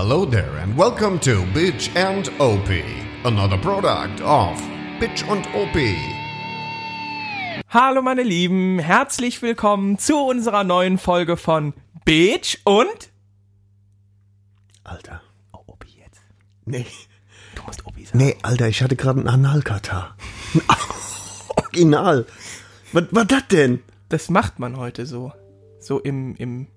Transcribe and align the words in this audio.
Hello 0.00 0.24
there 0.24 0.56
and 0.62 0.78
welcome 0.78 1.18
to 1.18 1.42
Bitch 1.52 1.90
and 1.96 2.28
OP, 2.38 2.68
another 3.24 3.58
product 3.58 4.20
of 4.20 4.56
Bitch 5.00 5.28
und 5.28 5.44
OP. 5.56 5.76
Hallo 7.68 8.00
meine 8.00 8.22
Lieben, 8.22 8.78
herzlich 8.78 9.42
willkommen 9.42 9.98
zu 9.98 10.16
unserer 10.18 10.62
neuen 10.62 10.98
Folge 10.98 11.36
von 11.36 11.74
Bitch 12.04 12.58
und 12.62 13.10
Alter. 14.84 15.20
oh, 15.52 15.64
Opi 15.66 15.88
jetzt. 15.98 16.20
Nee. 16.64 16.86
Du 17.56 17.64
musst 17.64 17.84
Opi 17.84 18.04
sagen. 18.04 18.18
Nee, 18.18 18.36
Alter, 18.42 18.68
ich 18.68 18.80
hatte 18.84 18.94
gerade 18.94 19.18
einen 19.18 19.28
Analkatar. 19.28 20.16
Original. 21.56 22.24
Was 22.92 23.04
war 23.10 23.24
das 23.24 23.48
denn? 23.48 23.82
Das 24.10 24.30
macht 24.30 24.60
man 24.60 24.76
heute 24.76 25.06
so. 25.06 25.32
So 25.80 25.98
im, 25.98 26.36
im 26.36 26.68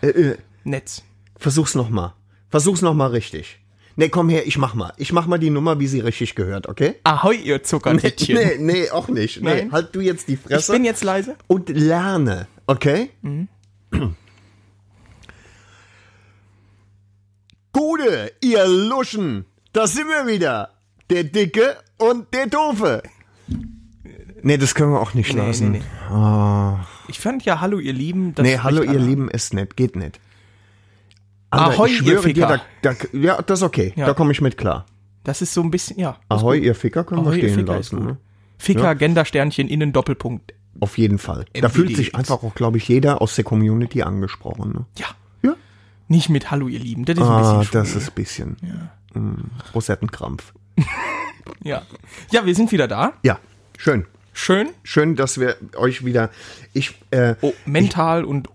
Äh, 0.00 0.08
äh, 0.08 0.38
Netz. 0.68 1.02
versuch's 1.36 1.74
noch 1.74 1.90
mal. 1.90 2.14
Versuch's 2.50 2.82
noch 2.82 2.94
mal 2.94 3.08
richtig. 3.10 3.58
Nee, 3.96 4.08
komm 4.10 4.28
her, 4.28 4.46
ich 4.46 4.58
mach 4.58 4.74
mal. 4.74 4.92
Ich 4.96 5.12
mach 5.12 5.26
mal 5.26 5.38
die 5.38 5.50
Nummer, 5.50 5.80
wie 5.80 5.88
sie 5.88 5.98
richtig 6.00 6.34
gehört, 6.36 6.68
okay? 6.68 6.94
Ahoi, 7.02 7.34
ihr 7.36 7.64
Zuckertittchen. 7.64 8.36
Nee, 8.36 8.56
nee, 8.58 8.90
auch 8.90 9.08
nicht. 9.08 9.42
Nee, 9.42 9.62
Nein. 9.62 9.72
halt 9.72 9.92
du 9.94 10.00
jetzt 10.00 10.28
die 10.28 10.34
ich 10.34 10.40
Fresse 10.40 10.70
bin 10.72 10.84
jetzt 10.84 11.02
leise. 11.02 11.34
und 11.48 11.68
lerne, 11.68 12.46
okay? 12.68 13.10
Gute, 17.72 18.32
ihr 18.40 18.66
Luschen, 18.66 19.44
da 19.72 19.86
sind 19.86 20.08
wir 20.08 20.26
wieder. 20.26 20.70
Der 21.10 21.24
Dicke 21.24 21.76
und 21.98 22.32
der 22.34 22.46
Doofe. 22.46 23.02
Nee, 24.42 24.56
das 24.58 24.74
können 24.74 24.92
wir 24.92 25.00
auch 25.00 25.14
nicht 25.14 25.32
Nee, 25.34 25.40
lassen. 25.46 25.72
nee, 25.72 25.78
nee. 25.78 26.12
Ah. 26.14 26.86
Ich 27.08 27.18
fand 27.18 27.44
ja 27.44 27.60
Hallo, 27.60 27.78
ihr 27.78 27.92
Lieben. 27.92 28.34
Das 28.34 28.44
nee, 28.46 28.58
hallo, 28.58 28.82
ihr. 28.82 28.98
Lieben, 28.98 29.28
ist 29.30 29.54
nett, 29.54 29.76
geht 29.76 29.96
nicht. 29.96 30.20
Ahoi, 31.50 31.88
ich 31.88 31.92
ihr 31.92 31.98
schwöre 31.98 32.32
dir, 32.32 32.46
Ficker. 32.48 32.60
da, 32.82 32.92
da, 32.92 33.18
ja, 33.18 33.42
das 33.42 33.60
ist 33.60 33.62
okay. 33.62 33.92
Ja. 33.96 34.06
Da 34.06 34.14
komme 34.14 34.32
ich 34.32 34.40
mit 34.40 34.56
klar. 34.58 34.84
Das 35.24 35.42
ist 35.42 35.52
so 35.54 35.62
ein 35.62 35.70
bisschen, 35.70 35.98
ja. 35.98 36.18
Ahoi, 36.28 36.58
gut. 36.58 36.66
ihr 36.66 36.74
Ficker 36.74 37.04
können 37.04 37.22
Ahoi, 37.22 37.36
wir 37.36 37.38
stehen 37.48 37.54
Ficker 37.54 37.76
lassen. 37.76 38.04
Ne? 38.04 38.16
Ficker, 38.58 38.82
Ja. 38.82 38.94
Gendersternchen, 38.94 39.68
innen 39.68 39.92
Doppelpunkt. 39.92 40.54
Auf 40.80 40.96
jeden 40.98 41.18
Fall. 41.18 41.44
Da 41.54 41.68
MVD 41.68 41.72
fühlt 41.74 41.96
sich 41.96 42.14
einfach 42.14 42.42
auch, 42.42 42.54
glaube 42.54 42.76
ich, 42.78 42.86
jeder 42.88 43.20
aus 43.22 43.34
der 43.34 43.44
Community 43.44 44.02
angesprochen. 44.02 44.72
Ne? 44.72 44.84
Ja. 44.98 45.06
Ja. 45.42 45.54
Nicht 46.08 46.28
mit 46.28 46.50
Hallo, 46.50 46.68
ihr 46.68 46.78
Lieben. 46.78 47.04
Das 47.04 47.16
ist 47.16 47.22
ein 47.22 47.28
Ah, 47.28 47.58
bisschen 47.58 47.72
das 47.80 47.88
schwul. 47.90 48.00
ist 48.02 48.08
ein 48.08 48.14
bisschen 48.14 48.56
mm, 49.14 49.34
Rosettenkrampf. 49.74 50.52
Ja. 51.64 51.82
Ja, 52.30 52.44
wir 52.44 52.54
sind 52.54 52.70
wieder 52.72 52.86
da. 52.86 53.14
Ja, 53.22 53.38
schön. 53.78 54.04
Schön. 54.34 54.68
Schön, 54.84 55.16
dass 55.16 55.40
wir 55.40 55.56
euch 55.76 56.04
wieder. 56.04 56.30
Ich, 56.74 56.94
äh, 57.10 57.34
Oh, 57.40 57.54
mental 57.64 58.24
und 58.24 58.48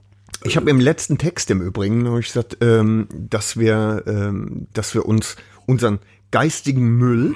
ich 0.44 0.58
habe 0.58 0.70
im 0.70 0.80
letzten 0.80 1.17
Text 1.17 1.50
im 1.52 1.62
Übrigen 1.62 2.08
hab 2.09 2.20
ich 2.20 2.28
gesagt, 2.28 2.58
ähm, 2.62 3.08
dass 3.12 3.58
wir, 3.58 4.03
ähm, 4.08 4.67
dass 4.73 4.94
wir 4.94 5.06
uns 5.06 5.36
unseren 5.66 6.00
geistigen 6.31 6.98
Müll 6.98 7.36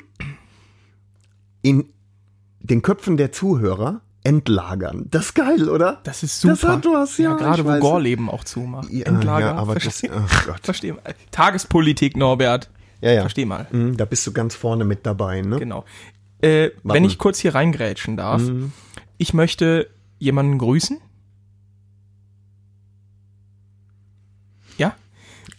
in 1.62 1.86
den 2.59 2.81
Köpfen 2.81 3.17
der 3.17 3.31
Zuhörer 3.31 4.02
entlagern. 4.23 5.06
Das 5.09 5.28
ist 5.28 5.36
geil, 5.36 5.70
oder? 5.70 6.02
Das 6.04 6.23
ist 6.23 6.42
super. 6.42 6.56
Das 6.56 6.64
hat 6.64 6.86
was, 6.86 7.17
ja. 7.17 7.34
gerade 7.36 7.62
ich 7.62 7.67
wo. 7.67 7.80
Gorleben 7.80 8.30
auch 8.30 8.44
zumacht. 8.44 8.89
Ja, 8.92 9.06
Endlager. 9.06 9.45
ja, 9.45 9.56
aber 9.56 9.76
das, 9.76 9.84
Versteh, 9.84 10.09
ach 10.14 10.45
Gott. 10.45 10.59
versteh 10.64 10.92
mal. 10.92 11.02
Tagespolitik, 11.32 12.17
Norbert. 12.17 12.70
Ja, 13.00 13.11
ja. 13.11 13.22
Versteh 13.22 13.45
mal. 13.45 13.67
Mhm, 13.72 13.95
Da 13.95 14.06
bist 14.06 14.28
du 14.28 14.34
ganz 14.34 14.56
vorne 14.56 14.84
mit 14.84 15.06
dabei, 15.06 15.42
ne? 15.42 15.59
Genau. 15.59 15.86
Äh, 16.42 16.72
wenn 16.84 17.06
ich 17.06 17.17
kurz 17.17 17.39
hier 17.39 17.56
reingrätschen 17.56 18.17
darf. 18.17 18.42
Mhm. 18.42 18.73
Ich 19.17 19.34
möchte 19.34 19.89
jemanden 20.20 20.58
grüßen. 20.58 21.00
Ja? 24.78 24.95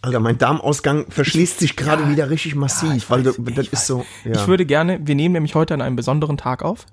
Alter, 0.01 0.21
mein 0.21 0.39
Darmausgang 0.39 1.07
verschließt 1.11 1.59
sich 1.59 1.75
gerade 1.77 2.05
ja, 2.05 2.11
wieder 2.11 2.31
richtig 2.31 2.55
massiv, 2.55 2.95
ich 2.95 3.11
weil 3.11 3.25
weiß, 3.27 3.37
das 3.37 3.57
weiß. 3.57 3.67
ist 3.73 3.87
so. 3.87 4.05
Ja. 4.25 4.33
Ich 4.33 4.47
würde 4.47 4.65
gerne, 4.65 5.01
wir 5.05 5.15
nehmen 5.15 5.33
nämlich 5.33 5.55
heute 5.55 5.75
an 5.75 5.81
einem 5.83 5.97
besonderen 5.97 6.37
Tag 6.37 6.63
auf. 6.63 6.87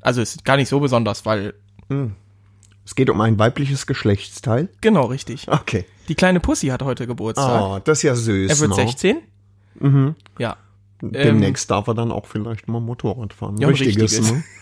Also 0.00 0.20
es 0.20 0.34
ist 0.34 0.44
gar 0.44 0.56
nicht 0.56 0.68
so 0.68 0.80
besonders, 0.80 1.24
weil, 1.26 1.54
es 2.84 2.94
geht 2.96 3.08
um 3.08 3.20
ein 3.20 3.38
weibliches 3.38 3.86
Geschlechtsteil. 3.86 4.68
genau 4.80 5.04
richtig. 5.06 5.46
Okay. 5.48 5.84
Die 6.08 6.16
kleine 6.16 6.40
Pussy 6.40 6.68
hat 6.68 6.82
heute 6.82 7.06
Geburtstag. 7.06 7.62
Oh, 7.62 7.78
das 7.84 7.98
ist 7.98 8.02
ja 8.02 8.14
süß. 8.16 8.50
er 8.50 8.58
wird 8.58 8.70
ne? 8.70 8.74
16. 8.76 9.18
Mhm. 9.78 10.14
Ja. 10.38 10.56
Demnächst 11.00 11.70
darf 11.70 11.86
er 11.86 11.94
dann 11.94 12.10
auch 12.10 12.26
vielleicht 12.26 12.66
mal 12.68 12.80
Motorrad 12.80 13.32
fahren. 13.32 13.56
Ja, 13.58 13.68
ein 13.68 13.74
richtiges. 13.74 14.20
ne? 14.20 14.42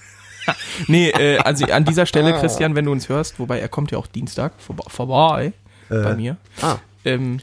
Nee, 0.88 1.10
äh, 1.10 1.38
also 1.38 1.66
an 1.66 1.84
dieser 1.84 2.06
Stelle, 2.06 2.32
Christian, 2.32 2.74
wenn 2.74 2.84
du 2.86 2.92
uns 2.92 3.08
hörst, 3.08 3.38
wobei 3.38 3.60
er 3.60 3.68
kommt 3.68 3.90
ja 3.92 3.98
auch 3.98 4.06
Dienstag 4.06 4.54
vorbe- 4.58 4.88
vorbei 4.90 5.52
bei 5.88 6.16
mir. 6.16 6.38
Ah, 6.62 6.76
Ähm, 7.04 7.40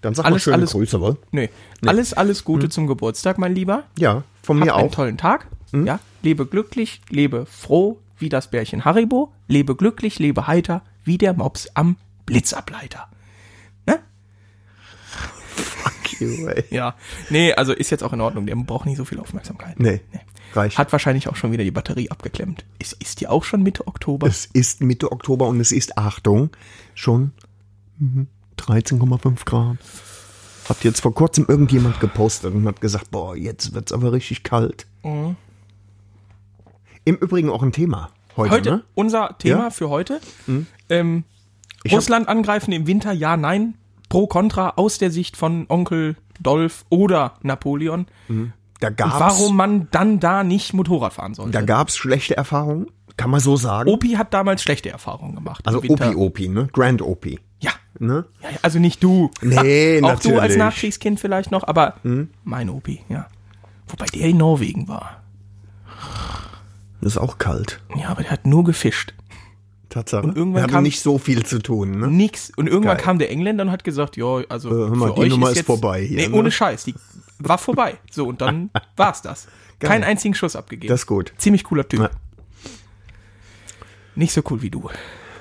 dann 0.00 0.14
sag 0.14 0.24
Alles- 0.24 0.34
mal 0.36 0.40
schöne 0.40 0.56
alles- 0.56 0.72
Grüße, 0.72 1.00
wohl. 1.00 1.18
nee. 1.30 1.50
Alles, 1.84 2.14
alles 2.14 2.44
Gute 2.44 2.68
zum 2.68 2.86
Geburtstag, 2.86 3.38
mein 3.38 3.54
Lieber. 3.54 3.84
Ja, 3.98 4.24
von 4.42 4.58
Hab 4.60 4.66
mir 4.66 4.74
einen 4.74 4.86
auch. 4.88 4.94
tollen 4.94 5.18
Tag. 5.18 5.46
Ja, 5.72 6.00
lebe 6.22 6.46
glücklich, 6.46 7.00
lebe 7.10 7.46
froh 7.46 7.98
wie 8.18 8.28
das 8.28 8.50
Bärchen 8.50 8.84
Haribo. 8.84 9.32
Lebe 9.46 9.76
glücklich, 9.76 10.18
lebe 10.18 10.46
heiter 10.46 10.82
wie 11.04 11.16
der 11.18 11.32
Mops 11.32 11.68
am 11.74 11.96
Blitzableiter. 12.26 13.08
Ne? 13.86 14.00
Fuck 15.10 16.20
you, 16.20 16.48
ey. 16.48 16.64
Ja. 16.70 16.94
Nee, 17.30 17.52
also 17.54 17.72
ist 17.72 17.90
jetzt 17.90 18.02
auch 18.02 18.12
in 18.12 18.20
Ordnung. 18.20 18.46
Der 18.46 18.56
braucht 18.56 18.86
nicht 18.86 18.96
so 18.96 19.04
viel 19.04 19.20
Aufmerksamkeit. 19.20 19.78
Nee, 19.78 20.00
reicht. 20.54 20.76
Hat 20.78 20.92
wahrscheinlich 20.92 21.28
auch 21.28 21.36
schon 21.36 21.52
wieder 21.52 21.64
die 21.64 21.70
Batterie 21.70 22.10
abgeklemmt. 22.10 22.64
Ist, 22.78 22.94
ist 22.94 23.20
die 23.20 23.28
auch 23.28 23.44
schon 23.44 23.62
Mitte 23.62 23.86
Oktober? 23.86 24.26
es 24.26 24.46
ist 24.46 24.80
Mitte 24.80 25.12
Oktober 25.12 25.46
und 25.48 25.60
es 25.60 25.72
ist, 25.72 25.96
Achtung, 25.98 26.50
schon 26.94 27.32
mhm, 27.98 28.26
13,5 28.60 29.44
Grad. 29.44 29.76
Hat 30.68 30.84
jetzt 30.84 31.00
vor 31.00 31.14
kurzem 31.14 31.46
irgendjemand 31.48 32.00
gepostet 32.00 32.54
und 32.54 32.66
hat 32.66 32.80
gesagt, 32.80 33.10
boah, 33.10 33.36
jetzt 33.36 33.74
wird's 33.74 33.92
aber 33.92 34.12
richtig 34.12 34.42
kalt. 34.44 34.86
Im 35.02 35.36
Übrigen 37.16 37.50
auch 37.50 37.62
ein 37.62 37.72
Thema 37.72 38.10
heute, 38.36 38.52
Heute, 38.54 38.70
ne? 38.70 38.84
unser 38.94 39.36
Thema 39.38 39.64
Ja? 39.64 39.70
für 39.70 39.88
heute. 39.88 40.20
Ähm, 40.88 41.24
Ich 41.82 41.92
hab- 41.92 41.98
Russland 41.98 42.28
angreifen 42.28 42.72
im 42.72 42.86
Winter, 42.86 43.12
ja, 43.12 43.36
nein. 43.36 43.74
Pro, 44.08 44.26
contra, 44.26 44.70
aus 44.76 44.98
der 44.98 45.10
Sicht 45.10 45.36
von 45.36 45.66
Onkel 45.68 46.16
Dolph 46.40 46.84
oder 46.88 47.34
Napoleon. 47.42 48.06
Da 48.80 48.88
Und 48.88 48.96
gab's, 48.96 49.18
warum 49.20 49.56
man 49.56 49.88
dann 49.90 50.20
da 50.20 50.44
nicht 50.44 50.72
Motorrad 50.74 51.12
fahren 51.14 51.34
sollte. 51.34 51.52
da 51.52 51.62
gab's 51.62 51.96
schlechte 51.96 52.36
Erfahrungen, 52.36 52.86
kann 53.16 53.30
man 53.30 53.40
so 53.40 53.56
sagen. 53.56 53.90
Opi 53.90 54.12
hat 54.12 54.32
damals 54.34 54.62
schlechte 54.62 54.90
Erfahrungen 54.90 55.34
gemacht. 55.34 55.66
also. 55.66 55.78
Opi 55.78 56.14
Opi, 56.14 56.48
ne? 56.48 56.68
Grand 56.72 57.02
Opi, 57.02 57.40
Ja. 57.60 57.72
ne? 57.98 58.24
ja. 58.42 58.48
Also 58.62 58.78
nicht 58.78 59.02
du. 59.02 59.30
Nee, 59.42 59.98
Auch 59.98 60.08
natürlich. 60.08 60.24
Hm? 60.24 60.32
du 60.34 60.40
als 60.40 60.56
Nachkriegskind 60.56 61.20
vielleicht 61.20 61.50
noch, 61.50 61.66
aber 61.66 61.94
mein 62.44 62.68
Opi, 62.70 63.00
ja. 63.08 63.26
Wobei 63.88 64.06
der 64.06 64.28
in 64.28 64.36
Norwegen 64.38 64.88
war. 64.88 65.22
Das 67.00 67.12
ist 67.12 67.18
auch 67.18 67.38
kalt. 67.38 67.80
Ja, 67.96 68.08
aber 68.10 68.22
der 68.22 68.32
hat 68.32 68.46
nur 68.46 68.62
gefischt. 68.64 69.14
Tatsache. 69.88 70.22
Und 70.22 70.36
irgendwann 70.36 70.60
Wir 70.60 70.62
haben 70.64 70.70
kam- 70.70 70.82
nicht 70.84 71.00
so 71.00 71.18
viel 71.18 71.44
zu 71.44 71.58
tun, 71.58 71.98
ne? 71.98 72.06
Nix. 72.06 72.52
Und 72.56 72.68
irgendwann 72.68 72.96
Geil. 72.96 73.04
kam 73.04 73.18
der 73.18 73.30
Engländer 73.30 73.64
und 73.64 73.70
hat 73.72 73.82
gesagt, 73.82 74.16
ja, 74.16 74.42
also 74.48 74.68
Äh, 74.68 74.72
hör 74.72 74.88
mal, 74.96 75.08
für 75.08 75.14
die 75.14 75.20
euch 75.22 75.30
Nummer 75.30 75.50
ist, 75.50 75.56
jetzt, 75.56 75.66
vorbei 75.66 76.02
hier, 76.04 76.16
Nee, 76.18 76.28
ne? 76.28 76.34
ohne 76.36 76.50
Scheiß. 76.52 76.84
Die 76.84 76.94
war 77.40 77.58
vorbei. 77.58 77.96
So, 78.10 78.28
und 78.28 78.40
dann 78.40 78.70
war's 78.96 79.20
das. 79.22 79.48
Keinen 79.80 80.04
einzigen 80.04 80.34
Schuss 80.34 80.54
abgegeben. 80.54 80.90
Das 80.92 81.00
ist 81.00 81.06
gut. 81.06 81.32
Ziemlich 81.38 81.64
cooler 81.64 81.88
Typ. 81.88 82.00
Ja. 82.00 82.10
Nicht 84.14 84.32
so 84.32 84.42
cool 84.50 84.62
wie 84.62 84.70
du. 84.70 84.88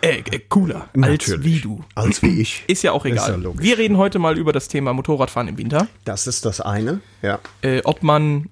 Äh, 0.02 0.20
äh 0.20 0.40
cooler. 0.50 0.90
Als 0.94 1.28
Natürlich. 1.28 1.44
wie 1.44 1.60
du. 1.60 1.84
Als 1.96 2.22
wie 2.22 2.42
ich. 2.42 2.64
Ist 2.68 2.84
ja 2.84 2.92
auch 2.92 3.06
egal. 3.06 3.42
ja. 3.42 3.52
Wir 3.60 3.78
reden 3.78 3.98
heute 3.98 4.20
mal 4.20 4.38
über 4.38 4.54
das 4.54 4.68
Thema 4.68 4.94
Motorradfahren 4.94 5.48
im 5.48 5.58
Winter. 5.58 5.88
Das 6.06 6.28
ist 6.28 6.46
das 6.46 6.62
eine, 6.62 7.02
ja. 7.22 7.40
Äh, 7.62 7.82
ob 7.84 8.04
man 8.04 8.50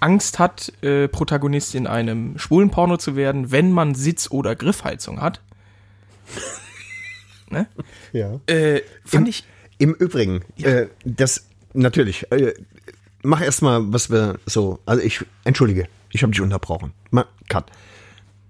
Angst 0.00 0.38
hat, 0.38 0.72
äh, 0.82 1.08
Protagonist 1.08 1.74
in 1.74 1.86
einem 1.86 2.38
schwulen 2.38 2.70
Porno 2.70 2.96
zu 2.96 3.16
werden, 3.16 3.52
wenn 3.52 3.70
man 3.72 3.94
Sitz- 3.94 4.30
oder 4.30 4.56
Griffheizung 4.56 5.20
hat. 5.20 5.40
ne? 7.50 7.66
Ja. 8.12 8.40
Äh, 8.46 8.82
fand 9.04 9.28
ich. 9.28 9.44
Im 9.78 9.94
Übrigen, 9.94 10.44
äh, 10.62 10.86
das 11.04 11.46
natürlich, 11.72 12.30
äh, 12.32 12.52
mach 13.22 13.40
erstmal, 13.40 13.92
was 13.92 14.10
wir 14.10 14.38
so, 14.46 14.78
also 14.84 15.02
ich, 15.02 15.24
entschuldige, 15.44 15.88
ich 16.10 16.22
habe 16.22 16.32
dich 16.32 16.40
unterbrochen. 16.40 16.92
Mal, 17.10 17.26
cut. 17.48 17.64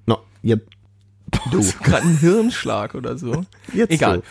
No, 0.06 0.18
jetzt, 0.42 0.66
du. 1.50 1.62
gerade 1.82 2.02
ein 2.06 2.16
Hirnschlag 2.18 2.94
oder 2.94 3.16
so. 3.18 3.44
Jetzt 3.72 3.90
Egal. 3.92 4.16
so. 4.18 4.22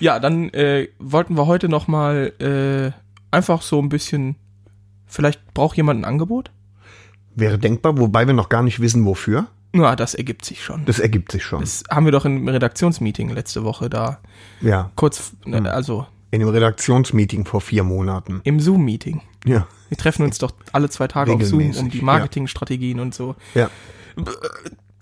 Ja, 0.00 0.18
dann 0.18 0.50
äh, 0.50 0.88
wollten 0.98 1.36
wir 1.36 1.46
heute 1.46 1.68
noch 1.68 1.88
mal 1.88 2.32
äh, 2.38 2.92
einfach 3.34 3.62
so 3.62 3.80
ein 3.80 3.88
bisschen. 3.88 4.36
Vielleicht 5.06 5.54
braucht 5.54 5.76
jemand 5.76 6.00
ein 6.00 6.04
Angebot? 6.04 6.50
Wäre 7.34 7.58
denkbar, 7.58 7.96
wobei 7.98 8.26
wir 8.26 8.34
noch 8.34 8.48
gar 8.48 8.62
nicht 8.62 8.80
wissen, 8.80 9.04
wofür. 9.04 9.46
Na, 9.72 9.94
das 9.94 10.14
ergibt 10.14 10.44
sich 10.44 10.64
schon. 10.64 10.84
Das 10.86 10.98
ergibt 10.98 11.32
sich 11.32 11.44
schon. 11.44 11.60
Das 11.60 11.84
haben 11.90 12.06
wir 12.06 12.12
doch 12.12 12.24
im 12.24 12.48
Redaktionsmeeting 12.48 13.28
letzte 13.30 13.62
Woche 13.62 13.90
da 13.90 14.18
ja. 14.60 14.90
kurz, 14.96 15.32
Hm. 15.44 15.66
äh, 15.66 15.68
also 15.68 16.06
In 16.30 16.40
dem 16.40 16.48
Redaktionsmeeting 16.48 17.44
vor 17.44 17.60
vier 17.60 17.84
Monaten. 17.84 18.40
im 18.44 18.58
Zoom-Meeting. 18.58 19.20
Ja. 19.44 19.66
Wir 19.88 19.98
treffen 19.98 20.24
uns 20.24 20.38
doch 20.38 20.52
alle 20.72 20.88
zwei 20.90 21.08
Tage 21.08 21.32
auf 21.32 21.42
Zoom, 21.44 21.60
um 21.60 21.66
Regelmäßig, 21.66 21.92
die 21.92 21.98
ja. 21.98 22.04
Marketingstrategien 22.04 23.00
und 23.00 23.14
so. 23.14 23.36
Ja. 23.54 23.70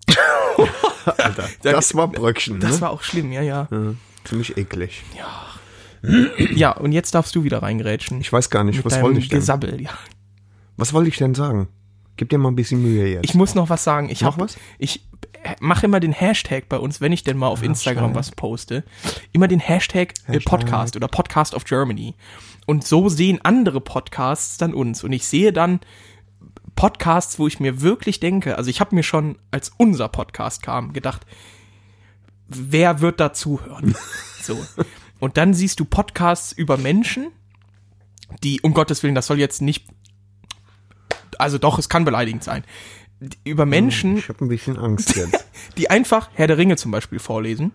Alter, 1.18 1.48
das 1.62 1.94
war 1.94 2.08
Bröckchen, 2.08 2.60
Das 2.60 2.76
ne? 2.76 2.80
war 2.82 2.90
auch 2.90 3.02
schlimm, 3.02 3.32
ja, 3.32 3.42
ja. 3.42 3.68
ja, 3.70 3.94
ziemlich 4.24 4.56
eklig. 4.56 5.02
Ja. 5.16 5.46
Ja, 6.54 6.72
und 6.72 6.92
jetzt 6.92 7.14
darfst 7.14 7.34
du 7.34 7.44
wieder 7.44 7.62
reingrätschen. 7.62 8.20
Ich 8.20 8.30
weiß 8.32 8.50
gar 8.50 8.62
nicht, 8.62 8.76
Mit 8.76 8.84
was 8.84 9.00
wollte 9.00 9.18
ich 9.20 9.28
denn? 9.30 9.38
Gesabbel, 9.38 9.80
ja. 9.80 9.90
Was 10.76 10.92
wollte 10.92 11.08
ich 11.08 11.16
denn 11.16 11.34
sagen? 11.34 11.68
Gib 12.16 12.28
dir 12.28 12.38
mal 12.38 12.50
ein 12.50 12.56
bisschen 12.56 12.82
Mühe 12.82 13.06
jetzt. 13.08 13.24
Ich 13.24 13.34
muss 13.34 13.54
noch 13.54 13.70
was 13.70 13.84
sagen. 13.84 14.10
Ich 14.10 14.20
Noch 14.20 14.34
hab, 14.34 14.40
was? 14.40 14.56
Ich 14.78 15.02
mache 15.60 15.86
immer 15.86 16.00
den 16.00 16.12
Hashtag 16.12 16.68
bei 16.68 16.78
uns, 16.78 17.00
wenn 17.00 17.10
ich 17.12 17.24
denn 17.24 17.38
mal 17.38 17.48
auf 17.48 17.62
Instagram 17.62 18.14
was 18.14 18.30
poste, 18.30 18.84
immer 19.32 19.48
den 19.48 19.60
Hashtag, 19.60 20.12
Äh, 20.28 20.34
Hashtag. 20.34 20.44
Podcast 20.44 20.96
oder 20.96 21.08
Podcast 21.08 21.54
of 21.54 21.64
Germany. 21.64 22.14
Und 22.66 22.84
so 22.86 23.08
sehen 23.08 23.40
andere 23.42 23.80
Podcasts 23.80 24.58
dann 24.58 24.74
uns. 24.74 25.04
Und 25.04 25.12
ich 25.12 25.26
sehe 25.26 25.52
dann 25.54 25.80
Podcasts, 26.76 27.38
wo 27.38 27.46
ich 27.46 27.60
mir 27.60 27.80
wirklich 27.80 28.20
denke, 28.20 28.56
also 28.56 28.70
ich 28.70 28.80
habe 28.80 28.94
mir 28.94 29.02
schon, 29.02 29.38
als 29.50 29.72
unser 29.76 30.08
Podcast 30.08 30.62
kam, 30.62 30.92
gedacht, 30.92 31.26
wer 32.48 33.00
wird 33.00 33.20
da 33.20 33.32
zuhören? 33.32 33.94
so. 34.42 34.58
Und 35.20 35.36
dann 35.36 35.54
siehst 35.54 35.80
du 35.80 35.84
Podcasts 35.84 36.52
über 36.52 36.76
Menschen, 36.76 37.28
die, 38.42 38.60
um 38.60 38.74
Gottes 38.74 39.02
Willen, 39.02 39.14
das 39.14 39.26
soll 39.26 39.38
jetzt 39.38 39.62
nicht, 39.62 39.86
also 41.38 41.58
doch, 41.58 41.78
es 41.78 41.88
kann 41.88 42.04
beleidigend 42.04 42.42
sein, 42.42 42.64
über 43.44 43.64
Menschen, 43.64 44.18
ich 44.18 44.28
habe 44.28 44.44
ein 44.44 44.48
bisschen 44.48 44.76
Angst 44.76 45.16
jetzt. 45.16 45.46
die 45.76 45.90
einfach 45.90 46.30
Herr 46.34 46.46
der 46.46 46.58
Ringe 46.58 46.76
zum 46.76 46.90
Beispiel 46.90 47.18
vorlesen 47.18 47.72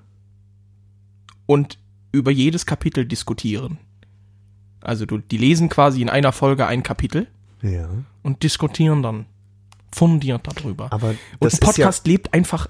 und 1.46 1.80
über 2.12 2.32
jedes 2.32 2.66
Kapitel 2.66 3.06
diskutieren. 3.06 3.80
Also 4.82 5.06
du, 5.06 5.18
die 5.18 5.38
lesen 5.38 5.70
quasi 5.70 6.02
in 6.02 6.10
einer 6.10 6.32
Folge 6.32 6.68
ein 6.68 6.84
Kapitel 6.84 7.28
ja. 7.62 7.90
und 8.24 8.44
diskutieren 8.44 9.02
dann 9.04 9.26
fundiert 9.92 10.42
darüber. 10.46 10.92
Aber 10.94 11.10
und 11.10 11.18
das 11.40 11.54
ein 11.54 11.56
ist 11.56 11.62
ja, 11.62 11.66
Podcast 11.86 12.08
lebt 12.08 12.34
einfach, 12.34 12.68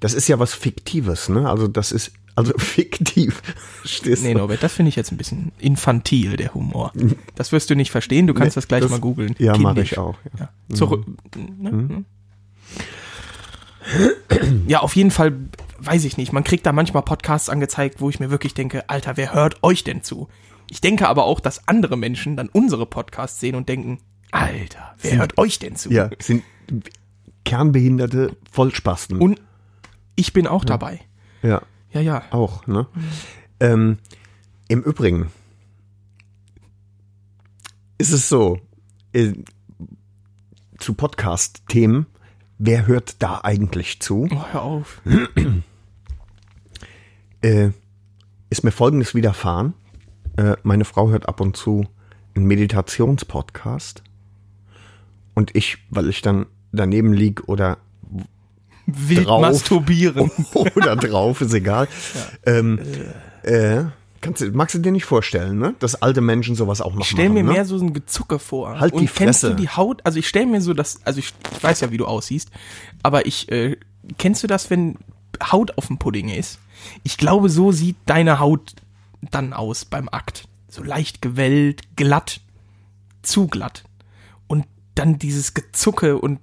das 0.00 0.14
ist 0.14 0.28
ja 0.28 0.38
was 0.38 0.54
Fiktives, 0.54 1.28
ne? 1.28 1.48
Also 1.48 1.68
das 1.68 1.92
ist, 1.92 2.12
also 2.34 2.52
fiktiv. 2.58 3.42
Verstehst 3.80 4.22
nee? 4.24 4.32
Norbert, 4.34 4.62
das 4.62 4.72
finde 4.72 4.88
ich 4.88 4.96
jetzt 4.96 5.12
ein 5.12 5.18
bisschen 5.18 5.52
infantil, 5.58 6.36
der 6.36 6.54
Humor. 6.54 6.92
Das 7.34 7.52
wirst 7.52 7.68
du 7.70 7.76
nicht 7.76 7.90
verstehen, 7.90 8.26
du 8.26 8.34
kannst 8.34 8.56
Nee, 8.56 8.60
das 8.62 8.68
gleich 8.68 8.80
das- 8.82 8.90
mal 8.90 9.00
googeln. 9.00 9.34
Ja, 9.38 9.56
mache 9.58 9.82
ich 9.82 9.98
auch. 9.98 10.16
Ja. 10.38 10.48
Ja. 10.68 10.74
Zurück. 10.74 11.04
Ne? 11.36 11.70
Ne? 11.72 12.04
Ja, 14.68 14.80
auf 14.80 14.94
jeden 14.96 15.10
Fall, 15.10 15.34
weiß 15.78 16.04
ich 16.04 16.16
nicht. 16.16 16.32
Man 16.32 16.44
kriegt 16.44 16.64
da 16.64 16.72
manchmal 16.72 17.02
Podcasts 17.02 17.48
angezeigt, 17.48 18.00
wo 18.00 18.08
ich 18.08 18.20
mir 18.20 18.30
wirklich 18.30 18.54
denke, 18.54 18.88
Alter, 18.88 19.16
wer 19.16 19.34
hört 19.34 19.62
euch 19.62 19.84
denn 19.84 20.02
zu? 20.02 20.28
Ich 20.72 20.80
denke 20.80 21.06
aber 21.06 21.24
auch, 21.24 21.38
dass 21.40 21.68
andere 21.68 21.98
Menschen 21.98 22.34
dann 22.34 22.48
unsere 22.48 22.86
Podcasts 22.86 23.38
sehen 23.38 23.56
und 23.56 23.68
denken, 23.68 23.98
Alter, 24.30 24.94
wer 25.02 25.18
hört 25.18 25.36
euch 25.36 25.58
denn 25.58 25.76
zu? 25.76 25.90
ja, 25.90 26.08
sind 26.18 26.44
kernbehinderte 27.44 28.34
Vollspasten. 28.50 29.20
Und 29.20 29.42
ich 30.16 30.32
bin 30.32 30.46
auch 30.46 30.64
dabei. 30.64 31.00
ja, 31.42 31.60
Ja, 31.90 32.00
ja. 32.00 32.22
auch, 32.30 32.66
ne? 32.66 32.86
Ähm, 33.60 33.98
Im 34.68 34.82
Übrigen 34.82 35.30
ist 37.98 38.12
es 38.12 38.30
so, 38.30 38.58
äh, 39.12 39.34
zu 40.78 40.94
Podcast-Themen, 40.94 42.06
wer 42.56 42.86
hört 42.86 43.22
da 43.22 43.42
eigentlich 43.42 44.00
zu? 44.00 44.26
Oh, 44.32 44.44
hör 44.52 44.62
auf. 44.62 45.02
äh, 47.42 47.72
ist 48.48 48.64
mir 48.64 48.72
folgendes 48.72 49.14
widerfahren. 49.14 49.74
Äh, 50.36 50.56
meine 50.62 50.84
Frau 50.84 51.10
hört 51.10 51.28
ab 51.28 51.40
und 51.40 51.56
zu 51.56 51.86
einen 52.34 52.46
Meditationspodcast. 52.46 54.02
Und 55.34 55.54
ich, 55.54 55.78
weil 55.90 56.08
ich 56.08 56.22
dann 56.22 56.46
daneben 56.72 57.12
lieg 57.12 57.48
oder, 57.48 57.78
Wild 58.86 59.26
Drauf. 59.26 59.40
masturbieren. 59.40 60.30
oder 60.54 60.96
drauf, 60.96 61.40
ist 61.40 61.54
egal. 61.54 61.88
Ähm, 62.44 62.80
äh, 63.42 63.84
kannst 64.20 64.40
du, 64.42 64.50
magst 64.50 64.74
du 64.74 64.80
dir 64.80 64.92
nicht 64.92 65.04
vorstellen, 65.04 65.58
ne? 65.58 65.74
Dass 65.78 66.00
alte 66.02 66.20
Menschen 66.20 66.56
sowas 66.56 66.80
auch 66.80 66.94
noch 66.94 67.02
Ich 67.02 67.10
stell 67.10 67.28
machen, 67.28 67.34
mir 67.34 67.42
ne? 67.44 67.52
mehr 67.52 67.64
so 67.64 67.78
ein 67.78 67.92
Gezucke 67.92 68.38
vor. 68.38 68.80
Halt 68.80 68.92
und 68.92 69.02
die 69.02 69.06
kennst 69.06 69.40
Fresse. 69.40 69.50
du 69.54 69.62
die 69.62 69.68
Haut? 69.68 70.04
Also 70.04 70.18
ich 70.18 70.28
stell 70.28 70.46
mir 70.46 70.60
so 70.60 70.74
das, 70.74 71.00
also 71.04 71.20
ich, 71.20 71.32
ich 71.54 71.62
weiß 71.62 71.80
ja, 71.80 71.90
wie 71.90 71.96
du 71.96 72.06
aussiehst, 72.06 72.50
aber 73.02 73.26
ich, 73.26 73.50
äh, 73.52 73.76
kennst 74.18 74.42
du 74.42 74.46
das, 74.46 74.68
wenn 74.68 74.96
Haut 75.42 75.78
auf 75.78 75.86
dem 75.86 75.98
Pudding 75.98 76.28
ist? 76.28 76.58
Ich 77.04 77.16
glaube, 77.16 77.48
so 77.48 77.70
sieht 77.70 77.96
deine 78.06 78.40
Haut 78.40 78.74
dann 79.30 79.52
aus 79.52 79.84
beim 79.84 80.08
Akt. 80.10 80.48
So 80.68 80.82
leicht 80.82 81.22
gewellt, 81.22 81.82
glatt, 81.96 82.40
zu 83.22 83.46
glatt. 83.46 83.84
Und 84.46 84.66
dann 84.94 85.18
dieses 85.18 85.54
Gezucke 85.54 86.18
und 86.18 86.40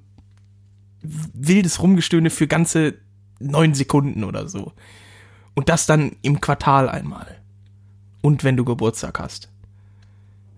wildes 1.02 1.81
Rumgestöhne 1.81 2.30
für 2.30 2.48
ganze 2.48 2.96
neun 3.40 3.74
Sekunden 3.74 4.24
oder 4.24 4.48
so. 4.50 4.74
Und 5.56 5.70
das 5.70 5.86
dann 5.86 6.16
im 6.22 6.42
Quartal 6.42 6.90
einmal. 6.90 7.38
Und 8.22 8.44
wenn 8.44 8.58
du 8.58 8.66
Geburtstag 8.66 9.20
hast. 9.20 9.50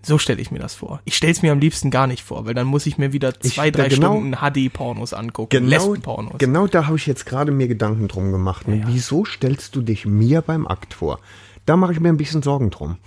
So 0.04 0.18
stelle 0.18 0.42
ich 0.42 0.50
mir 0.50 0.58
das 0.58 0.74
vor. 0.74 1.00
Ich 1.06 1.16
stelle 1.16 1.32
es 1.32 1.44
mir 1.44 1.52
am 1.52 1.60
liebsten 1.60 1.92
gar 1.92 2.08
nicht 2.08 2.24
vor, 2.24 2.48
weil 2.48 2.56
dann 2.56 2.66
muss 2.66 2.88
ich 2.88 2.98
mir 2.98 3.14
wieder 3.14 3.40
zwei, 3.40 3.68
Ich- 3.68 3.74
drei 3.74 3.88
genau- 3.88 4.16
Stunden 4.18 4.36
HD-Pornos 4.38 5.14
angucken. 5.14 5.52
Genau, 5.52 5.70
Lesben-Pornos. 5.70 6.40
genau 6.40 6.66
da 6.66 6.88
habe 6.88 6.98
ich 6.98 7.06
jetzt 7.06 7.28
gerade 7.28 7.52
mir 7.52 7.68
Gedanken 7.68 8.08
drum 8.08 8.32
gemacht. 8.32 8.68
Ne? 8.68 8.82
Wieso 8.88 9.26
stellst 9.26 9.76
du 9.76 9.82
dich 9.84 10.08
mir 10.08 10.42
beim 10.42 10.66
Akt 10.68 10.96
vor? 10.96 11.20
Da 11.66 11.76
mache 11.78 11.94
ich 11.94 12.00
mir 12.00 12.10
ein 12.10 12.18
bisschen 12.18 12.42
Sorgen 12.42 12.70
drum. 12.70 12.98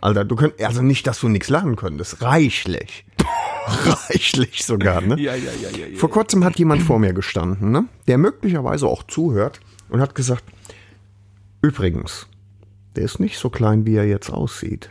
Alter, 0.00 0.24
du 0.24 0.36
könnt, 0.36 0.60
also 0.62 0.82
nicht, 0.82 1.06
dass 1.06 1.20
du 1.20 1.28
nichts 1.28 1.48
lernen 1.48 1.76
könntest. 1.76 2.22
Reichlich. 2.22 3.04
Reichlich 3.66 4.64
sogar, 4.64 5.00
ne? 5.00 5.20
Ja, 5.20 5.34
ja, 5.34 5.50
ja, 5.60 5.70
ja, 5.70 5.86
ja. 5.86 5.98
Vor 5.98 6.10
kurzem 6.10 6.44
hat 6.44 6.58
jemand 6.58 6.82
vor 6.82 6.98
mir 6.98 7.12
gestanden, 7.12 7.72
ne? 7.72 7.86
der 8.06 8.18
möglicherweise 8.18 8.86
auch 8.86 9.02
zuhört 9.02 9.60
und 9.88 10.00
hat 10.00 10.14
gesagt, 10.14 10.44
übrigens, 11.62 12.28
der 12.94 13.04
ist 13.04 13.18
nicht 13.18 13.38
so 13.38 13.50
klein, 13.50 13.86
wie 13.86 13.96
er 13.96 14.06
jetzt 14.06 14.30
aussieht. 14.30 14.90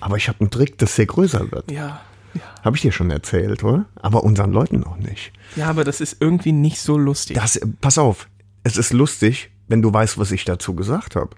Aber 0.00 0.16
ich 0.16 0.28
habe 0.28 0.40
einen 0.40 0.50
Trick, 0.50 0.78
dass 0.78 0.96
der 0.96 1.06
größer 1.06 1.52
wird. 1.52 1.70
Ja, 1.70 2.00
ja. 2.34 2.40
Habe 2.62 2.76
ich 2.76 2.82
dir 2.82 2.92
schon 2.92 3.10
erzählt, 3.10 3.62
oder? 3.62 3.84
Aber 3.96 4.24
unseren 4.24 4.52
Leuten 4.52 4.80
noch 4.80 4.96
nicht. 4.96 5.32
Ja, 5.56 5.68
aber 5.68 5.84
das 5.84 6.00
ist 6.00 6.16
irgendwie 6.20 6.52
nicht 6.52 6.80
so 6.80 6.96
lustig. 6.96 7.36
Das, 7.36 7.60
pass 7.80 7.98
auf, 7.98 8.28
es 8.64 8.76
ist 8.76 8.92
lustig, 8.92 9.50
wenn 9.68 9.82
du 9.82 9.92
weißt, 9.92 10.18
was 10.18 10.32
ich 10.32 10.44
dazu 10.44 10.74
gesagt 10.74 11.16
habe. 11.16 11.30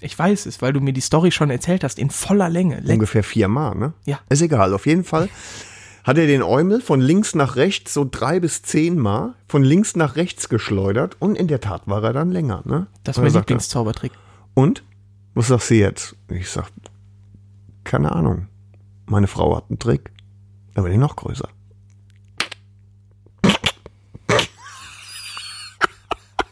Ich 0.00 0.18
weiß 0.18 0.46
es, 0.46 0.62
weil 0.62 0.72
du 0.72 0.80
mir 0.80 0.92
die 0.92 1.00
Story 1.00 1.30
schon 1.30 1.50
erzählt 1.50 1.84
hast, 1.84 1.98
in 1.98 2.10
voller 2.10 2.48
Länge. 2.48 2.82
Ungefähr 2.86 3.22
viermal, 3.22 3.74
ne? 3.74 3.92
Ja. 4.06 4.20
Ist 4.28 4.42
egal, 4.42 4.72
auf 4.72 4.86
jeden 4.86 5.04
Fall 5.04 5.28
hat 6.04 6.16
er 6.16 6.26
den 6.26 6.42
Eumel 6.42 6.80
von 6.80 7.00
links 7.00 7.34
nach 7.34 7.56
rechts 7.56 7.92
so 7.92 8.06
drei 8.10 8.40
bis 8.40 8.62
zehnmal 8.62 9.34
von 9.46 9.62
links 9.62 9.96
nach 9.96 10.16
rechts 10.16 10.48
geschleudert 10.48 11.16
und 11.20 11.36
in 11.36 11.46
der 11.46 11.60
Tat 11.60 11.82
war 11.86 12.02
er 12.02 12.12
dann 12.12 12.30
länger, 12.30 12.62
ne? 12.64 12.86
das 13.04 13.16
ist 13.16 13.18
Und 13.18 13.24
mein 13.24 13.34
er 13.34 13.40
Lieblingszaubertrick. 13.40 14.12
Und? 14.54 14.82
Was 15.34 15.48
sagst 15.48 15.70
du 15.70 15.74
jetzt? 15.74 16.16
Ich 16.28 16.50
sag, 16.50 16.70
keine 17.84 18.12
Ahnung. 18.12 18.48
Meine 19.06 19.26
Frau 19.26 19.56
hat 19.56 19.64
einen 19.68 19.78
Trick. 19.78 20.10
Da 20.74 20.82
bin 20.82 20.92
ich 20.92 20.98
noch 20.98 21.16
größer. 21.16 21.48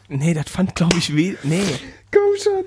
Nee, 0.07 0.33
das 0.33 0.49
fand, 0.49 0.75
glaube 0.75 0.97
ich, 0.97 1.15
weh. 1.15 1.35
Nee. 1.43 1.61
Komm 2.11 2.21
schon. 2.41 2.65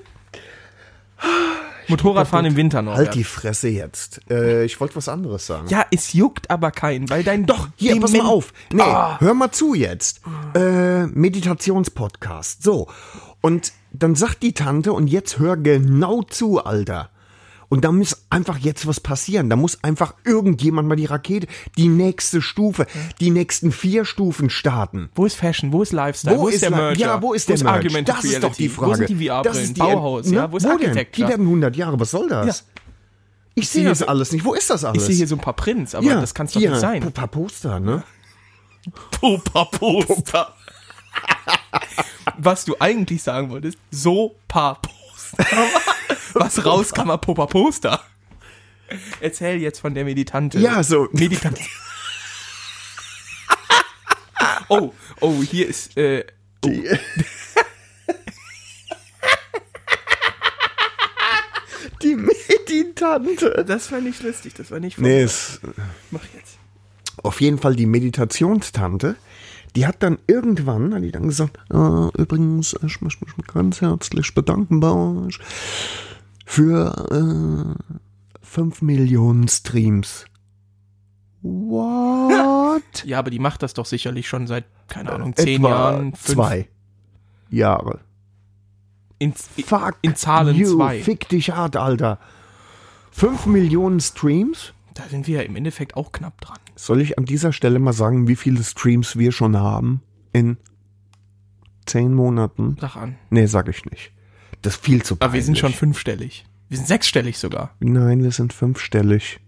Motorradfahren 1.89 2.47
im 2.47 2.57
Winter 2.57 2.81
noch. 2.81 2.95
Halt 2.95 3.15
die 3.15 3.25
Fresse 3.25 3.69
jetzt. 3.69 4.21
Äh, 4.31 4.65
ich 4.65 4.81
wollte 4.81 4.97
was 4.97 5.09
anderes 5.09 5.47
sagen. 5.47 5.67
ja, 5.69 5.85
es 5.91 6.13
juckt 6.13 6.51
aber 6.51 6.71
keinen, 6.71 7.11
weil 7.11 7.23
dein. 7.25 7.45
Doch, 7.45 7.69
hier, 7.77 8.01
pass 8.01 8.13
mal 8.13 8.23
auf. 8.27 8.53
Nee, 8.73 8.83
Ah. 8.83 9.17
hör 9.21 9.35
mal 9.35 9.51
zu 9.51 9.75
jetzt. 9.75 10.21
Äh, 10.55 11.07
Meditationspodcast. 11.09 12.63
So. 12.63 12.89
Und 13.41 13.73
dann 13.93 14.15
sagt 14.15 14.43
die 14.43 14.55
Tante, 14.55 14.93
und 14.93 15.09
jetzt 15.09 15.39
hör 15.39 15.57
genau 15.57 16.23
zu, 16.23 16.65
Alter. 16.65 17.11
Und 17.73 17.87
da 17.87 17.91
muss 17.91 18.27
einfach 18.29 18.59
jetzt 18.59 18.87
was 18.87 19.01
passieren. 19.01 19.49
Da 19.49 19.57
muss 19.57 19.83
einfach 19.83 20.13
irgendjemand 20.27 20.89
mal 20.89 20.95
die 20.95 21.07
Rakete, 21.07 21.47
die 21.79 21.89
nächste 21.89 22.43
Stufe, 22.43 22.87
die 23.19 23.31
nächsten 23.31 23.73
vier 23.73 24.05
Stufen 24.05 24.51
starten. 24.51 25.09
Wo 25.15 25.25
ist 25.25 25.37
Fashion? 25.37 25.73
Wo 25.73 25.81
ist 25.81 25.93
Lifestyle? 25.93 26.37
Wo, 26.37 26.49
ist, 26.49 26.61
der 26.61 26.71
Merger? 26.71 27.01
Ja, 27.01 27.23
wo 27.23 27.33
ist 27.33 27.49
der 27.49 27.59
wo 27.59 27.65
Merch? 27.65 27.87
Augmented 27.87 28.15
Das 28.15 28.25
ist 28.25 28.43
doch 28.43 28.55
die 28.55 28.69
Frage. 28.69 28.91
Wo 28.91 28.95
sind 28.97 29.09
die 29.09 29.27
Das 29.27 29.37
VR-Brillen? 29.37 29.65
ist 29.65 29.79
Bauhaus, 29.79 30.27
ne? 30.27 30.37
ja? 30.37 30.53
Wo 30.53 30.59
ist 30.59 30.65
denn? 30.65 30.73
Architecture? 30.73 31.27
Die 31.27 31.31
werden 31.31 31.47
100 31.47 31.75
Jahre, 31.75 31.99
was 31.99 32.11
soll 32.11 32.29
das? 32.29 32.47
Ja. 32.47 32.83
Ich 33.55 33.71
sehe 33.71 33.81
sehe 33.81 33.89
das 33.89 34.03
alles 34.03 34.33
nicht. 34.33 34.45
Wo 34.45 34.53
ist 34.53 34.69
das 34.69 34.85
alles? 34.85 35.01
Ich 35.01 35.07
sehe 35.07 35.17
hier 35.17 35.29
so 35.29 35.37
ein 35.37 35.41
paar 35.41 35.57
Prints, 35.57 35.95
aber 35.95 36.07
das 36.07 36.35
kann 36.35 36.45
es 36.45 36.53
doch 36.53 36.61
nicht 36.61 36.77
sein. 36.77 37.03
Ein 37.03 37.13
paar 37.13 37.29
Poster, 37.29 37.81
ne? 37.81 38.03
Popa-Poster. 39.13 40.53
Was 42.37 42.67
du 42.67 42.77
eigentlich 42.79 43.23
sagen 43.23 43.49
wolltest, 43.49 43.79
so 43.91 44.35
paar 44.47 44.79
Poster. 44.83 45.47
Was 46.35 46.65
raus 46.65 46.93
kann 46.93 47.09
man 47.09 47.21
Popa-Poster? 47.21 48.01
Erzähl 49.21 49.61
jetzt 49.61 49.81
von 49.81 49.95
der 49.95 50.05
Meditante. 50.05 50.59
Ja, 50.59 50.83
so. 50.83 51.09
Meditante. 51.13 51.61
oh, 54.69 54.93
oh, 55.21 55.43
hier 55.43 55.67
ist, 55.69 55.97
äh, 55.97 56.25
Die, 56.65 56.89
die 62.03 62.15
Meditante. 62.15 63.65
das 63.67 63.91
war 63.93 64.01
nicht 64.01 64.23
lustig, 64.23 64.55
das 64.55 64.71
war 64.71 64.81
nicht 64.81 64.99
Nee, 64.99 65.23
es, 65.23 65.61
Mach 66.11 66.23
jetzt. 66.35 66.59
auf 67.23 67.41
jeden 67.41 67.59
Fall 67.59 67.77
die 67.77 67.87
Meditationstante. 67.87 69.17
Die 69.75 69.87
hat 69.87 70.03
dann 70.03 70.19
irgendwann, 70.27 70.95
hat 70.95 71.03
die 71.03 71.13
dann 71.13 71.29
gesagt, 71.29 71.59
ah, 71.73 72.11
übrigens, 72.17 72.77
ich 72.87 73.01
möchte 73.01 73.25
mich 73.25 73.47
ganz 73.47 73.81
herzlich 73.81 74.35
bedanken 74.35 74.81
bei 74.81 74.91
euch 74.91 75.39
für 76.45 77.77
äh, 77.81 77.99
5 78.43 78.83
Millionen 78.83 79.49
Streams. 79.49 80.25
What? 81.43 83.05
Ja, 83.05 83.19
aber 83.19 83.31
die 83.31 83.39
macht 83.39 83.63
das 83.63 83.75
doch 83.75 83.87
sicherlich 83.87 84.29
schon 84.29 84.47
seit, 84.47 84.65
keine 84.89 85.13
Ahnung, 85.13 85.35
zehn 85.35 85.47
Äh, 85.49 85.55
Etwa 85.57 85.69
Jahren. 85.69 86.15
fünf- 86.15 86.35
zwei 86.37 86.69
Jahre. 87.51 88.01
In, 89.19 89.33
Fuck 89.35 89.97
in 90.03 90.17
Zahlen 90.17 90.57
you, 90.57 90.77
zwei. 90.77 91.01
Fick 91.03 91.29
dich 91.29 91.51
hart, 91.51 91.77
Alter. 91.77 92.19
5 93.13 93.47
Millionen 93.47 94.01
Streams? 94.01 94.73
Da 94.95 95.05
sind 95.05 95.27
wir 95.27 95.37
ja 95.39 95.43
im 95.43 95.55
Endeffekt 95.57 95.97
auch 95.97 96.13
knapp 96.13 96.41
dran. 96.41 96.59
Soll 96.77 97.01
ich 97.01 97.19
an 97.19 97.25
dieser 97.25 97.53
Stelle 97.53 97.79
mal 97.79 97.93
sagen, 97.93 98.27
wie 98.27 98.37
viele 98.37 98.63
Streams 98.65 99.17
wir 99.17 99.31
schon 99.33 99.57
haben? 99.57 100.03
In 100.33 100.57
10 101.87 102.15
Monaten? 102.15 102.77
Sag 102.81 102.97
an. 102.97 103.17
Nee, 103.31 103.47
sag 103.47 103.69
ich 103.69 103.85
nicht. 103.85 104.13
Das 104.63 104.75
ist 104.77 104.85
viel 104.85 105.03
zu 105.03 105.17
peinlich. 105.17 105.25
Aber 105.25 105.33
wir 105.35 105.43
sind 105.43 105.59
schon 105.59 105.73
fünfstellig. 105.73 106.45
Wir 106.69 106.79
sind 106.79 106.87
sechsstellig 106.87 107.39
sogar. 107.39 107.75
Nein, 107.81 108.23
wir 108.23 108.31
sind 108.31 108.53
fünfstellig. 108.53 109.41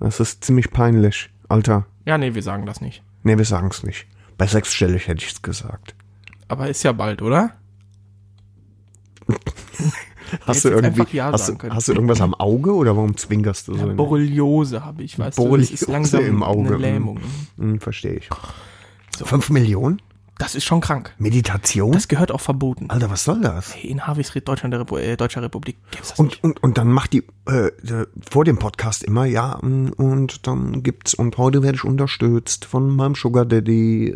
Das 0.00 0.18
ist 0.18 0.42
ziemlich 0.44 0.70
peinlich. 0.70 1.30
Alter, 1.48 1.86
Ja, 2.06 2.16
nee, 2.16 2.34
wir 2.34 2.42
sagen 2.42 2.64
das 2.66 2.80
nicht. 2.80 3.02
nee, 3.22 3.36
wir 3.36 3.44
sagen's 3.44 3.82
nicht. 3.82 4.06
Bei 4.38 4.46
sechsstellig 4.46 5.06
hätte 5.08 5.24
ich's 5.24 5.42
gesagt. 5.42 5.94
Aber 6.48 6.68
ist 6.68 6.82
ja 6.82 6.92
bald, 6.92 7.22
oder? 7.22 7.52
Hast 10.46 10.64
du 10.64 10.68
irgendwie, 10.68 11.16
Ja 11.16 11.32
hast, 11.32 11.46
sagen 11.46 11.58
du, 11.68 11.74
hast 11.74 11.88
du 11.88 11.92
irgendwas 11.92 12.20
am 12.20 12.34
Auge 12.34 12.72
oder 12.74 12.96
warum 12.96 13.16
zwinkerst 13.16 13.66
du 13.68 13.74
so? 13.74 13.90
in- 13.90 13.96
Borreliose 13.96 14.84
habe 14.84 15.02
ich, 15.02 15.18
weißt 15.18 15.36
du. 15.38 15.42
Borreliose 15.42 15.74
ist 15.74 15.88
langsam 15.88 16.24
im 16.24 16.42
Auge, 16.44 16.68
eine 16.68 16.78
mm. 16.78 16.80
Lähmung. 16.80 17.20
Hm, 17.58 17.80
verstehe 17.80 18.14
ich. 18.14 18.28
So. 19.16 19.24
Fünf 19.24 19.50
Millionen? 19.50 20.00
Das 20.40 20.54
ist 20.54 20.64
schon 20.64 20.80
krank. 20.80 21.14
Meditation? 21.18 21.92
Das 21.92 22.08
gehört 22.08 22.32
auch 22.32 22.40
verboten. 22.40 22.88
Alter, 22.88 23.10
was 23.10 23.24
soll 23.24 23.42
das? 23.42 23.74
Hey, 23.74 23.90
in 23.90 24.06
Harveysried, 24.06 24.48
Deutschland, 24.48 24.72
der 24.72 24.80
Repu 24.80 24.96
äh, 24.96 25.18
Deutscher 25.18 25.42
Republik 25.42 25.76
gibt's 25.90 26.08
das 26.08 26.18
nicht. 26.18 26.42
Und, 26.42 26.52
und, 26.52 26.62
und 26.62 26.78
dann 26.78 26.88
macht 26.88 27.12
die 27.12 27.24
äh, 27.46 27.66
äh, 27.66 28.06
vor 28.28 28.46
dem 28.46 28.58
Podcast 28.58 29.04
immer, 29.04 29.26
ja, 29.26 29.58
mm, 29.60 29.92
und 29.98 30.46
dann 30.46 30.82
gibt's, 30.82 31.12
und 31.12 31.36
heute 31.36 31.62
werde 31.62 31.76
ich 31.76 31.84
unterstützt 31.84 32.64
von 32.64 32.88
meinem 32.88 33.16
Sugar 33.16 33.44
Daddy. 33.44 34.14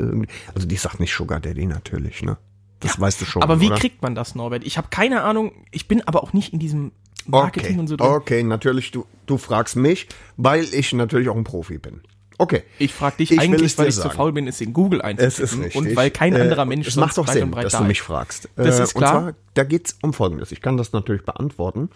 Also 0.55 0.67
die 0.67 0.77
sagt 0.77 0.99
nicht 0.99 1.15
Sugar 1.15 1.41
Daddy 1.41 1.67
natürlich, 1.67 2.23
ne? 2.23 2.39
Das 2.81 2.99
weißt 2.99 3.21
du 3.21 3.27
schon. 3.27 3.43
Aber 3.43 3.61
wie 3.61 3.67
oder? 3.67 3.77
kriegt 3.77 4.01
man 4.01 4.15
das, 4.15 4.35
Norbert? 4.35 4.65
Ich 4.65 4.79
habe 4.79 4.89
keine 4.89 5.25
Ahnung. 5.25 5.53
Ich 5.73 5.89
bin 5.89 6.09
aber 6.09 6.23
auch 6.23 6.33
nicht 6.33 6.55
in 6.55 6.59
diesem 6.59 6.93
Marketing 7.27 7.73
okay. 7.73 7.81
und 7.81 7.87
so 7.87 7.97
drin. 7.97 8.07
Okay, 8.07 8.43
natürlich, 8.43 8.91
du, 8.93 9.05
du 9.27 9.37
fragst 9.37 9.77
mich, 9.77 10.09
weil 10.39 10.65
ich 10.65 10.95
natürlich 10.95 11.29
auch 11.29 11.37
ein 11.37 11.45
Profi 11.45 11.77
bin. 11.77 12.01
Okay. 12.39 12.63
Ich 12.79 12.93
frage 12.93 13.19
dich 13.19 13.31
Ich 13.31 13.39
eigentlich, 13.41 13.79
weil 13.79 13.89
ich 13.89 13.95
zu 13.95 14.03
sagen. 14.03 14.15
faul 14.17 14.33
bin, 14.33 14.49
es 14.49 14.61
in 14.61 14.73
Google 14.73 15.03
einzutippen. 15.03 15.71
Und 15.75 15.95
weil 15.97 16.11
kein 16.11 16.35
Äh, 16.35 16.41
anderer 16.41 16.65
Mensch 16.65 16.89
Es 16.89 16.97
macht 16.97 17.17
doch 17.17 17.29
Sinn, 17.29 17.51
breit 17.51 17.67
dass 17.67 17.73
da 17.75 17.79
du 17.81 17.85
mich 17.85 18.03
fragst. 18.03 18.49
Das 18.57 18.79
Äh, 18.79 18.83
ist 18.83 18.95
klar. 18.95 19.15
Und 19.17 19.23
zwar, 19.23 19.35
da 19.55 19.65
geht's 19.65 19.97
um 20.03 20.13
Folgendes. 20.13 20.51
Ich 20.53 20.61
kann 20.61 20.77
das 20.77 20.93
natürlich 20.93 21.23
beantworten. 21.25 21.91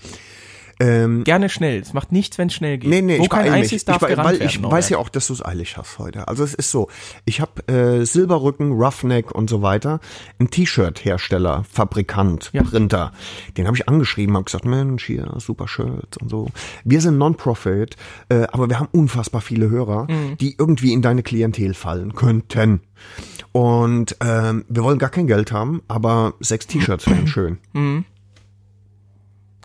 Ähm, 0.80 1.24
Gerne 1.24 1.48
schnell. 1.48 1.80
Es 1.80 1.92
macht 1.92 2.12
nichts, 2.12 2.38
wenn 2.38 2.46
es 2.48 2.54
schnell 2.54 2.78
geht. 2.78 2.88
Nee, 2.88 3.02
nee, 3.02 3.18
Wo 3.18 3.24
ich 3.24 3.28
kein 3.30 3.52
einziges 3.52 3.82
Ich, 3.82 3.84
darf 3.86 3.98
gerannt 4.00 4.18
weil 4.18 4.38
werden, 4.38 4.46
ich 4.48 4.60
Norbert. 4.60 4.78
weiß 4.78 4.88
ja 4.90 4.98
auch, 4.98 5.08
dass 5.08 5.26
du 5.26 5.32
es 5.32 5.44
eilig 5.44 5.76
hast 5.76 5.98
heute. 5.98 6.28
Also 6.28 6.44
es 6.44 6.54
ist 6.54 6.70
so, 6.70 6.88
ich 7.24 7.40
habe 7.40 7.66
äh, 7.66 8.04
Silberrücken, 8.04 8.72
Roughneck 8.72 9.32
und 9.32 9.50
so 9.50 9.60
weiter, 9.62 9.98
ein 10.38 10.50
T-Shirt-Hersteller, 10.50 11.64
Fabrikant, 11.70 12.50
Ja. 12.52 12.62
Printer. 12.62 13.12
Den 13.56 13.66
habe 13.66 13.76
ich 13.76 13.88
angeschrieben, 13.88 14.36
habe 14.36 14.44
gesagt, 14.44 14.64
Mensch, 14.66 15.04
hier, 15.04 15.34
super 15.38 15.66
Shirts 15.66 16.16
und 16.18 16.28
so. 16.28 16.48
Wir 16.84 17.00
sind 17.00 17.18
Non-Profit, 17.18 17.96
äh, 18.28 18.46
aber 18.52 18.68
wir 18.68 18.78
haben 18.78 18.88
unfassbar 18.92 19.40
viele 19.40 19.70
Hörer, 19.70 20.04
Mhm. 20.08 20.36
die 20.38 20.54
irgendwie 20.58 20.92
in 20.92 21.02
deine 21.02 21.24
Klientel 21.24 21.74
fallen 21.74 22.14
könnten. 22.14 22.82
Und 23.50 24.16
ähm, 24.20 24.64
wir 24.68 24.84
wollen 24.84 24.98
gar 24.98 25.10
kein 25.10 25.26
Geld 25.26 25.50
haben, 25.50 25.82
aber 25.88 26.34
sechs 26.38 26.66
T-Shirts 26.68 27.08
wären 27.08 27.26
schön. 27.26 27.58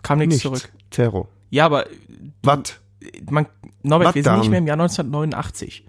Kam 0.02 0.18
nichts 0.18 0.32
Nichts. 0.34 0.42
zurück. 0.42 0.68
Zero. 0.94 1.28
Ja, 1.50 1.66
aber 1.66 1.86
Was? 2.42 2.80
man, 3.28 3.46
Norbert, 3.82 4.08
Was 4.08 4.14
wir 4.14 4.24
sind 4.24 4.38
nicht 4.38 4.50
mehr 4.50 4.58
im 4.58 4.66
Jahr 4.66 4.80
1989. 4.80 5.84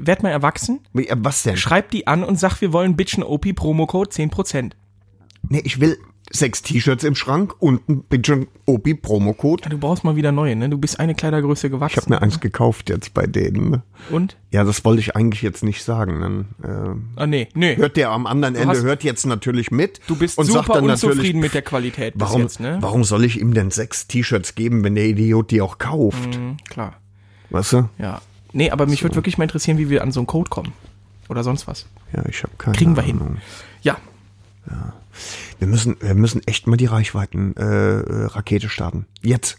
Werd 0.00 0.22
mal 0.22 0.30
erwachsen, 0.30 0.80
äh, 0.94 1.16
Was 1.18 1.42
denn? 1.42 1.56
schreib 1.56 1.90
die 1.90 2.06
an 2.06 2.22
und 2.22 2.38
sag, 2.38 2.60
wir 2.60 2.72
wollen 2.72 2.96
Bitchen 2.96 3.22
OP 3.22 3.52
Promocode 3.54 4.12
10%. 4.12 4.76
Nee, 5.48 5.60
ich 5.64 5.80
will 5.80 5.98
sechs 6.30 6.60
T-Shirts 6.60 7.04
im 7.04 7.14
Schrank 7.14 7.54
und 7.58 7.88
ein 7.88 8.02
bisschen 8.02 8.48
Obi 8.66 8.92
Promocode. 8.92 9.62
Ja, 9.64 9.70
du 9.70 9.78
brauchst 9.78 10.04
mal 10.04 10.14
wieder 10.14 10.30
neue, 10.30 10.54
ne? 10.56 10.68
Du 10.68 10.76
bist 10.76 11.00
eine 11.00 11.14
Kleidergröße 11.14 11.70
gewachsen. 11.70 11.98
Ich 12.00 12.04
habe 12.04 12.10
mir 12.16 12.20
eins 12.22 12.38
gekauft 12.40 12.90
jetzt 12.90 13.14
bei 13.14 13.26
denen. 13.26 13.70
ne? 13.70 13.82
Und? 14.10 14.36
Ja, 14.50 14.62
das 14.62 14.84
wollte 14.84 15.00
ich 15.00 15.16
eigentlich 15.16 15.40
jetzt 15.40 15.64
nicht 15.64 15.82
sagen. 15.82 16.20
Dann 16.60 17.06
Ah, 17.16 17.26
nee, 17.26 17.48
nee. 17.54 17.72
äh, 17.72 17.76
hört 17.78 17.96
der 17.96 18.10
am 18.10 18.26
anderen 18.26 18.56
Ende 18.56 18.68
hast- 18.76 18.82
hört 18.82 19.04
jetzt 19.04 19.24
natürlich 19.24 19.70
mit. 19.70 20.00
Du 20.06 20.16
bist 20.16 20.36
und 20.36 20.44
sagt 20.44 20.66
super 20.66 20.74
dann 20.80 20.86
natürlich, 20.88 21.12
unzufrieden 21.16 21.40
mit 21.40 21.54
der 21.54 21.62
Qualität 21.62 22.12
bis 22.12 22.20
warum, 22.28 22.42
jetzt, 22.42 22.60
ne? 22.60 22.76
warum 22.82 23.04
soll 23.04 23.24
ich 23.24 23.40
ihm 23.40 23.54
denn 23.54 23.70
sechs 23.70 24.06
T-Shirts 24.06 24.54
geben, 24.54 24.84
wenn 24.84 24.96
der 24.96 25.06
Idiot 25.06 25.50
die 25.50 25.62
auch 25.62 25.78
kauft? 25.78 26.36
Mhm, 26.38 26.58
klar. 26.68 26.96
Weißt 27.48 27.72
du? 27.72 27.88
Ja. 27.98 28.20
Nee, 28.52 28.70
aber 28.70 28.84
mich 28.86 29.02
würde 29.02 29.14
wirklich 29.14 29.38
mal 29.38 29.44
interessieren, 29.44 29.78
wie 29.78 29.88
wir 29.88 30.02
an 30.02 30.12
so 30.12 30.20
einen 30.20 30.26
Code 30.26 30.50
kommen. 30.50 30.72
Oder 31.30 31.42
sonst 31.42 31.66
was. 31.66 31.86
Ja, 32.14 32.22
ich 32.28 32.42
habe 32.42 32.52
keine 32.58 32.76
Kriegen 32.76 32.96
wir 32.96 33.02
hin. 33.02 33.18
Ahnung. 33.18 33.36
Ja. 33.82 33.96
Wir 35.58 35.68
müssen, 35.68 35.96
wir 36.00 36.14
müssen 36.14 36.42
echt 36.46 36.66
mal 36.66 36.76
die 36.76 36.86
Reichweiten 36.86 37.54
äh, 37.56 38.26
äh, 38.26 38.68
starten. 38.68 39.06
Jetzt. 39.22 39.58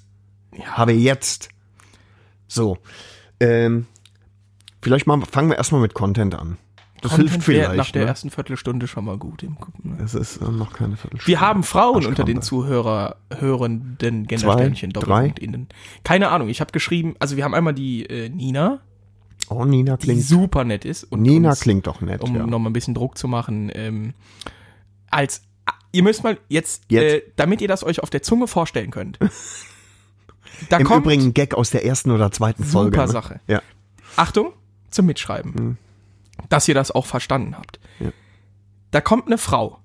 Ja. 0.58 0.66
Habe 0.78 0.94
jetzt. 0.94 1.50
So. 2.48 2.78
Ähm, 3.40 3.86
vielleicht 4.82 5.08
mal 5.08 5.22
fangen 5.22 5.50
wir 5.50 5.58
erstmal 5.58 5.82
mit 5.82 5.94
Content 5.94 6.36
an. 6.36 6.58
Das 7.02 7.12
Content 7.12 7.30
hilft 7.30 7.46
vielleicht. 7.46 7.76
nach 7.76 7.92
der 7.92 8.04
ne? 8.04 8.08
ersten 8.10 8.30
Viertelstunde 8.30 8.88
schon 8.88 9.06
mal 9.06 9.18
gut. 9.18 9.44
Im, 9.44 9.56
ne? 9.84 9.98
Es 10.04 10.16
ist 10.16 10.38
äh, 10.38 10.46
noch 10.46 10.74
keine 10.74 10.98
Viertelstunde. 10.98 11.28
Wir 11.28 11.40
haben 11.40 11.64
Frauen 11.64 12.06
unter 12.06 12.26
den 12.26 12.42
Zuhörer, 12.42 13.18
hörenden 13.34 14.28
Gendersternchen? 14.28 14.92
Doppelpunkt 14.92 15.40
innen. 15.40 15.70
Keine 16.04 16.30
Ahnung, 16.30 16.50
ich 16.50 16.60
habe 16.60 16.72
geschrieben, 16.72 17.16
also 17.20 17.38
wir 17.38 17.46
haben 17.46 17.54
einmal 17.54 17.74
die 17.74 18.06
äh, 18.06 18.28
Nina, 18.28 18.82
Oh, 19.50 19.66
Nina 19.66 19.98
die 19.98 20.08
klingt. 20.08 20.22
super 20.22 20.64
nett 20.64 20.86
ist. 20.86 21.06
Und 21.06 21.22
Nina 21.22 21.50
uns, 21.50 21.62
klingt 21.62 21.88
doch 21.88 22.02
nett. 22.02 22.22
Um 22.22 22.36
ja. 22.36 22.46
noch 22.46 22.60
mal 22.60 22.70
ein 22.70 22.74
bisschen 22.74 22.94
Druck 22.94 23.18
zu 23.18 23.28
machen, 23.28 23.72
ähm, 23.74 24.14
als, 25.10 25.42
ihr 25.92 26.04
müsst 26.04 26.24
mal 26.24 26.38
jetzt, 26.50 26.84
Jetzt. 26.90 27.14
Äh, 27.28 27.32
damit 27.36 27.62
ihr 27.62 27.68
das 27.68 27.84
euch 27.84 28.02
auf 28.04 28.10
der 28.10 28.22
Zunge 28.22 28.48
vorstellen 28.48 28.92
könnt. 28.92 29.20
Da 30.70 30.76
Im 30.78 30.86
kommt, 30.86 31.06
Übrigen 31.06 31.28
ein 31.28 31.34
Gag 31.34 31.54
aus 31.54 31.70
der 31.70 31.86
ersten 31.86 32.12
oder 32.12 32.32
zweiten 32.34 32.64
Super 32.66 32.72
Folge. 32.82 32.98
ne? 32.98 33.08
Sache. 33.08 33.40
Ja. 33.48 33.62
Achtung, 34.18 34.52
zum 34.90 35.06
Mitschreiben. 35.06 35.78
Dass 36.50 36.68
ihr 36.68 36.74
das 36.74 36.92
auch 36.92 37.06
verstanden 37.06 37.56
habt. 37.58 37.80
Ja. 38.02 38.12
Da 38.92 39.00
kommt 39.00 39.28
eine 39.28 39.38
Frau 39.38 39.80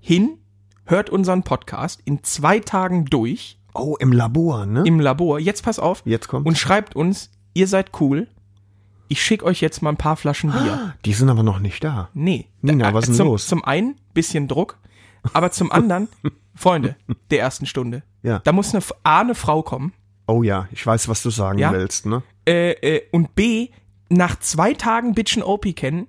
hin, 0.00 0.38
hört 0.86 1.10
unseren 1.10 1.44
Podcast 1.44 2.00
in 2.04 2.24
zwei 2.24 2.58
Tagen 2.58 3.04
durch 3.04 3.58
Oh, 3.74 3.96
im 4.00 4.10
Labor, 4.12 4.66
ne? 4.66 4.82
im 4.86 4.98
Labor. 4.98 5.38
Jetzt 5.38 5.62
pass 5.62 5.78
auf. 5.78 6.02
Jetzt 6.04 6.26
kommt's. 6.26 6.48
Und 6.48 6.58
schreibt 6.58 6.96
uns, 6.96 7.30
ihr 7.54 7.68
seid 7.68 7.92
cool. 8.00 8.26
Ich 9.12 9.22
schicke 9.22 9.44
euch 9.44 9.60
jetzt 9.60 9.82
mal 9.82 9.90
ein 9.90 9.98
paar 9.98 10.16
Flaschen 10.16 10.50
Bier. 10.50 10.94
Die 11.04 11.12
sind 11.12 11.28
aber 11.28 11.42
noch 11.42 11.58
nicht 11.58 11.84
da. 11.84 12.08
Nee. 12.14 12.46
Nina, 12.62 12.86
Da- 12.88 12.94
was 12.94 13.02
ist 13.04 13.08
denn 13.10 13.16
zum, 13.16 13.26
los? 13.28 13.46
Zum 13.46 13.62
einen 13.62 13.96
bisschen 14.14 14.48
Druck, 14.48 14.78
aber 15.34 15.50
zum 15.50 15.70
anderen, 15.70 16.08
Freunde 16.54 16.96
der 17.30 17.40
ersten 17.40 17.66
Stunde. 17.66 18.04
Ja. 18.22 18.38
Da 18.38 18.52
muss 18.52 18.74
eine, 18.74 18.82
A, 19.02 19.20
eine 19.20 19.34
Frau 19.34 19.62
kommen 19.62 19.92
Oh 20.26 20.42
ja, 20.42 20.66
ich 20.72 20.86
weiß, 20.86 21.08
was 21.08 21.22
du 21.22 21.28
sagen 21.30 21.58
Ja? 21.58 21.72
willst, 21.72 22.06
ne? 22.06 22.22
äh, 22.48 22.70
äh, 22.70 23.02
und 23.12 23.34
B, 23.34 23.68
nach 24.08 24.38
zwei 24.38 24.72
Tagen 24.72 25.14
Bitchen 25.14 25.42
OP 25.42 25.66
kennen, 25.76 26.06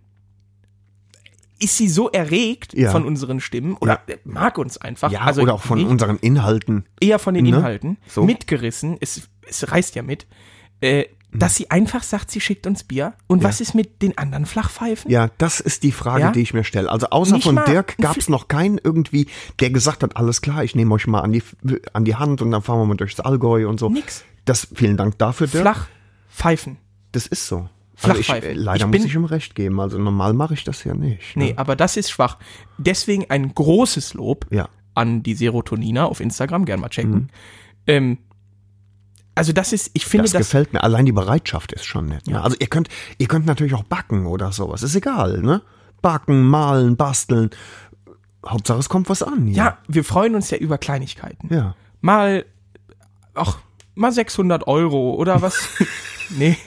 ist 1.60 1.77
sie 1.77 1.88
so 1.89 2.10
erregt 2.10 2.74
Ja. 2.74 2.91
von 2.91 3.05
unseren 3.05 3.41
Stimmen 3.41 3.75
oder 3.81 4.00
Ja. 4.07 4.15
mag 4.24 4.57
uns 4.57 4.77
einfach. 4.77 5.12
Ja, 5.12 5.22
also 5.22 5.41
oder 5.41 5.55
auch 5.55 5.62
von 5.62 5.79
nicht, 5.79 5.88
unseren 5.89 6.17
Inhalten. 6.19 6.86
eher 7.01 7.19
von 7.19 7.33
den 7.33 7.43
Ne? 7.43 7.50
Inhalten, 7.50 7.98
So. 8.07 8.24
mitgerissen, 8.24 8.98
es, 9.01 9.27
es 9.48 9.69
reißt 9.72 9.95
ja 9.95 10.03
mit, 10.03 10.25
äh, 10.79 11.05
dass 11.34 11.56
sie 11.56 11.70
einfach 11.72 12.04
sagt, 12.04 12.32
sie 12.32 12.40
schickt 12.42 12.68
uns 12.68 12.84
Bier. 12.84 13.13
Und 13.28 13.44
was 13.44 13.60
ist 13.62 13.74
mit 13.74 14.02
den 14.02 14.18
anderen 14.18 14.46
Flachpfeifen? 14.46 15.10
Ja, 15.12 15.30
das 15.38 15.60
ist 15.60 15.84
die 15.84 15.92
Frage, 15.92 16.22
Ja? 16.22 16.32
die 16.32 16.42
ich 16.42 16.54
mir 16.54 16.63
stelle. 16.63 16.90
Also 16.92 17.08
außer 17.10 17.36
Nicht 17.36 17.44
von 17.46 17.60
Dirk 17.68 17.98
gab 17.98 18.18
es 18.18 18.30
noch 18.30 18.48
keinen 18.48 18.80
irgendwie, 18.84 19.28
der 19.60 19.70
gesagt 19.72 20.04
hat, 20.04 20.16
alles 20.18 20.42
klar, 20.42 20.63
ich 20.63 20.75
nehme 20.75 20.94
euch 20.94 21.08
mal 21.08 21.22
an 21.22 21.32
die, 21.32 21.44
an 21.94 22.06
die 22.06 22.16
Hand 22.16 22.42
und 22.42 22.52
dann 22.52 22.62
fahren 22.62 22.80
wir 22.80 22.86
mal 22.86 22.96
durchs 22.98 23.20
Allgäu 23.20 23.68
und 23.68 23.80
so. 23.80 23.90
Nix. 23.90 24.24
Das, 24.46 24.68
vielen 24.75 24.98
Dank 24.98 25.18
dafür, 25.18 25.48
Dirk. 25.48 25.63
Flachpfeifen. 25.63 26.78
Das 27.12 27.28
ist 27.28 27.48
so. 27.48 27.70
Also 28.02 28.20
ich, 28.20 28.25
Flachpfeifen. 28.25 28.50
äh, 28.50 28.54
leider 28.54 28.86
Ich 28.88 28.92
muss 29.00 29.06
ich 29.06 29.16
ihm 29.16 29.25
recht 29.25 29.56
geben. 29.56 29.80
Also 29.80 29.98
normal 29.98 30.34
mache 30.34 30.54
ich 30.56 30.63
das 30.63 30.84
ja 30.84 30.94
nicht. 30.94 31.36
Nee, 31.36 31.52
Ne? 31.52 31.54
aber 31.58 31.75
das 31.75 31.96
ist 31.96 32.10
schwach. 32.12 32.38
Deswegen 32.78 33.30
ein 33.30 33.54
großes 33.54 34.13
Lob 34.16 34.46
Ja. 34.50 34.68
an 34.96 35.24
die 35.24 35.36
Serotonina 35.36 36.06
auf 36.06 36.20
Instagram, 36.20 36.66
gern 36.66 36.80
mal 36.80 36.90
checken. 36.90 37.30
Ähm, 37.88 38.18
also 39.36 39.52
das 39.54 39.74
ist, 39.74 39.92
ich 39.94 40.06
finde 40.06 40.24
Das, 40.24 40.32
das, 40.34 40.40
gefällt 40.48 40.74
mir. 40.74 40.84
Allein 40.84 41.06
die 41.06 41.12
Bereitschaft 41.12 41.72
ist 41.74 41.86
schon 41.86 42.08
nett. 42.08 42.28
Ne? 42.28 42.34
Ja. 42.34 42.42
Also 42.42 42.56
ihr 42.60 42.68
könnt, 42.68 42.90
ihr 43.18 43.28
könnt 43.28 43.46
natürlich 43.46 43.74
auch 43.74 43.84
backen 43.84 44.25
oder 44.28 44.52
sowas. 44.52 44.84
Ist 44.84 44.96
egal, 44.96 45.42
ne? 45.42 45.62
Backen, 46.02 46.44
malen, 46.44 46.96
basteln. 46.98 47.50
Hauptsache 48.46 48.80
es 48.80 48.90
kommt 48.90 49.10
was 49.10 49.24
an. 49.24 49.48
ja, 49.48 49.78
wir 49.88 50.04
freuen 50.04 50.36
uns 50.36 50.50
ja 50.50 50.58
über 50.58 50.78
Kleinigkeiten. 50.78 51.54
Ja. 51.54 51.75
Mal, 52.02 52.46
ach, 53.34 53.58
mal 53.96 54.12
600 54.12 54.68
Euro 54.68 55.13
oder 55.16 55.42
was? 55.42 55.68
nee, 56.38 56.58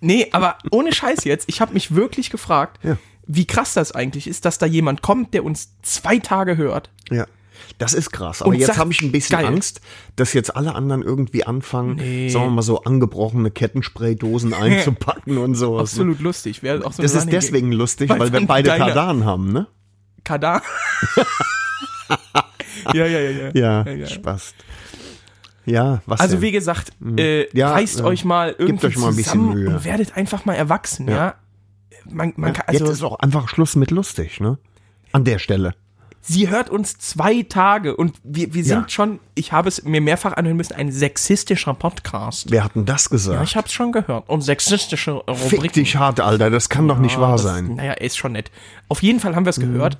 nee, 0.00 0.28
aber 0.32 0.58
ohne 0.72 0.92
Scheiß 0.92 1.24
jetzt, 1.24 1.48
ich 1.48 1.60
habe 1.60 1.72
mich 1.74 1.94
wirklich 1.94 2.30
gefragt, 2.30 2.80
Ja. 2.82 2.96
wie 3.26 3.46
krass 3.46 3.74
das 3.74 3.92
eigentlich 3.92 4.26
ist, 4.26 4.44
dass 4.44 4.58
da 4.58 4.66
jemand 4.66 5.02
kommt, 5.02 5.32
der 5.34 5.44
uns 5.44 5.76
zwei 5.82 6.18
Tage 6.18 6.56
hört. 6.56 6.90
Ja. 7.10 7.26
Das 7.78 7.94
ist 7.94 8.10
krass. 8.12 8.42
Aber 8.42 8.50
Und 8.50 8.56
jetzt 8.58 8.76
habe 8.78 8.92
ich 8.92 9.00
ein 9.02 9.12
bisschen 9.12 9.38
geil. 9.38 9.46
Angst, 9.46 9.80
dass 10.16 10.32
jetzt 10.32 10.54
alle 10.56 10.74
anderen 10.74 11.02
irgendwie 11.02 11.44
anfangen, 11.44 11.96
Nee. 11.96 12.28
sagen 12.28 12.46
wir 12.46 12.50
mal 12.50 12.62
so 12.62 12.82
angebrochene 12.84 13.50
Kettenspraydosen 13.50 14.52
einzupacken 14.54 15.38
und 15.38 15.54
sowas. 15.54 15.78
ne? 15.78 16.02
Absolut 16.02 16.20
lustig. 16.20 16.62
Wäre 16.62 16.84
auch 16.86 16.92
so 16.92 17.02
Das 17.02 17.14
ist 17.14 17.30
deswegen 17.32 17.72
lustig, 17.72 18.10
Weil 18.10 18.18
weil 18.20 18.32
wir 18.32 18.46
beide 18.46 18.68
deine- 18.70 18.84
Kardan 18.84 19.24
haben, 19.24 19.52
ne? 19.52 19.66
Kadar. 20.24 20.62
ja, 22.94 23.06
ja, 23.06 23.18
ja, 23.18 23.30
ja. 23.30 23.50
Ja, 23.54 23.84
ja, 23.86 23.92
ja. 23.92 24.06
Spaß. 24.06 24.54
Ja, 25.66 26.02
was 26.06 26.20
Also 26.20 26.36
denn? 26.36 26.42
wie 26.42 26.52
gesagt, 26.52 26.92
äh, 27.16 27.46
Ja, 27.56 27.72
reißt 27.72 28.00
äh, 28.00 28.04
euch 28.04 28.24
mal 28.24 28.54
irgendwie 28.58 28.86
euch 28.88 28.96
mal 28.96 29.08
ein 29.10 29.16
bisschen 29.16 29.32
zusammen 29.40 29.54
Mühe. 29.54 29.68
und 29.76 29.84
werdet 29.84 30.16
einfach 30.16 30.44
mal 30.44 30.54
erwachsen, 30.54 31.08
ja. 31.08 31.34
Man, 32.08 32.32
man 32.36 32.54
kann, 32.54 32.64
also, 32.66 32.84
Jetzt 32.86 32.92
ist 32.94 33.02
auch 33.02 33.18
einfach 33.20 33.48
Schluss 33.48 33.76
mit 33.76 33.90
lustig, 33.90 34.40
ne? 34.40 34.58
An 35.12 35.24
der 35.24 35.38
Stelle. 35.38 35.74
Sie 36.22 36.48
hört 36.50 36.68
uns 36.70 36.98
zwei 36.98 37.42
Tage 37.42 37.96
und 37.96 38.16
wir, 38.22 38.52
wir 38.54 38.64
sind 38.64 38.82
Ja. 38.82 38.88
schon, 38.88 39.20
ich 39.34 39.52
habe 39.52 39.68
es 39.68 39.82
mir 39.84 40.00
mehrfach 40.00 40.34
anhören 40.34 40.56
müssen, 40.56 40.74
ein 40.74 40.92
sexistischer 40.92 41.74
Podcast. 41.74 42.50
Wer 42.50 42.64
hat 42.64 42.74
denn 42.74 42.84
das 42.84 43.04
Ja, 43.06 43.10
gesagt? 43.10 43.44
ich 43.48 43.56
habe 43.56 43.66
es 43.66 43.72
schon 43.72 43.92
gehört. 43.92 44.28
Und 44.28 44.42
sexistische 44.42 45.22
Fick 45.34 45.52
Rubriken. 45.54 45.72
dich 45.82 45.96
hart, 45.96 46.20
Alter, 46.20 46.50
das 46.50 46.68
kann 46.68 46.86
doch 46.88 46.98
nicht 46.98 47.14
Ja, 47.16 47.20
wahr 47.22 47.32
das, 47.32 47.42
sein. 47.42 47.66
Mhm. 47.68 47.74
Naja, 47.76 47.92
ist 47.94 48.16
schon 48.16 48.32
nett. 48.32 48.50
Auf 48.88 49.02
jeden 49.02 49.20
Fall 49.20 49.34
haben 49.34 49.44
wir 49.46 49.50
es 49.50 49.60
gehört. 49.60 49.98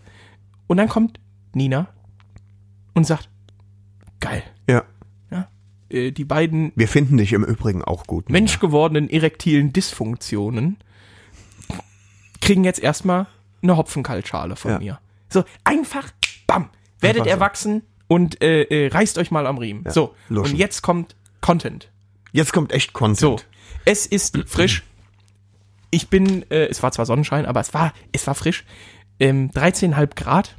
Und 0.67 0.77
dann 0.77 0.89
kommt 0.89 1.19
Nina 1.55 1.89
und 2.95 3.07
sagt, 3.07 3.29
geil. 4.21 4.43
Ja. 4.69 4.85
Ja? 5.31 5.49
Äh, 5.89 6.13
die 6.13 6.25
beiden 6.25 6.71
Wir 6.77 6.87
finden 6.89 7.17
dich 7.17 7.33
im 7.33 7.45
Übrigen 7.45 7.83
auch 7.83 8.07
gut. 8.07 8.29
Nina. 8.29 8.39
menschgewordenen 8.41 9.09
erektilen 9.11 9.73
Dysfunktionen 9.73 10.77
kriegen 12.41 12.65
jetzt 12.65 12.81
erstmal 12.81 13.27
eine 13.63 13.77
Hopfenkaltschale 13.77 14.57
von 14.57 14.73
Ja. 14.73 14.79
mir. 14.79 14.99
So, 15.33 15.45
einfach, 15.65 16.11
bam, 16.47 16.71
werdet 17.01 17.23
Einfach 17.23 17.25
so. 17.25 17.31
erwachsen 17.31 17.83
und 18.09 18.43
äh, 18.43 18.63
äh, 18.63 18.89
reißt 18.89 19.19
euch 19.19 19.31
mal 19.31 19.47
am 19.47 19.59
Riemen. 19.59 19.85
so, 19.91 20.15
luschen. 20.29 20.53
und 20.55 20.59
jetzt 20.59 20.83
kommt 20.83 21.17
Content. 21.41 21.91
Jetzt 22.33 22.53
kommt 22.53 22.73
echt 22.73 22.93
Content. 22.93 23.19
So, 23.19 23.37
es 23.85 24.07
ist 24.07 24.39
frisch. 24.47 24.83
Ich 25.91 26.09
bin, 26.09 26.49
äh, 26.51 26.67
es 26.67 26.83
war 26.83 26.93
zwar 26.93 27.07
Sonnenschein, 27.07 27.47
aber 27.47 27.61
es 27.61 27.75
war, 27.75 27.93
es 28.13 28.27
war 28.27 28.35
frisch. 28.35 28.65
Ähm, 29.19 29.51
13,5 29.51 30.15
Grad. 30.15 30.57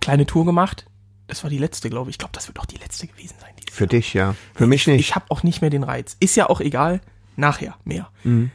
Kleine 0.00 0.26
Tour 0.26 0.44
gemacht. 0.44 0.86
Das 1.26 1.42
war 1.42 1.50
die 1.50 1.58
letzte, 1.58 1.90
glaube 1.90 2.10
ich. 2.10 2.14
Ich 2.14 2.18
glaube, 2.18 2.32
das 2.34 2.46
wird 2.46 2.58
auch 2.60 2.66
die 2.66 2.76
letzte 2.76 3.06
gewesen 3.06 3.34
sein. 3.40 3.52
Für 3.72 3.86
dich, 3.86 4.14
ja. 4.14 4.34
Für 4.54 4.66
mich 4.66 4.86
nicht. 4.86 5.00
ich 5.00 5.14
habe 5.14 5.26
auch 5.28 5.42
nicht 5.42 5.60
mehr 5.60 5.70
den 5.70 5.82
Reiz. 5.84 6.16
Ist 6.20 6.36
ja 6.36 6.48
auch 6.48 6.60
egal. 6.60 7.00
Nachher 7.36 7.76
mehr. 7.84 8.10
Mhm. 8.24 8.50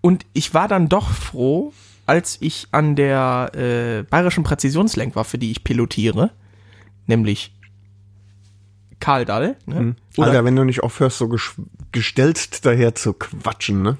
Und 0.00 0.26
ich 0.32 0.52
war 0.54 0.68
dann 0.68 0.88
doch 0.88 1.10
froh, 1.10 1.72
als 2.08 2.38
ich 2.40 2.68
an 2.72 2.96
der 2.96 3.52
äh, 3.54 4.02
bayerischen 4.08 4.42
Präzisionslenkwaffe, 4.44 5.38
die 5.38 5.50
ich 5.50 5.62
pilotiere, 5.64 6.30
nämlich 7.06 7.54
Karl 9.00 9.24
Dall, 9.24 9.56
ne? 9.66 9.74
oder 9.76 9.82
Mhm. 9.82 9.96
Alter, 10.18 10.44
wenn 10.44 10.56
du 10.56 10.64
nicht 10.64 10.82
aufhörst, 10.82 11.18
so 11.18 11.28
gestellt 11.92 12.64
daher 12.64 12.94
zu 12.94 13.12
quatschen, 13.12 13.82
ne? 13.82 13.96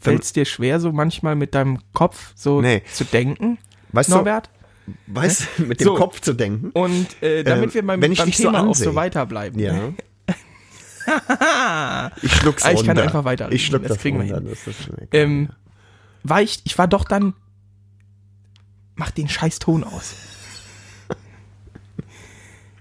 fällt 0.00 0.22
es 0.22 0.32
dir 0.32 0.44
schwer, 0.44 0.78
so 0.78 0.92
manchmal 0.92 1.34
mit 1.34 1.54
deinem 1.56 1.78
Kopf 1.92 2.32
so 2.36 2.60
Nee. 2.60 2.82
zu 2.92 3.04
denken, 3.04 3.58
Weißt 3.90 4.10
Norbert? 4.10 4.50
du, 4.86 4.92
weißt 5.14 5.46
du, 5.58 5.62
mit 5.64 5.80
dem 5.80 5.84
So. 5.86 5.94
Kopf 5.94 6.20
zu 6.20 6.34
denken? 6.34 6.70
Und 6.70 7.20
äh, 7.22 7.42
damit 7.42 7.70
Ähm, 7.70 7.74
wir 7.74 7.86
beim, 7.86 8.02
wenn 8.02 8.12
ich 8.12 8.18
beim 8.18 8.26
dich 8.26 8.36
so 8.36 8.44
Thema 8.44 8.68
auch 8.68 8.74
so 8.74 8.94
weiterbleiben. 8.94 9.58
Ja. 9.58 9.74
ich 12.22 12.32
schluck's 12.32 12.64
Ah, 12.64 12.72
ich 12.72 12.84
kann 12.84 12.98
einfach 12.98 13.24
weiterreden. 13.24 13.56
Ich 13.56 13.66
schluck 13.66 13.82
Das 13.82 13.92
das, 13.92 13.98
kriegen 13.98 14.18
wir 14.18 14.34
runter. 14.34 14.50
hin. 14.50 14.56
Das 14.64 15.08
ähm, 15.12 15.48
war 16.28 16.42
ich, 16.42 16.60
ich 16.64 16.76
war 16.78 16.88
doch 16.88 17.04
dann, 17.04 17.34
mach 18.94 19.10
den 19.10 19.28
scheiß 19.28 19.58
Ton 19.58 19.84
aus. 19.84 20.14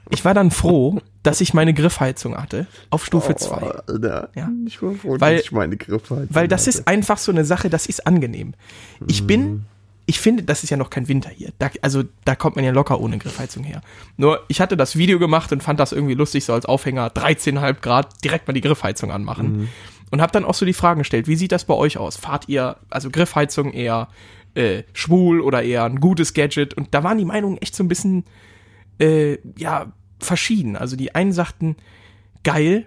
Ich 0.09 0.23
war 0.23 0.33
dann 0.33 0.51
froh, 0.51 1.01
dass 1.21 1.41
ich 1.41 1.53
meine 1.53 1.73
Griffheizung 1.73 2.37
hatte 2.37 2.65
auf 2.89 3.05
Stufe 3.05 3.35
2. 3.35 3.81
Oh. 3.89 3.99
Ja. 4.35 4.49
Ich 4.65 4.81
war 4.81 4.93
froh, 4.93 5.17
Weil- 5.19 5.35
dass 5.35 5.45
ich 5.45 5.51
meine 5.51 5.75
Griffe 5.75 6.27
Weil 6.29 6.47
das 6.47 6.65
ist 6.67 6.87
einfach 6.87 7.17
so 7.17 7.31
eine 7.31 7.43
Sache, 7.43 7.69
das 7.69 7.87
ist 7.87 8.07
angenehm. 8.07 8.53
Ich 9.07 9.23
Mhm. 9.23 9.27
bin, 9.27 9.65
ich 10.05 10.21
finde, 10.21 10.43
das 10.43 10.63
ist 10.63 10.69
ja 10.69 10.77
noch 10.77 10.89
kein 10.89 11.09
Winter 11.09 11.29
hier. 11.29 11.51
Da, 11.59 11.69
also 11.81 12.03
da 12.23 12.35
kommt 12.35 12.55
man 12.55 12.63
ja 12.63 12.71
locker 12.71 13.01
ohne 13.01 13.17
Griffheizung 13.17 13.65
her. 13.65 13.81
Nur, 14.15 14.45
ich 14.47 14.61
hatte 14.61 14.77
das 14.77 14.95
Video 14.95 15.19
gemacht 15.19 15.51
und 15.51 15.61
fand 15.61 15.77
das 15.81 15.91
irgendwie 15.91 16.13
lustig, 16.13 16.45
so 16.45 16.53
als 16.53 16.65
Aufhänger, 16.65 17.09
13,5 17.09 17.81
Grad, 17.81 18.23
direkt 18.23 18.47
mal 18.47 18.53
die 18.53 18.61
Griffheizung 18.61 19.11
anmachen. 19.11 19.57
Mhm. 19.57 19.69
Und 20.09 20.21
habe 20.21 20.31
dann 20.31 20.45
auch 20.45 20.53
so 20.53 20.65
die 20.65 20.73
Fragen 20.73 20.99
gestellt, 20.99 21.27
wie 21.27 21.35
sieht 21.35 21.51
das 21.51 21.65
bei 21.65 21.73
euch 21.73 21.97
aus? 21.97 22.15
Fahrt 22.15 22.47
ihr, 22.47 22.77
also 22.89 23.09
Griffheizung 23.09 23.73
eher 23.73 24.07
äh, 24.55 24.83
schwul 24.93 25.41
oder 25.41 25.63
eher 25.63 25.83
ein 25.83 25.99
gutes 25.99 26.33
Gadget? 26.33 26.73
Und 26.73 26.93
da 26.93 27.03
waren 27.03 27.17
die 27.17 27.25
Meinungen 27.25 27.57
echt 27.57 27.75
so 27.75 27.83
ein 27.83 27.89
bisschen, 27.89 28.23
äh, 28.99 29.37
ja, 29.57 29.91
verschieden. 30.19 30.75
Also 30.75 30.95
die 30.95 31.13
einen 31.13 31.33
sagten, 31.33 31.75
geil, 32.43 32.85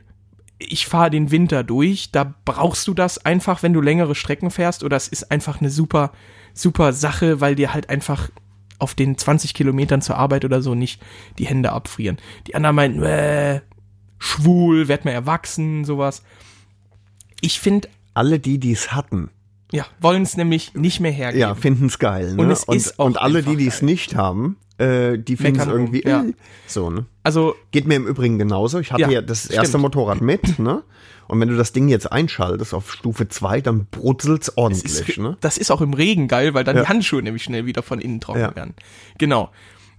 ich 0.59 0.87
fahre 0.87 1.11
den 1.11 1.31
Winter 1.31 1.65
durch, 1.65 2.13
da 2.13 2.35
brauchst 2.45 2.87
du 2.89 2.95
das 2.95 3.25
einfach, 3.25 3.63
wenn 3.63 3.73
du 3.73 3.81
längere 3.81 4.15
Strecken 4.15 4.51
fährst, 4.51 4.85
oder 4.85 4.97
es 4.97 5.09
ist 5.09 5.31
einfach 5.31 5.61
eine 5.61 5.71
super, 5.71 6.13
super 6.55 6.93
Sache, 6.93 7.41
weil 7.41 7.55
dir 7.55 7.73
halt 7.73 7.89
einfach 7.89 8.31
auf 8.79 8.95
den 8.95 9.17
20 9.17 9.55
Kilometern 9.55 10.03
zur 10.03 10.17
Arbeit 10.17 10.45
oder 10.45 10.63
so 10.63 10.75
nicht 10.75 11.03
die 11.39 11.47
Hände 11.47 11.73
abfrieren. 11.73 12.19
Die 12.47 12.55
anderen 12.55 12.77
meinten, 12.77 13.03
äh, 13.03 13.61
schwul, 14.19 14.89
werd 14.89 15.05
mal 15.05 15.13
erwachsen, 15.13 15.85
sowas. 15.85 16.23
Ich 17.41 17.61
finde, 17.61 17.89
Alle 18.15 18.39
die, 18.39 18.59
die 18.59 18.73
es 18.73 18.93
hatten, 18.93 19.31
ja, 19.73 19.87
wollen 20.01 20.23
es 20.23 20.37
nämlich 20.37 20.75
nicht 20.75 21.01
mehr 21.01 21.13
hergeben. 21.13 21.41
ja, 21.41 21.55
finden's 21.55 21.99
geil. 21.99 22.35
Ne? 22.35 22.43
Und 22.43 22.51
es 22.51 22.65
ist 22.65 22.99
auch 22.99 23.05
und 23.07 23.21
alle, 23.21 23.43
die, 23.43 23.67
es 23.67 23.83
nicht 23.83 24.17
haben, 24.17 24.57
äh, 24.79 25.17
die 25.19 25.37
finden 25.37 25.61
es 25.61 25.67
irgendwie 25.67 26.03
ja. 26.05 26.23
äh, 26.25 26.33
so, 26.67 26.91
ne? 26.91 27.07
Also, 27.23 27.55
Geht 27.71 27.87
mir 27.87 27.95
im 27.97 28.07
Übrigen 28.07 28.39
genauso. 28.39 28.81
Ich 28.81 28.91
hatte 28.93 29.03
Ja, 29.03 29.11
ja, 29.11 29.23
das 29.23 29.47
erste 29.47 29.69
stimmt. 29.69 29.83
Motorrad 29.83 30.21
mit, 30.23 30.59
ne? 30.59 30.83
Und 31.29 31.39
wenn 31.41 31.49
du 31.49 31.57
das 31.57 31.73
Ding 31.73 31.89
jetzt 31.89 32.11
einschaltest 32.11 32.75
auf 32.75 32.93
Stufe 32.93 33.29
2, 33.29 33.61
dann 33.61 33.87
brutzelt's 33.87 34.49
ist, 34.49 34.59
ordentlich, 34.59 35.17
ne? 35.19 35.37
das 35.41 35.59
ist 35.59 35.71
auch 35.71 35.81
im 35.81 35.95
Regen 35.95 36.27
geil, 36.27 36.55
weil 36.55 36.65
dann 36.65 36.75
Ja. 36.77 36.83
die 36.83 36.89
Handschuhe 36.89 37.23
nämlich 37.23 37.45
schnell 37.45 37.67
wieder 37.67 37.85
von 37.85 38.01
innen 38.01 38.21
trocken 38.21 38.57
werden. 38.57 38.75
Genau. 39.19 39.51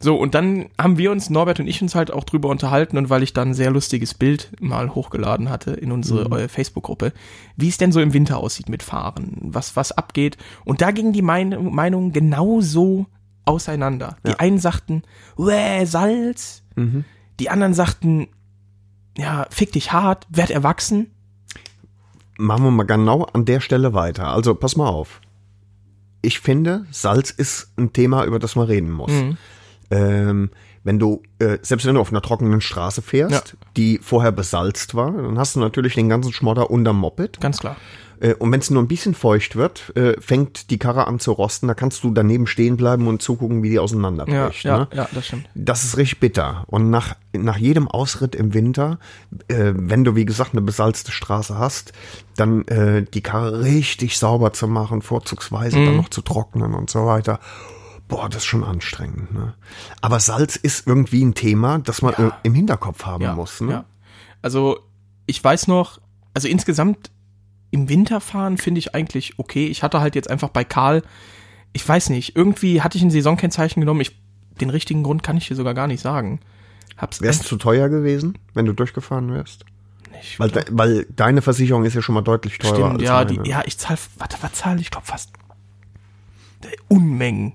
So, 0.02 0.16
und 0.16 0.34
dann 0.36 0.68
haben 0.80 0.98
wir 0.98 1.12
uns, 1.12 1.30
Norbert 1.30 1.60
und 1.60 1.68
ich, 1.68 1.82
uns 1.82 1.96
halt 1.96 2.12
auch 2.12 2.24
drüber 2.24 2.50
unterhalten 2.50 2.98
und 2.98 3.10
weil 3.10 3.24
ich 3.24 3.34
dann 3.34 3.50
ein 3.50 3.54
sehr 3.54 3.72
lustiges 3.72 4.14
Bild 4.14 4.52
mal 4.60 4.94
hochgeladen 4.96 5.50
hatte 5.50 5.72
in 5.72 5.92
unsere 5.92 6.26
Mhm. 6.28 6.34
äh, 6.34 6.48
Facebook-Gruppe, 6.48 7.14
wie 7.56 7.70
es 7.70 7.78
denn 7.78 7.92
so 7.92 8.02
im 8.02 8.14
Winter 8.14 8.38
aussieht 8.38 8.68
mit 8.70 8.84
Fahren, 8.84 9.38
was, 9.42 9.76
was 9.76 9.92
abgeht. 9.92 10.38
Und 10.66 10.82
da 10.82 10.92
gingen 10.92 11.14
die 11.14 11.22
Mein 11.22 11.72
Meinungen 11.74 12.12
genauso 12.14 13.06
auseinander. 13.46 14.18
Die 14.26 14.40
einen 14.40 14.60
sagten, 14.60 15.04
Wäh, 15.38 15.86
Salz. 15.86 16.64
Mhm. 16.76 17.06
Die 17.40 17.50
anderen 17.50 17.74
sagten, 17.74 18.28
ja, 19.18 19.46
fick 19.50 19.72
dich 19.72 19.92
hart, 19.92 20.28
werd 20.30 20.52
erwachsen. 20.52 21.12
Machen 22.38 22.64
wir 22.64 22.72
mal 22.72 22.84
genau 22.84 23.24
an 23.34 23.46
der 23.46 23.60
Stelle 23.60 23.94
weiter. 23.94 24.28
Also, 24.30 24.56
pass 24.56 24.76
mal 24.76 24.88
auf. 24.88 25.22
Ich 26.24 26.40
finde, 26.40 26.86
Salz 26.92 27.30
ist 27.32 27.72
ein 27.78 27.94
Thema, 27.94 28.26
über 28.26 28.40
das 28.40 28.56
man 28.56 28.68
reden 28.68 28.92
muss. 28.92 29.12
Mhm. 29.12 29.38
Ähm, 29.92 30.50
wenn 30.84 30.98
du, 30.98 31.22
äh, 31.38 31.60
selbst 31.62 31.86
wenn 31.86 31.94
du 31.96 32.02
auf 32.02 32.10
einer 32.12 32.22
trockenen 32.24 32.60
Straße 32.62 33.02
fährst, 33.04 33.56
die 33.78 34.00
vorher 34.02 34.32
besalzt 34.32 34.96
war, 34.96 35.12
dann 35.12 35.38
hast 35.38 35.56
du 35.56 35.60
natürlich 35.60 35.94
den 35.94 36.10
ganzen 36.10 36.34
Schmodder 36.34 36.72
unterm 36.72 36.98
Moped. 36.98 37.40
Ganz 37.40 37.60
klar. 37.60 37.76
Äh, 38.20 38.34
und 38.36 38.52
wenn 38.52 38.60
es 38.62 38.70
nur 38.72 38.82
ein 38.82 38.88
bisschen 38.88 39.14
feucht 39.14 39.56
wird, 39.56 39.96
äh, 39.96 40.20
fängt 40.20 40.72
die 40.72 40.80
Karre 40.80 41.06
an 41.06 41.20
zu 41.20 41.34
rosten. 41.34 41.68
Da 41.68 41.76
kannst 41.76 42.04
du 42.04 42.10
daneben 42.12 42.48
stehen 42.48 42.78
bleiben 42.78 43.08
und 43.08 43.22
zugucken, 43.22 43.62
wie 43.62 43.70
die 43.70 43.76
Ja, 43.76 43.82
auseinanderbricht. 43.82 44.64
ja, 44.64 44.78
ne? 44.80 44.88
ja, 44.94 45.08
das 45.12 45.28
stimmt. 45.28 45.48
Das 45.54 45.84
ist 45.84 45.98
richtig 45.98 46.20
bitter. 46.20 46.64
Und 46.68 46.90
nach, 46.90 47.16
nach 47.34 47.58
jedem 47.58 47.88
Ausritt 47.88 48.34
im 48.34 48.54
Winter, 48.56 48.98
äh, 49.50 49.74
wenn 49.76 50.04
du, 50.04 50.16
wie 50.16 50.26
gesagt, 50.26 50.54
eine 50.54 50.62
besalzte 50.62 51.12
Straße 51.12 51.60
hast, 51.60 51.94
dann 52.38 52.68
äh, 52.70 53.04
die 53.04 53.22
Karre 53.22 53.62
richtig 53.64 54.18
sauber 54.18 54.52
zu 54.54 54.68
machen, 54.68 55.02
vorzugsweise 55.04 55.78
Mhm. 55.78 55.86
dann 55.86 55.98
noch 55.98 56.10
zu 56.10 56.22
trocknen 56.22 56.74
und 56.74 56.90
so 56.90 57.06
weiter. 57.06 57.40
Boah, 58.12 58.30
das 58.30 58.44
ist 58.44 58.46
schon 58.46 58.64
anstrengend. 58.64 59.34
Ne? 59.34 59.54
Aber 60.02 60.20
Salz 60.20 60.56
ist 60.56 60.86
irgendwie 60.86 61.24
ein 61.24 61.34
Thema, 61.34 61.80
das 61.80 62.02
man 62.02 62.14
äh, 62.14 62.30
im 62.44 62.54
Hinterkopf 62.54 63.06
haben 63.06 63.24
ja, 63.24 63.34
muss. 63.34 63.62
Ne? 63.62 63.72
Ja. 63.72 63.86
Also 64.42 64.80
ich 65.26 65.44
weiß 65.44 65.68
noch, 65.68 66.00
also 66.34 66.48
insgesamt 66.48 67.10
im 67.72 67.90
Winter 67.90 68.22
fahren 68.22 68.58
finde 68.58 68.80
ich 68.80 68.94
eigentlich 68.94 69.40
okay. 69.40 69.68
Ich 69.68 69.82
hatte 69.82 70.02
halt 70.02 70.16
jetzt 70.16 70.30
einfach 70.30 70.50
bei 70.50 70.64
Karl, 70.64 71.04
ich 71.74 71.88
weiß 71.88 72.10
nicht, 72.10 72.36
irgendwie 72.36 72.82
hatte 72.82 72.98
ich 72.98 73.04
ein 73.04 73.12
Saisonkennzeichen 73.12 73.80
genommen. 73.80 74.02
Ich, 74.02 74.20
den 74.60 74.70
richtigen 74.70 75.04
Grund 75.04 75.24
kann 75.24 75.38
ich 75.38 75.48
dir 75.48 75.56
sogar 75.56 75.74
gar 75.74 75.88
nicht 75.88 76.02
sagen. 76.02 76.42
Hab's 76.98 77.22
Wäre 77.22 77.32
es 77.32 77.42
zu 77.42 77.56
teuer 77.56 77.90
gewesen, 77.90 78.38
wenn 78.54 78.66
du 78.66 78.74
durchgefahren 78.74 79.32
wärst? 79.34 79.66
nicht. 80.22 80.40
Weil, 80.40 80.52
de, 80.52 80.64
weil 80.70 81.06
deine 81.16 81.42
Versicherung 81.42 81.86
ist 81.86 81.94
ja 81.94 82.02
schon 82.02 82.16
mal 82.16 82.22
deutlich 82.22 82.58
teurer 82.58 82.76
Stimmt, 82.76 82.94
als 82.94 83.04
ja, 83.04 83.26
die, 83.26 83.38
meine. 83.38 83.50
ja, 83.50 83.64
ich 83.66 83.78
zahle, 83.78 84.00
warte, 84.18 84.38
was 84.42 84.54
zahle 84.54 84.76
ich? 84.78 84.84
Ich 84.84 84.92
glaube 84.92 85.08
fast 85.08 85.32
äh, 86.64 86.68
Unmengen. 86.88 87.54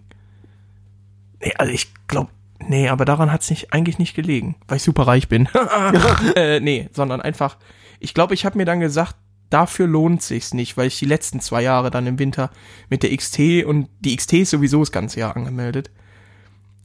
Nee, 1.41 1.53
also 1.59 1.73
ich 1.73 1.93
glaube, 2.09 2.31
nee, 2.59 2.89
aber 2.89 3.05
daran 3.05 3.33
hat's 3.33 3.51
nicht, 3.51 3.73
eigentlich 3.73 3.99
nicht 3.99 4.15
gelegen, 4.15 4.57
weil 4.69 4.79
ich 4.79 4.83
super 4.83 5.07
reich 5.07 5.29
bin. 5.29 5.49
äh, 6.37 6.61
nee, 6.61 6.89
sondern 6.93 7.21
einfach, 7.21 7.57
ich 8.01 8.15
glaube, 8.15 8.35
ich 8.35 8.45
habe 8.45 8.59
mir 8.59 8.65
dann 8.65 8.81
gesagt, 8.81 9.17
dafür 9.51 9.87
lohnt 9.87 10.23
sich's 10.23 10.55
nicht, 10.55 10.77
weil 10.77 10.89
ich 10.89 10.99
die 10.99 11.05
letzten 11.05 11.41
zwei 11.41 11.63
Jahre 11.63 11.91
dann 11.91 12.07
im 12.07 12.19
Winter 12.19 12.51
mit 12.91 13.03
der 13.03 13.17
XT 13.17 13.65
und 13.65 13.89
die 14.01 14.17
XT 14.17 14.33
ist 14.35 14.51
sowieso 14.51 14.81
das 14.81 14.93
ganze 14.93 15.21
Jahr 15.21 15.37
angemeldet. 15.37 15.91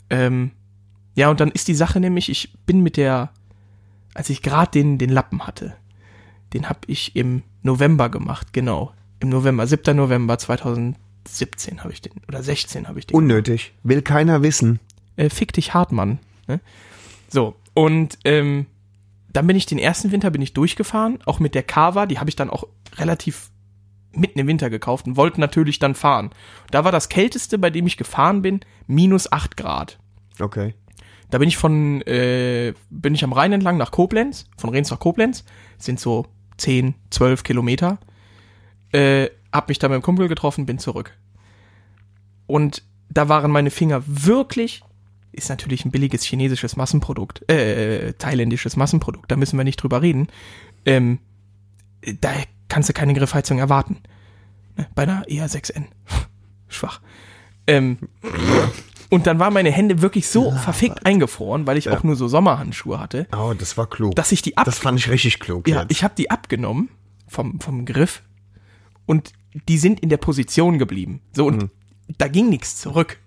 Ähm, 0.09 0.51
Ja, 1.15 1.29
und 1.29 1.39
dann 1.39 1.51
ist 1.51 1.67
die 1.67 1.75
Sache 1.75 1.99
nämlich, 1.99 2.29
ich 2.29 2.53
bin 2.65 2.81
mit 2.81 2.97
der, 2.97 3.31
als 4.13 4.29
ich 4.29 4.41
gerade 4.41 4.71
den, 4.71 4.97
den 4.97 5.09
Lappen 5.09 5.45
hatte, 5.47 5.75
den 6.53 6.69
habe 6.69 6.81
ich 6.87 7.15
im 7.15 7.43
November 7.63 8.09
gemacht, 8.09 8.53
genau. 8.53 8.93
Im 9.19 9.29
November, 9.29 9.67
7. 9.67 9.95
November 9.95 10.37
2017 11.25 11.83
habe 11.83 11.93
ich 11.93 12.01
den, 12.01 12.13
oder 12.27 12.43
16 12.43 12.87
habe 12.87 12.99
ich 12.99 13.07
den. 13.07 13.15
Unnötig. 13.15 13.73
Will 13.83 14.01
keiner 14.01 14.43
wissen. 14.43 14.79
äh, 15.15 15.29
Fick 15.29 15.53
dich 15.53 15.73
Hartmann. 15.73 16.19
Ne? 16.47 16.59
So, 17.29 17.55
und 17.73 18.17
ähm, 18.25 18.65
dann 19.31 19.47
bin 19.47 19.55
ich 19.55 19.65
den 19.65 19.77
ersten 19.77 20.11
Winter 20.11 20.31
bin 20.31 20.41
ich 20.41 20.53
durchgefahren, 20.53 21.19
auch 21.25 21.39
mit 21.39 21.55
der 21.55 21.63
Kava, 21.63 22.05
die 22.05 22.19
habe 22.19 22.29
ich 22.29 22.35
dann 22.35 22.49
auch 22.49 22.65
relativ 22.97 23.49
mitten 24.13 24.39
im 24.39 24.47
Winter 24.47 24.69
gekauft 24.69 25.07
und 25.07 25.15
wollte 25.15 25.39
natürlich 25.39 25.79
dann 25.79 25.95
fahren. 25.95 26.31
Da 26.69 26.83
war 26.83 26.91
das 26.91 27.07
kälteste, 27.07 27.57
bei 27.57 27.69
dem 27.69 27.87
ich 27.87 27.95
gefahren 27.95 28.41
bin, 28.41 28.59
minus 28.87 29.31
8 29.31 29.55
Grad. 29.55 29.99
Okay. 30.39 30.73
Da 31.29 31.37
bin 31.37 31.47
ich 31.47 31.55
von, 31.55 32.01
äh, 32.01 32.73
bin 32.89 33.15
ich 33.15 33.23
am 33.23 33.31
Rhein 33.31 33.53
entlang 33.53 33.77
nach 33.77 33.91
Koblenz, 33.91 34.49
von 34.57 34.69
Rehns 34.69 34.91
nach 34.91 34.99
Koblenz, 34.99 35.45
sind 35.77 35.97
so 35.99 36.25
10, 36.57 36.93
12 37.09 37.43
Kilometer. 37.43 37.99
Äh, 38.91 39.29
hab 39.51 39.69
mich 39.69 39.79
da 39.79 39.87
mit 39.89 39.95
dem 39.95 40.01
Kumpel 40.01 40.27
getroffen, 40.27 40.65
bin 40.65 40.79
zurück. 40.79 41.17
Und 42.47 42.83
da 43.09 43.29
waren 43.29 43.51
meine 43.51 43.69
Finger 43.71 44.01
wirklich, 44.05 44.81
ist 45.31 45.49
natürlich 45.49 45.85
ein 45.85 45.91
billiges 45.91 46.23
chinesisches 46.23 46.75
Massenprodukt, 46.75 47.49
äh, 47.49 48.13
thailändisches 48.13 48.75
Massenprodukt, 48.75 49.31
da 49.31 49.35
müssen 49.35 49.57
wir 49.57 49.63
nicht 49.63 49.77
drüber 49.81 50.01
reden. 50.01 50.27
Ähm, 50.85 51.19
da 52.21 52.31
kannst 52.69 52.89
du 52.89 52.93
keine 52.93 53.13
Griffheizung 53.13 53.59
erwarten. 53.59 53.97
Ne, 54.77 54.87
Bei 54.95 55.03
einer 55.03 55.23
ER6N. 55.25 55.85
Schwach. 56.67 57.01
Ähm, 57.67 57.97
und 59.09 59.27
dann 59.27 59.39
waren 59.39 59.53
meine 59.53 59.71
Hände 59.71 60.01
wirklich 60.01 60.27
so 60.29 60.51
verfickt 60.51 61.05
eingefroren, 61.05 61.67
weil 61.67 61.77
ich 61.77 61.89
auch 61.89 62.03
nur 62.03 62.15
so 62.15 62.27
Sommerhandschuhe 62.29 62.99
hatte, 62.99 63.27
Oh, 63.37 63.53
das 63.57 63.77
war 63.77 63.87
klug. 63.87 64.15
dass 64.15 64.31
ich 64.31 64.41
die 64.41 64.57
ab 64.57 64.65
das 64.65 64.79
fand 64.79 64.97
ich 64.99 65.09
richtig 65.09 65.39
klug. 65.39 65.67
ja, 65.67 65.81
jetzt. 65.81 65.91
ich 65.91 66.03
habe 66.03 66.13
die 66.17 66.31
abgenommen 66.31 66.89
vom, 67.27 67.59
vom 67.59 67.85
Griff 67.85 68.23
und 69.11 69.33
die 69.67 69.77
sind 69.77 69.99
in 69.99 70.07
der 70.07 70.15
Position 70.15 70.79
geblieben. 70.79 71.19
So, 71.33 71.45
und 71.45 71.63
Mhm. 71.63 71.69
da 72.17 72.29
ging 72.29 72.47
nichts 72.47 72.77
zurück. 72.77 73.19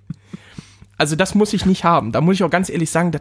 Also 0.97 1.15
das 1.15 1.35
muss 1.35 1.53
ich 1.53 1.67
nicht 1.67 1.85
haben. 1.85 2.11
Da 2.11 2.23
muss 2.23 2.37
ich 2.37 2.43
auch 2.43 2.49
ganz 2.51 2.71
ehrlich 2.71 2.91
sagen, 2.91 3.13
das, 3.13 3.21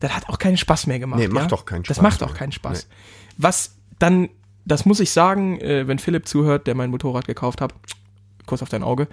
das 0.00 0.16
hat 0.16 0.30
auch 0.30 0.38
keinen 0.38 0.56
Spaß 0.56 0.86
mehr 0.86 0.98
gemacht. 0.98 1.20
Nee, 1.20 1.28
macht 1.28 1.44
ja? 1.44 1.48
doch 1.48 1.66
keinen 1.66 1.82
Das 1.82 1.98
Spaß 1.98 2.02
macht 2.02 2.22
auch 2.22 2.32
keinen 2.32 2.52
Spaß. 2.52 2.88
Was 3.36 3.76
dann, 3.98 4.30
das 4.64 4.86
muss 4.86 4.98
ich 5.00 5.10
sagen, 5.10 5.60
äh, 5.60 5.86
wenn 5.86 5.98
Philipp 5.98 6.26
zuhört, 6.26 6.66
der 6.66 6.74
mein 6.74 6.88
Motorrad 6.88 7.26
gekauft 7.26 7.60
hat, 7.60 7.74
Kuss 8.46 8.62
auf 8.62 8.70
dein 8.70 8.82
Auge, 8.82 9.08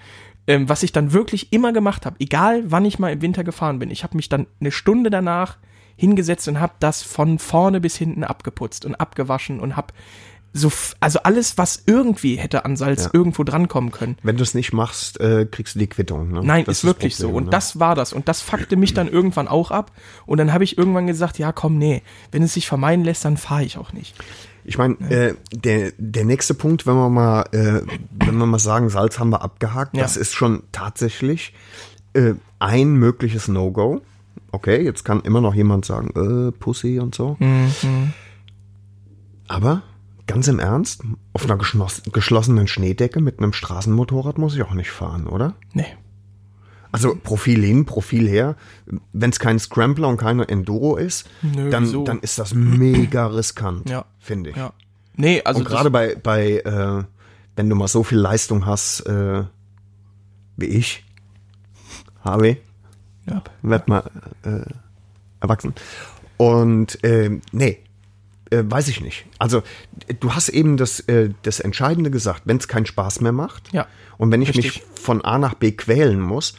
ähm, 0.48 0.70
was 0.70 0.82
ich 0.84 0.94
dann 0.94 1.12
wirklich 1.12 1.52
immer 1.52 1.74
gemacht 1.74 2.06
habe, 2.06 2.16
egal 2.20 2.64
wann 2.72 2.86
ich 2.86 3.00
mal 3.00 3.12
im 3.12 3.22
Winter 3.22 3.44
gefahren 3.44 3.80
bin, 3.80 3.92
ich 3.92 4.04
habe 4.06 4.16
mich 4.16 4.30
dann 4.30 4.48
eine 4.62 4.72
Stunde 4.72 5.10
danach 5.10 5.58
hingesetzt 5.98 6.48
und 6.48 6.62
habe 6.62 6.74
das 6.80 7.04
von 7.04 7.38
vorne 7.40 7.82
bis 7.82 7.98
hinten 7.98 8.24
abgeputzt 8.24 8.86
und 8.86 8.96
abgewaschen 8.96 9.60
und 9.60 9.76
habe 9.76 9.94
so, 10.54 10.72
also 11.00 11.20
alles, 11.24 11.58
was 11.58 11.84
irgendwie 11.86 12.36
hätte 12.36 12.66
an 12.66 12.76
Salz 12.76 13.06
Ja. 13.06 13.10
irgendwo 13.14 13.44
drankommen 13.44 13.92
können. 13.92 14.18
Wenn 14.22 14.36
du 14.38 14.44
es 14.44 14.54
nicht 14.54 14.74
machst, 14.74 15.20
äh, 15.22 15.46
kriegst 15.50 15.76
du 15.76 15.80
die 15.80 15.88
Quittung. 15.88 16.30
Ne? 16.32 16.42
Nein, 16.44 16.66
Das 16.66 16.80
ist 16.80 16.84
wirklich 16.84 17.16
Problem, 17.16 17.32
so. 17.32 17.38
Und 17.38 17.44
ne? 17.46 17.50
das 17.52 17.80
war 17.80 17.96
das. 17.96 18.12
Und 18.12 18.28
das 18.28 18.42
fuckte 18.42 18.76
mich 18.76 18.94
dann 18.94 19.08
irgendwann 19.08 19.48
auch 19.48 19.72
ab. 19.72 19.92
Und 20.26 20.40
dann 20.40 20.52
habe 20.52 20.64
ich 20.66 20.78
irgendwann 20.78 21.08
gesagt, 21.08 21.40
ja 21.40 21.52
komm, 21.54 21.78
nee, 21.78 22.02
wenn 22.32 22.44
es 22.44 22.54
sich 22.54 22.68
vermeiden 22.68 23.06
lässt, 23.06 23.24
dann 23.24 23.38
fahre 23.38 23.64
ich 23.64 23.78
auch 23.78 23.94
nicht. 23.94 24.16
Ich 24.64 24.78
meine, 24.78 24.96
äh, 25.10 25.36
der, 25.54 25.94
der 25.98 26.26
nächste 26.26 26.54
Punkt, 26.54 26.86
wenn 26.86 26.96
wir 26.96 27.10
mal, 27.10 27.44
äh, 27.52 27.82
wenn 28.12 28.38
wir 28.38 28.46
mal 28.46 28.60
sagen, 28.60 28.90
Salz 28.90 29.18
haben 29.20 29.30
wir 29.32 29.42
abgehakt, 29.42 29.96
Ja. 29.96 30.04
das 30.04 30.18
ist 30.18 30.34
schon 30.34 30.64
tatsächlich 30.72 31.54
äh, 32.14 32.34
ein 32.60 32.92
mögliches 32.94 33.48
No-Go. 33.48 34.02
Okay, 34.52 34.84
jetzt 34.84 35.06
kann 35.06 35.22
immer 35.22 35.40
noch 35.42 35.56
jemand 35.56 35.86
sagen, 35.86 36.10
äh, 36.50 36.52
Pussy 36.52 37.00
und 37.00 37.16
so. 37.16 37.38
Mhm. 37.40 38.12
Aber 39.48 39.82
ganz 40.32 40.48
im 40.48 40.60
Ernst, 40.60 41.04
auf 41.34 41.46
einer 41.46 41.58
geschloss 41.58 42.02
geschlossenen 42.12 42.68
Schneedecke 42.68 43.22
mit 43.22 43.40
einem 43.40 43.54
Straßenmotorrad 43.54 44.38
muss 44.38 44.56
ich 44.56 44.64
auch 44.64 44.74
nicht 44.74 44.92
fahren, 44.92 45.28
oder? 45.28 45.56
Nee. 45.74 45.86
Also 46.94 47.16
Profil 47.16 47.64
hin, 47.64 47.86
Profil 47.86 48.28
her. 48.28 48.56
Wenn 49.14 49.30
es 49.30 49.40
kein 49.40 49.60
Scrambler 49.60 50.10
und 50.10 50.18
keine 50.18 50.48
Enduro 50.50 50.98
ist, 50.98 51.30
Nö, 51.42 51.70
dann, 51.70 51.84
wieso? 51.84 52.04
dann 52.04 52.20
ist 52.20 52.38
das 52.38 52.54
mega 52.54 53.28
riskant, 53.28 53.90
Ja. 53.90 54.06
finde 54.20 54.50
ich. 54.50 54.56
Ja. 54.58 54.74
Nee, 55.16 55.42
also 55.44 55.60
Und 55.60 55.66
gerade 55.66 55.90
bei, 55.90 56.16
bei 56.16 56.58
äh, 56.60 57.04
wenn 57.56 57.70
du 57.70 57.76
mal 57.76 57.88
so 57.88 58.04
viel 58.04 58.18
Leistung 58.18 58.66
hast, 58.66 59.02
äh, 59.02 59.44
wie 60.58 60.66
ich, 60.66 61.06
habe, 62.24 62.58
ja, 63.30 63.42
werd 63.62 63.88
mal 63.88 64.10
äh, 64.44 64.62
erwachsen. 65.40 65.74
Und 66.38 67.00
ähm, 67.04 67.42
nee, 67.52 67.80
äh, 68.52 68.64
weiß 68.64 68.88
ich 68.90 69.02
nicht. 69.02 69.26
Also 69.40 69.64
du 70.20 70.34
hast 70.34 70.50
eben 70.50 70.78
das, 70.78 71.00
äh, 71.02 71.30
das 71.44 71.60
Entscheidende 71.60 72.12
gesagt, 72.12 72.44
wenn 72.46 72.58
es 72.58 72.68
keinen 72.68 72.86
Spaß 72.86 73.22
mehr 73.22 73.32
macht 73.32 73.70
Ja, 73.74 73.88
und 74.18 74.32
wenn 74.32 74.42
ich 74.42 74.50
richtig. 74.50 74.66
mich 74.66 74.84
von 75.02 75.24
A 75.24 75.38
nach 75.38 75.56
B 75.56 75.72
quälen 75.72 76.20
muss. 76.22 76.54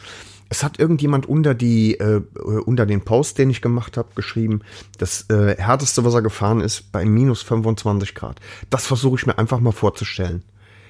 Es 0.49 0.63
hat 0.63 0.77
irgendjemand 0.77 1.25
unter 1.25 1.55
die 1.55 1.95
äh, 1.95 2.21
unter 2.65 2.85
den 2.85 3.01
Post, 3.01 3.39
den 3.39 3.49
ich 3.49 3.61
gemacht 3.61 3.97
habe, 3.97 4.09
geschrieben, 4.13 4.61
das 4.99 5.27
äh, 5.31 5.55
härteste, 5.57 6.05
was 6.05 6.13
er 6.13 6.21
gefahren 6.21 6.61
ist, 6.61 6.91
bei 6.91 7.05
minus 7.05 7.41
25 7.41 8.13
Grad. 8.13 8.39
Das 8.69 8.85
versuche 8.85 9.15
ich 9.15 9.25
mir 9.25 9.39
einfach 9.39 9.59
mal 9.59 9.71
vorzustellen. 9.71 10.43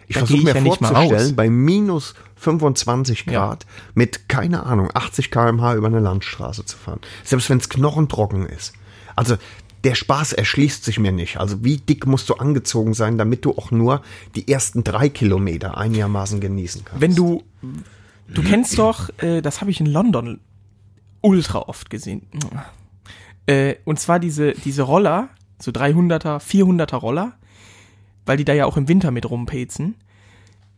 Ich 0.07 0.17
versuche 0.17 0.43
mir 0.43 0.53
ja 0.53 0.61
vorzustellen, 0.61 1.35
bei 1.35 1.49
minus 1.49 2.13
25 2.35 3.25
Ja. 3.27 3.31
Grad 3.47 3.65
mit, 3.93 4.27
keine 4.27 4.63
Ahnung, 4.65 4.89
80 4.93 5.31
km/h 5.31 5.75
über 5.75 5.87
eine 5.87 5.99
Landstraße 6.01 6.65
zu 6.65 6.77
fahren. 6.77 6.99
Selbst 7.23 7.49
wenn 7.49 7.59
es 7.59 7.69
knochentrocken 7.69 8.45
ist. 8.45 8.73
Also 9.15 9.37
der 9.83 9.95
Spaß 9.95 10.33
erschließt 10.33 10.83
sich 10.83 10.99
mir 10.99 11.11
nicht. 11.11 11.37
Also 11.37 11.63
wie 11.63 11.77
dick 11.77 12.05
musst 12.05 12.29
du 12.29 12.35
angezogen 12.35 12.93
sein, 12.93 13.17
damit 13.17 13.45
du 13.45 13.51
auch 13.57 13.71
nur 13.71 14.01
die 14.35 14.47
ersten 14.47 14.83
drei 14.83 15.09
Kilometer 15.09 15.77
einigermaßen 15.77 16.39
genießen 16.39 16.85
kannst. 16.85 17.01
wenn 17.01 17.15
du, 17.15 17.43
du 18.27 18.43
kennst 18.43 18.79
doch, 18.79 19.09
äh, 19.19 19.41
das 19.41 19.61
habe 19.61 19.71
ich 19.71 19.79
in 19.79 19.85
London 19.87 20.39
ultra 21.21 21.59
oft 21.59 21.89
gesehen. 21.89 22.27
Äh, 23.45 23.75
und 23.83 23.99
zwar 23.99 24.19
diese, 24.19 24.53
diese 24.53 24.83
Roller, 24.83 25.29
so 25.59 25.71
300er, 25.71 26.39
400er 26.39 26.95
Roller, 26.95 27.33
weil 28.25 28.37
die 28.37 28.45
da 28.45 28.53
ja 28.53 28.65
auch 28.65 28.77
im 28.77 28.87
Winter 28.87 29.11
mit 29.11 29.29
rumpezen, 29.29 29.95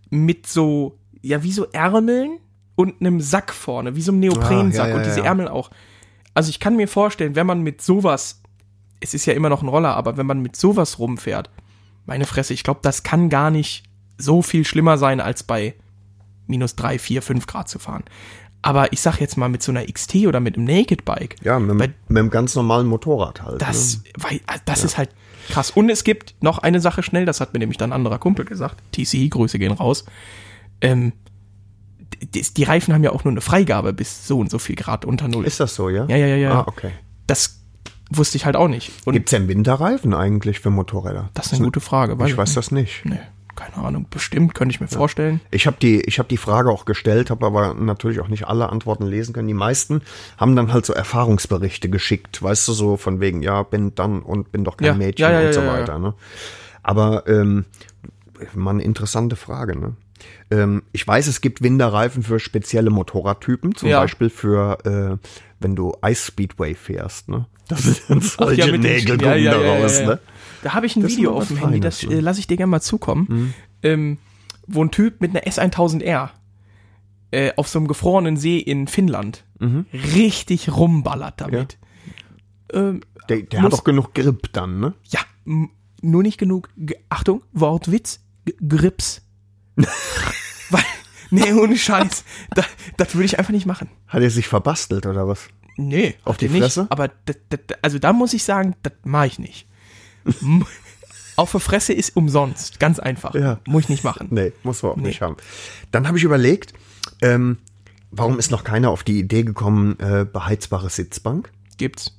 mit 0.10 0.48
so, 0.48 0.98
ja, 1.22 1.44
wie 1.44 1.52
so 1.52 1.66
Ärmeln 1.72 2.40
und 2.76 3.02
einem 3.02 3.22
Sack 3.22 3.54
vorne, 3.54 3.96
wie 3.96 4.02
so 4.02 4.12
einem 4.12 4.22
Neoprensack 4.22 4.86
Ah, 4.86 4.88
ja, 4.88 4.94
ja, 4.94 4.98
und 4.98 5.06
diese 5.06 5.20
ja. 5.20 5.26
Ärmel 5.26 5.48
auch. 5.48 5.70
Also 6.34 6.50
ich 6.50 6.60
kann 6.60 6.76
mir 6.76 6.88
vorstellen, 6.88 7.36
wenn 7.36 7.48
man 7.48 7.62
mit 7.62 7.82
sowas, 7.82 8.42
es 9.00 9.14
ist 9.14 9.26
ja 9.26 9.34
immer 9.34 9.50
noch 9.50 9.62
ein 9.62 9.68
Roller, 9.68 9.96
aber 9.96 10.18
wenn 10.18 10.26
man 10.26 10.42
mit 10.42 10.56
sowas 10.56 11.00
rumfährt, 11.00 11.50
meine 12.06 12.26
Fresse, 12.26 12.54
ich 12.54 12.64
glaube, 12.64 12.80
das 12.84 13.04
kann 13.04 13.30
gar 13.30 13.50
nicht 13.52 13.84
so 14.18 14.42
viel 14.42 14.66
schlimmer 14.66 14.98
sein, 14.98 15.20
als 15.20 15.44
bei 15.44 15.76
minus 16.48 16.76
drei, 16.76 17.00
vier, 17.00 17.22
fünf 17.22 17.48
Grad 17.48 17.68
zu 17.70 17.80
fahren. 17.80 18.04
Aber 18.62 18.92
ich 18.94 19.02
sag 19.02 19.20
jetzt 19.20 19.38
mal 19.38 19.50
mit 19.50 19.62
so 19.62 19.72
einer 19.72 19.86
XT 19.86 20.26
oder 20.28 20.40
mit 20.40 20.58
einem 20.58 20.66
Naked 20.66 21.06
Bike, 21.06 21.36
ja, 21.44 21.60
mit, 21.60 21.78
bei- 21.78 21.88
mit 22.08 22.18
einem 22.20 22.30
ganz 22.30 22.56
normalen 22.56 22.88
Motorrad 22.88 23.44
halt. 23.44 23.62
das, 23.62 23.98
ne? 23.98 24.04
weil, 24.18 24.42
das 24.66 24.84
ist 24.84 24.98
halt 24.98 25.10
krass. 25.50 25.70
Und 25.72 25.90
es 25.90 26.04
gibt 26.04 26.36
noch 26.42 26.58
eine 26.60 26.80
Sache 26.80 27.04
schnell, 27.04 27.26
das 27.26 27.42
hat 27.42 27.54
mir 27.54 27.60
nämlich 27.60 27.78
dann 27.78 27.92
ein 27.92 27.94
anderer 27.94 28.18
Kumpel 28.18 28.46
gesagt. 28.46 28.82
TC, 28.92 29.30
Grüße 29.30 29.60
gehen 29.60 29.72
raus. 29.74 30.06
Ähm, 30.82 31.14
die, 32.24 32.42
die 32.42 32.64
Reifen 32.64 32.94
haben 32.94 33.04
ja 33.04 33.12
auch 33.12 33.24
nur 33.24 33.32
eine 33.32 33.42
Freigabe 33.42 33.94
bis 33.94 34.28
so 34.28 34.40
und 34.40 34.50
so 34.50 34.58
viel 34.60 34.76
Grad 34.76 35.06
unter 35.06 35.28
Null. 35.28 35.46
Ist 35.46 35.60
das 35.60 35.76
so, 35.76 35.90
ja? 35.90 36.06
Ja, 36.08 36.16
ja, 36.18 36.28
ja, 36.28 36.36
ja. 36.36 36.62
Ah, 36.62 36.66
okay. 36.68 36.92
Das 37.28 37.62
wusste 38.10 38.38
ich 38.38 38.46
halt 38.46 38.56
auch 38.56 38.68
nicht. 38.68 38.92
Und 39.06 39.14
Gibt's 39.14 39.32
denn 39.32 39.48
Winterreifen 39.48 40.14
eigentlich 40.14 40.60
für 40.60 40.70
Motorräder? 40.70 41.30
das 41.34 41.48
ist 41.48 41.54
eine 41.56 41.66
gute 41.66 41.80
Frage. 41.80 42.18
Ich 42.26 42.38
weiß 42.38 42.54
das 42.54 42.72
nicht. 42.72 43.04
Nee, 43.06 43.20
keine 43.56 43.78
Ahnung. 43.86 44.06
Bestimmt, 44.10 44.54
könnte 44.54 44.74
ich 44.74 44.82
mir 44.82 44.88
vorstellen. 44.88 45.42
Ich 45.52 45.66
habe 45.68 45.78
die, 45.82 46.02
ich 46.02 46.20
habe 46.20 46.30
die 46.30 46.38
Frage 46.38 46.70
auch 46.70 46.86
gestellt, 46.86 47.30
habe 47.30 47.46
aber 47.46 47.74
natürlich 47.74 48.20
auch 48.20 48.28
nicht 48.28 48.48
alle 48.48 48.70
Antworten 48.70 49.06
lesen 49.06 49.34
können. 49.34 49.48
Die 49.48 49.54
meisten 49.54 50.02
haben 50.38 50.56
dann 50.56 50.72
halt 50.74 50.86
so 50.86 50.94
Erfahrungsberichte 50.94 51.90
geschickt, 51.90 52.42
weißt 52.44 52.68
du, 52.68 52.74
so 52.74 52.98
von 52.98 53.20
wegen, 53.22 53.42
ja, 53.42 53.64
bin 53.64 53.96
dann 53.96 54.22
und 54.22 54.52
bin 54.52 54.64
doch 54.64 54.78
kein 54.78 54.88
Ja, 54.88 54.94
Mädchen 54.94 55.24
ja, 55.32 55.40
ja, 55.42 55.48
und 55.48 55.54
so 55.54 55.62
ja, 55.62 55.66
ja. 55.68 55.74
weiter. 55.74 56.00
Ne? 56.00 56.14
Aber 56.84 57.28
ähm, 57.28 57.66
mal 58.54 58.72
eine 58.72 58.84
interessante 58.84 59.36
Frage. 59.36 59.78
Ne? 59.80 59.94
Ähm, 60.52 60.84
ich 60.92 61.08
weiß, 61.08 61.28
es 61.28 61.42
gibt 61.42 61.62
Winterreifen 61.64 62.24
für 62.24 62.40
spezielle 62.40 62.90
Motorradtypen, 62.90 63.76
zum 63.76 63.90
Ja. 63.90 64.02
Beispiel 64.02 64.30
für, 64.30 64.78
äh, 64.86 65.28
wenn 65.60 65.76
du 65.76 65.94
Ice 66.06 66.26
Speedway 66.28 66.74
fährst. 66.76 67.30
Ne? 67.30 67.48
Das 67.68 67.82
sind 67.84 68.24
Ach 68.24 68.38
solche 68.40 68.62
ja, 68.70 68.78
Nägel 68.78 69.20
ja, 69.22 69.36
ja, 69.36 69.52
da 69.52 69.60
ja, 69.60 69.62
ja, 69.76 69.82
raus. 69.84 70.00
ja. 70.00 70.06
Ne? 70.08 70.20
Da 70.62 70.74
habe 70.74 70.86
ich 70.86 70.96
ein 70.96 71.02
Das 71.02 71.12
Video 71.12 71.36
auf 71.36 71.48
dem 71.48 71.58
Handy, 71.58 71.80
das 71.80 72.04
äh, 72.04 72.20
lasse 72.20 72.40
ich 72.40 72.48
dir 72.48 72.58
gerne 72.58 72.70
mal 72.70 72.82
zukommen. 72.82 73.54
Ähm, 73.82 74.18
wo 74.68 74.84
ein 74.84 74.92
Typ 74.92 75.20
mit 75.22 75.32
einer 75.32 75.42
S1000R 75.46 76.30
äh, 77.32 77.54
auf 77.56 77.68
so 77.68 77.80
einem 77.80 77.88
gefrorenen 77.88 78.38
See 78.38 78.58
in 78.60 78.88
Finnland 78.88 79.46
richtig 79.94 80.72
rumballert 80.76 81.42
damit. 81.42 81.78
Ähm, 82.74 83.02
Der, 83.30 83.42
der 83.42 83.62
Muss- 83.62 83.72
hat 83.72 83.80
doch 83.80 83.84
genug 83.84 84.14
Grip 84.14 84.52
dann, 84.54 84.80
ne? 84.80 84.94
ja, 85.06 85.20
nur 86.02 86.22
nicht 86.24 86.38
genug, 86.38 86.70
Achtung, 87.10 87.42
Wortwitz, 87.54 88.20
Grips. 88.68 89.22
Weil, 90.70 90.84
nee, 91.30 91.54
ohne 91.54 91.78
Scheiß, 91.78 92.24
da, 92.54 92.64
das 92.98 93.16
würde 93.16 93.26
ich 93.26 93.40
einfach 93.40 93.54
nicht 93.54 93.66
machen. 93.66 93.90
Hat 94.08 94.22
er 94.22 94.30
sich 94.30 94.48
verbastelt 94.48 95.06
oder 95.06 95.28
was? 95.28 95.48
Nee, 95.78 96.16
Auf 96.24 96.38
die 96.38 96.46
ihr 96.46 96.52
nicht, 96.52 96.62
Fresse? 96.62 96.88
Aber 96.90 97.10
das, 97.26 97.38
das, 97.50 97.60
also 97.82 98.00
da 98.00 98.14
muss 98.14 98.34
ich 98.34 98.44
sagen, 98.44 98.76
das 98.84 98.94
mache 99.04 99.28
ich 99.28 99.40
nicht. 99.40 99.68
Auf 101.36 101.52
der 101.52 101.60
Fresse 101.60 101.94
ist 101.94 102.16
umsonst, 102.16 102.80
ganz 102.80 103.00
einfach. 103.00 103.36
Ja. 103.36 103.60
Muss 103.68 103.84
ich 103.84 103.90
nicht 103.90 104.04
machen. 104.04 104.28
Nee, 104.32 104.54
muss 104.64 104.82
man 104.84 104.94
auch 104.94 104.98
nicht 104.98 105.22
haben. 105.22 105.36
Dann 105.92 106.08
habe 106.08 106.18
ich 106.18 106.24
überlegt, 106.24 106.74
ähm, 107.22 107.58
warum 108.12 108.40
ist 108.40 108.52
noch 108.52 108.64
keiner 108.64 108.90
auf 108.90 109.04
die 109.04 109.20
Idee 109.20 109.44
gekommen, 109.44 110.00
äh, 110.00 110.26
beheizbare 110.26 110.90
Sitzbank? 110.90 111.52
Gibt's. 111.78 112.18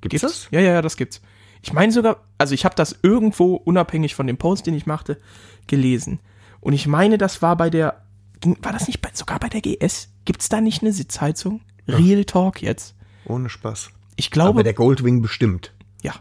Gibt's 0.00 0.22
das? 0.22 0.48
Ja, 0.50 0.60
ja, 0.60 0.72
ja, 0.72 0.82
das 0.82 0.96
gibt's. 0.96 1.20
Ich 1.62 1.72
meine 1.72 1.92
sogar, 1.92 2.24
also 2.38 2.54
ich 2.54 2.64
habe 2.64 2.74
das 2.74 2.98
irgendwo 3.02 3.54
unabhängig 3.54 4.14
von 4.14 4.26
dem 4.26 4.36
Post, 4.36 4.66
den 4.66 4.74
ich 4.74 4.86
machte, 4.86 5.20
gelesen. 5.66 6.20
Und 6.60 6.72
ich 6.72 6.86
meine, 6.86 7.18
das 7.18 7.42
war 7.42 7.56
bei 7.56 7.70
der, 7.70 8.03
war 8.62 8.72
das 8.72 8.86
nicht 8.86 9.00
bei, 9.00 9.10
sogar 9.12 9.38
bei 9.40 9.48
der 9.48 9.60
GS? 9.60 10.08
Gibt's 10.24 10.48
da 10.48 10.60
nicht 10.60 10.82
eine 10.82 10.92
Sitzheizung? 10.92 11.60
Real 11.88 12.24
Talk 12.24 12.62
jetzt? 12.62 12.94
Ohne 13.26 13.48
Spaß. 13.48 13.90
Ich 14.16 14.30
glaube, 14.30 14.50
Aber 14.50 14.62
der 14.62 14.74
Goldwing 14.74 15.22
bestimmt. 15.22 15.72
ja. 16.02 16.14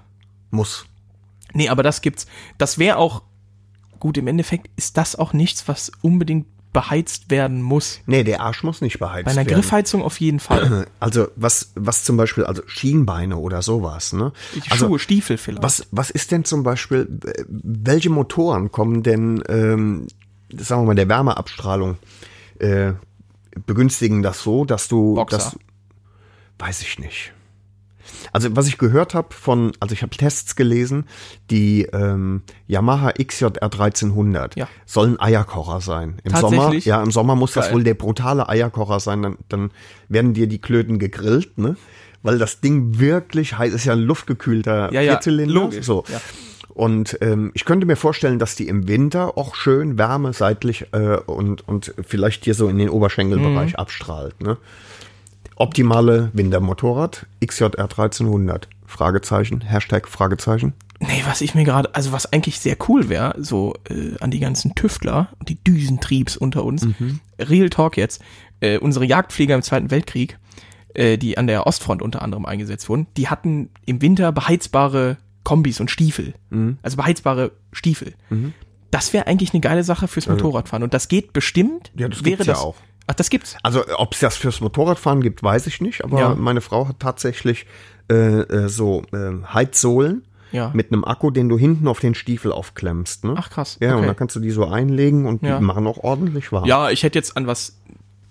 Muss. 0.52 0.86
Nee, 1.54 1.70
aber 1.70 1.84
das 1.84 2.02
gibt's. 2.02 2.26
Das 2.58 2.78
wäre 2.80 2.98
auch, 2.98 3.24
gut, 4.00 4.18
im 4.18 4.28
Endeffekt 4.28 4.70
ist 4.76 4.98
das 4.98 5.16
auch 5.16 5.34
nichts, 5.34 5.68
was 5.68 5.92
unbedingt 6.02 6.48
beheizt 6.74 7.30
werden 7.30 7.62
muss. 7.62 8.00
Nee, 8.08 8.24
der 8.24 8.42
Arsch 8.42 8.64
muss 8.64 8.82
nicht 8.82 8.98
beheizt 9.00 9.26
Bei 9.26 9.32
einer 9.32 9.46
werden. 9.46 9.54
Griffheizung 9.62 10.02
auf 10.02 10.20
jeden 10.20 10.40
Fall. 10.40 10.88
Also 11.00 11.28
was, 11.36 11.72
was 11.76 12.04
zum 12.04 12.18
Beispiel, 12.18 12.46
also 12.46 12.64
Schienbeine 12.66 13.38
oder 13.38 13.62
sowas, 13.62 14.14
ne? 14.14 14.32
Also 14.70 14.88
Schuhe, 14.88 15.00
Stiefel 15.00 15.38
vielleicht. 15.38 15.62
was, 15.64 15.86
was 15.92 16.10
ist 16.10 16.32
denn 16.32 16.46
zum 16.46 16.64
Beispiel, 16.64 17.08
welche 17.48 18.10
Motoren 18.10 18.72
kommen 18.72 19.04
denn, 19.04 19.44
ähm, 19.50 20.08
sagen 20.60 20.82
wir 20.82 20.88
mal, 20.88 20.96
der 20.96 21.10
Wärmeabstrahlung 21.10 21.98
äh, 22.60 22.94
begünstigen 23.66 24.22
das 24.24 24.42
so, 24.42 24.66
dass 24.66 24.88
du 24.88 25.16
Boxer. 25.16 25.38
das 25.38 25.58
weiß 26.60 26.82
ich 26.82 27.00
nicht. 27.00 27.34
Also 28.32 28.56
was 28.56 28.68
ich 28.68 28.78
gehört 28.78 29.14
habe 29.16 29.34
von, 29.34 29.72
also 29.80 29.94
ich 29.94 30.02
habe 30.02 30.16
Tests 30.16 30.56
gelesen, 30.56 31.06
die 31.50 31.84
ähm, 31.94 32.42
Yamaha 32.68 33.12
XJR 33.14 33.52
1300 33.64 34.56
Ja. 34.56 34.68
sollen 34.86 35.20
Eierkocher 35.20 35.82
sein. 35.82 36.20
Im? 36.24 36.36
Sommer, 36.36 36.74
ja, 36.74 37.02
im 37.02 37.12
Sommer 37.12 37.36
muss 37.36 37.54
das 37.54 37.66
Geil. 37.66 37.76
wohl 37.76 37.84
der 37.84 37.94
brutale 37.96 38.48
Eierkocher 38.50 39.00
sein. 39.00 39.22
Dann, 39.24 39.38
dann 39.50 39.72
werden 40.10 40.34
dir 40.34 40.48
die 40.48 40.60
Klöten 40.60 41.00
gegrillt, 41.00 41.58
ne? 41.58 41.76
Weil 42.24 42.38
das 42.40 42.62
Ding 42.62 43.00
wirklich 43.00 43.58
heiß 43.58 43.74
ist 43.74 43.86
ja 43.86 43.94
ein 43.94 44.00
luftgekühlter 44.02 44.92
Ja, 44.94 45.02
ja, 45.02 45.14
Vierzylinder. 45.14 45.54
logisch, 45.54 45.86
So. 45.86 46.04
ja. 46.08 46.22
Und 46.74 47.20
ähm, 47.22 47.52
ich 47.54 47.66
könnte 47.66 47.86
mir 47.86 47.96
vorstellen, 47.96 48.40
dass 48.40 48.56
die 48.56 48.68
im 48.68 48.88
Winter 48.88 49.38
auch 49.38 49.54
schön 49.54 49.98
Wärme 50.00 50.34
seitlich 50.34 50.88
äh, 50.92 51.18
und, 51.18 51.68
und 51.68 51.94
vielleicht 52.02 52.46
hier 52.46 52.56
so 52.56 52.68
in 52.68 52.80
den 52.80 52.88
Mhm. 52.88 52.94
Oberschenkelbereich 52.96 53.78
abstrahlt. 53.78 54.42
Ne? 54.42 54.58
Optimale 55.56 56.32
Wintermotorrad, 56.34 57.28
XJR 57.46 57.78
1300. 57.78 58.68
Fragezeichen, 58.88 59.62
Hashtag 59.62 60.08
Fragezeichen. 60.08 60.74
Nee, 61.00 61.24
was 61.26 61.42
ich 61.42 61.54
mir 61.56 61.64
gerade, 61.64 61.94
also 61.96 62.12
was 62.12 62.32
eigentlich 62.32 62.60
sehr 62.60 62.78
cool 62.88 63.10
wäre, 63.10 63.36
so 63.38 63.74
äh, 63.90 64.16
an 64.20 64.32
die 64.32 64.40
ganzen 64.40 64.74
Tüftler 64.76 65.30
und 65.40 65.50
die 65.50 65.62
Düsentriebs 65.64 66.38
unter 66.38 66.64
uns. 66.64 66.86
Mhm. 66.86 67.20
Real 67.40 67.70
Talk 67.70 67.98
jetzt. 67.98 68.22
Äh, 68.62 68.78
unsere 68.78 69.06
Jagdflieger 69.06 69.56
im 69.56 69.62
Zweiten 69.64 69.92
Weltkrieg, 69.92 70.38
äh, 70.94 71.18
die 71.18 71.38
an 71.38 71.48
der 71.48 71.68
Ostfront 71.68 72.02
unter 72.02 72.22
anderem 72.22 72.46
eingesetzt 72.46 72.88
wurden, 72.88 73.08
die 73.18 73.28
hatten 73.28 73.70
im 73.86 74.02
Winter 74.02 74.32
beheizbare 74.32 75.18
Kombis 75.44 75.80
und 75.80 75.92
Stiefel. 75.92 76.34
Mhm. 76.50 76.78
Also 76.82 76.98
beheizbare 76.98 77.52
Stiefel. 77.72 78.14
Das 78.92 79.12
wäre 79.14 79.28
eigentlich 79.28 79.54
eine 79.54 79.62
geile 79.62 79.84
Sache 79.84 80.08
fürs 80.08 80.28
Motorradfahren. 80.28 80.84
Und 80.84 80.94
das 80.94 81.08
geht 81.08 81.34
bestimmt. 81.34 81.92
Ja, 81.96 82.08
das 82.08 82.20
wäre 82.24 82.32
gibt's 82.38 82.46
ja 82.48 82.54
das, 82.54 82.62
auch. 82.62 82.76
Ach, 83.08 83.16
das 83.16 83.30
gibt's. 83.30 83.58
Also 83.64 83.84
ob 83.98 84.14
es 84.14 84.20
das 84.20 84.38
fürs 84.38 84.62
Motorradfahren 84.62 85.22
gibt, 85.22 85.44
weiß 85.44 85.68
ich 85.68 85.82
nicht. 85.82 86.04
Aber 86.04 86.20
Ja. 86.20 86.36
meine 86.36 86.62
Frau 86.62 86.88
hat 86.88 87.00
tatsächlich 87.00 87.66
äh, 88.10 88.14
äh, 88.42 88.68
so 88.70 89.04
äh, 89.14 89.32
Heizsohlen 89.54 90.26
Ja. 90.52 90.72
mit 90.74 90.92
einem 90.92 91.04
Akku, 91.06 91.32
den 91.32 91.50
du 91.50 91.58
hinten 91.58 91.88
auf 91.88 92.00
den 92.02 92.16
Stiefel 92.16 92.52
aufklemmst. 92.52 93.24
Ne? 93.24 93.34
Ach, 93.38 93.50
krass. 93.50 93.78
Ja, 93.82 93.92
und 93.94 94.00
Okay. 94.00 94.08
dann 94.08 94.16
kannst 94.18 94.36
du 94.36 94.40
die 94.42 94.52
so 94.52 94.66
einlegen 94.68 95.26
und 95.26 95.42
Ja. 95.42 95.58
die 95.58 95.64
machen 95.64 95.88
auch 95.88 95.98
ordentlich 95.98 96.52
warm. 96.52 96.66
Ja, 96.66 96.90
ich 96.92 97.04
hätte 97.04 97.18
jetzt 97.18 97.36
an 97.38 97.48
was 97.48 97.78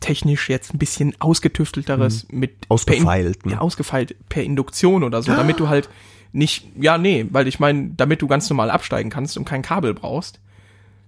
technisch 0.01 0.49
jetzt 0.49 0.75
ein 0.75 0.79
bisschen 0.79 1.15
ausgetüftelteres 1.21 2.27
mit 2.31 2.51
Mhm. 2.53 2.57
Ausgefeilt, 2.69 3.39
per, 3.43 3.49
ne? 3.49 3.55
ja, 3.57 3.61
ausgefeilt 3.61 4.15
per 4.29 4.43
Induktion 4.43 5.05
oder 5.05 5.23
so, 5.23 5.33
damit 5.33 5.59
du 5.61 5.69
halt 5.69 5.89
nicht, 6.33 6.67
ja, 6.81 6.99
nee, 6.99 7.27
weil 7.31 7.47
ich 7.47 7.61
meine, 7.61 7.91
damit 7.97 8.23
du 8.23 8.27
ganz 8.27 8.49
normal 8.49 8.71
absteigen 8.71 9.11
kannst 9.11 9.37
und 9.37 9.45
kein 9.45 9.63
Kabel 9.63 9.95
brauchst. 9.95 10.41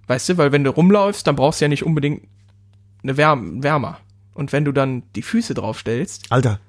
Weißt 0.06 0.28
du, 0.28 0.36
weil 0.36 0.52
wenn 0.52 0.64
du 0.64 0.70
rumläufst, 0.70 1.26
dann 1.26 1.36
brauchst 1.36 1.60
du 1.60 1.64
ja 1.64 1.68
nicht 1.68 1.84
unbedingt 1.84 2.22
eine 3.02 3.16
Wärme, 3.16 3.62
Wärmer. 3.62 3.98
Und 4.34 4.52
wenn 4.52 4.64
du 4.64 4.72
dann 4.72 5.02
die 5.14 5.22
Füße 5.22 5.54
draufstellst, 5.54 6.26
Alter, 6.30 6.60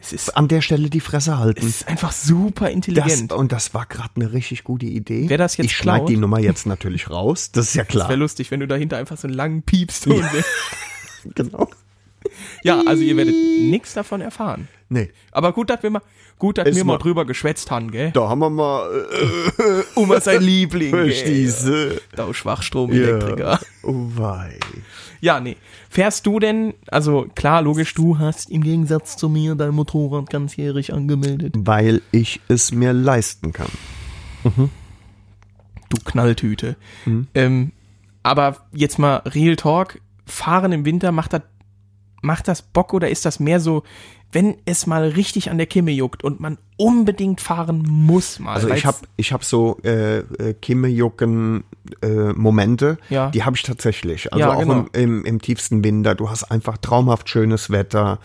es 0.00 0.12
ist, 0.12 0.36
an 0.36 0.46
der 0.48 0.60
Stelle 0.62 0.90
die 0.90 1.00
Fresse 1.00 1.38
halten. 1.38 1.60
es 1.60 1.80
ist 1.80 1.88
einfach 1.88 2.12
super 2.12 2.66
Das, 2.66 2.74
intelligent. 2.74 3.32
und 3.32 3.50
das 3.52 3.74
war 3.74 3.84
gerade 3.86 4.10
eine 4.16 4.32
richtig 4.32 4.62
gute 4.64 4.86
Idee. 4.86 5.24
Wer 5.28 5.38
das 5.38 5.56
jetzt 5.56 5.66
ich 5.66 5.76
schneide 5.76 5.98
klaut? 5.98 6.08
die 6.10 6.16
Nummer 6.16 6.38
jetzt 6.38 6.66
natürlich 6.66 7.10
raus, 7.10 7.50
das 7.50 7.68
ist 7.68 7.74
ja 7.74 7.84
klar. 7.84 8.08
Wäre 8.08 8.18
lustig, 8.20 8.50
wenn 8.50 8.60
du 8.60 8.68
dahinter 8.68 8.96
einfach 8.96 9.18
so 9.18 9.26
einen 9.26 9.36
langen 9.36 9.62
Piepston 9.62 10.18
ja. 10.18 10.30
genau. 11.34 11.68
ja, 12.62 12.80
also 12.86 13.02
ihr 13.02 13.16
werdet 13.16 13.34
nichts 13.34 13.94
davon 13.94 14.20
erfahren. 14.20 14.68
Nee, 14.88 15.10
Aber 15.32 15.52
gut, 15.52 15.68
dass 15.68 15.82
wir 15.82 15.90
mal, 15.90 16.02
gut, 16.38 16.58
dass 16.58 16.74
wir 16.74 16.84
mal 16.84 16.98
drüber 16.98 17.24
geschwätzt 17.24 17.70
haben, 17.70 17.90
gell? 17.90 18.10
da 18.12 18.28
haben 18.28 18.38
wir 18.40 18.50
mal 18.50 18.88
äh, 19.58 19.98
Oma 19.98 20.20
sein 20.20 20.42
Liebling. 20.42 20.94
diese. 21.26 22.00
Da 22.14 22.32
Schwachstromelektriker. 22.32 23.60
Oh 23.82 23.94
wei. 24.14 24.58
Ja, 25.20 25.40
nee. 25.40 25.56
Fährst 25.90 26.26
du 26.26 26.38
denn, 26.38 26.74
also 26.88 27.26
klar, 27.34 27.62
logisch, 27.62 27.94
du 27.94 28.18
hast 28.18 28.50
im 28.50 28.62
Gegensatz 28.62 29.16
zu 29.16 29.28
mir 29.28 29.54
dein 29.54 29.74
Motorrad 29.74 30.30
ganzjährig 30.30 30.92
angemeldet. 30.92 31.54
Weil 31.58 32.02
ich 32.12 32.40
es 32.48 32.72
mir 32.72 32.92
leisten 32.92 33.52
kann. 33.52 33.70
Du 35.88 35.96
Knalltüte. 36.04 36.76
Ähm, 37.34 37.72
aber 38.22 38.58
jetzt 38.72 38.98
mal 38.98 39.22
Real 39.24 39.56
Talk, 39.56 40.00
fahren 40.26 40.72
im 40.72 40.84
Winter, 40.84 41.12
macht 41.12 41.32
das, 41.32 41.42
macht 42.22 42.48
das 42.48 42.62
Bock 42.62 42.94
oder 42.94 43.08
ist 43.08 43.24
das 43.24 43.40
mehr 43.40 43.60
so, 43.60 43.82
wenn 44.30 44.56
es 44.66 44.86
mal 44.86 45.08
richtig 45.08 45.50
an 45.50 45.56
der 45.56 45.66
Kimme 45.66 45.90
juckt 45.90 46.22
und 46.22 46.38
man 46.38 46.58
unbedingt 46.76 47.40
fahren 47.40 47.82
muss 47.88 48.38
mal? 48.38 48.54
Also 48.54 48.68
ich 48.68 48.84
habe 48.84 48.98
ich 49.16 49.32
hab 49.32 49.42
so 49.42 49.78
äh, 49.84 50.18
äh, 50.18 50.54
Kimmejucken 50.60 51.64
äh, 52.02 52.32
Momente, 52.34 52.98
Ja. 53.08 53.30
die 53.30 53.44
habe 53.44 53.56
ich 53.56 53.62
tatsächlich. 53.62 54.30
Also 54.32 54.44
Ja, 54.44 54.52
auch 54.54 54.58
genau. 54.60 54.80
im, 54.80 54.88
im, 54.92 55.24
im 55.24 55.40
tiefsten 55.40 55.82
Winter. 55.82 56.14
Du 56.14 56.28
hast 56.28 56.44
einfach 56.44 56.76
traumhaft 56.76 57.30
schönes 57.30 57.70
Wetter 57.70 58.18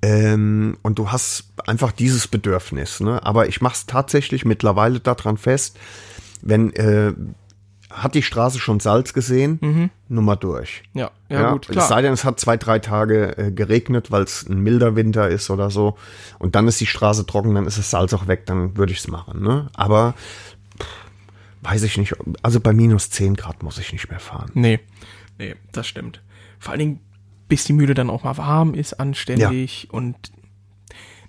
ähm, 0.00 0.78
und 0.82 0.98
du 0.98 1.12
hast 1.12 1.44
einfach 1.66 1.92
dieses 1.92 2.28
Bedürfnis. 2.28 3.00
Ne? 3.00 3.22
Aber 3.22 3.46
ich 3.48 3.60
mache 3.60 3.74
es 3.74 3.86
tatsächlich 3.86 4.44
mittlerweile 4.46 5.00
daran 5.00 5.36
fest, 5.36 5.78
wenn 6.40 6.72
äh, 6.72 7.12
hat 7.92 8.14
die 8.14 8.22
Straße 8.22 8.58
schon 8.58 8.80
Salz 8.80 9.12
gesehen, 9.12 9.90
Nummer 10.08 10.36
durch. 10.36 10.82
ja, 10.94 11.10
Mhm. 11.28 11.34
ja, 11.36 11.50
gut, 11.52 11.66
Es 11.66 11.72
klar. 11.72 11.88
sei 11.88 12.02
denn, 12.02 12.12
es 12.12 12.24
hat 12.24 12.40
zwei, 12.40 12.56
drei 12.56 12.78
Tage 12.78 13.36
äh, 13.38 13.50
geregnet, 13.52 14.10
weil 14.10 14.22
es 14.22 14.48
ein 14.48 14.60
milder 14.60 14.96
Winter 14.96 15.28
ist 15.28 15.50
oder 15.50 15.70
so. 15.70 15.96
Und 16.38 16.54
dann 16.54 16.66
ist 16.68 16.80
die 16.80 16.86
Straße 16.86 17.26
trocken, 17.26 17.54
dann 17.54 17.66
ist 17.66 17.78
das 17.78 17.90
Salz 17.90 18.12
auch 18.14 18.26
weg, 18.26 18.46
dann 18.46 18.76
würde 18.76 18.92
ich 18.92 18.98
es 18.98 19.08
machen. 19.08 19.42
Ne? 19.42 19.68
Aber 19.74 20.14
pff, 20.80 20.86
weiß 21.62 21.82
ich 21.84 21.96
nicht. 21.98 22.14
Also 22.42 22.60
bei 22.60 22.72
minus 22.72 23.10
10 23.10 23.34
Grad 23.36 23.62
muss 23.62 23.78
ich 23.78 23.92
nicht 23.92 24.10
mehr 24.10 24.20
fahren. 24.20 24.50
Nee, 24.54 24.80
nee, 25.38 25.54
das 25.72 25.86
stimmt. 25.86 26.20
Vor 26.58 26.72
allen 26.72 26.80
Dingen, 26.80 27.00
bis 27.48 27.64
die 27.64 27.72
Mühle 27.72 27.94
dann 27.94 28.10
auch 28.10 28.24
mal 28.24 28.36
warm 28.36 28.74
ist, 28.74 28.94
anständig 28.94 29.88
und 29.92 30.16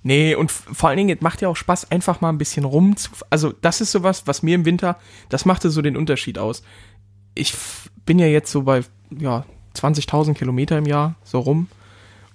nee, 0.03 0.35
und 0.35 0.51
vor 0.51 0.89
allen 0.89 0.97
Dingen, 0.97 1.15
es 1.15 1.21
macht 1.21 1.41
ja 1.41 1.49
auch 1.49 1.55
Spaß, 1.55 1.91
einfach 1.91 2.21
mal 2.21 2.29
ein 2.29 2.37
bisschen 2.37 2.65
rum 2.65 2.95
zu, 2.95 3.09
also 3.29 3.53
das 3.61 3.81
ist 3.81 3.91
sowas, 3.91 4.27
was 4.27 4.43
mir 4.43 4.55
im 4.55 4.65
Winter, 4.65 4.97
das 5.29 5.45
machte 5.45 5.69
so 5.69 5.81
den 5.81 5.97
Unterschied 5.97 6.37
aus. 6.37 6.63
Ich 7.35 7.55
bin 8.05 8.19
ja 8.19 8.27
jetzt 8.27 8.51
so 8.51 8.63
bei, 8.63 8.81
ja, 9.17 9.45
20.000 9.75 10.33
Kilometer 10.35 10.77
im 10.77 10.85
Jahr, 10.85 11.15
so 11.23 11.39
rum. 11.39 11.67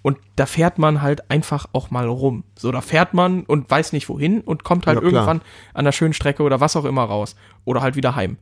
Und 0.02 0.18
da 0.36 0.46
fährt 0.46 0.78
man 0.78 1.02
halt 1.02 1.30
einfach 1.30 1.66
auch 1.72 1.90
mal 1.90 2.06
rum. 2.06 2.44
So, 2.56 2.72
da 2.72 2.80
fährt 2.80 3.14
man 3.14 3.42
und 3.42 3.70
weiß 3.70 3.92
nicht 3.92 4.08
wohin 4.08 4.40
und 4.40 4.64
kommt 4.64 4.86
halt 4.86 4.98
Ja, 4.98 5.02
irgendwann 5.02 5.42
an 5.74 5.84
der 5.84 5.92
schönen 5.92 6.14
Strecke 6.14 6.42
oder 6.42 6.60
was 6.60 6.76
auch 6.76 6.84
immer 6.84 7.04
raus. 7.04 7.36
Oder 7.64 7.82
halt 7.82 7.96
wieder 7.96 8.14
heim. 8.14 8.38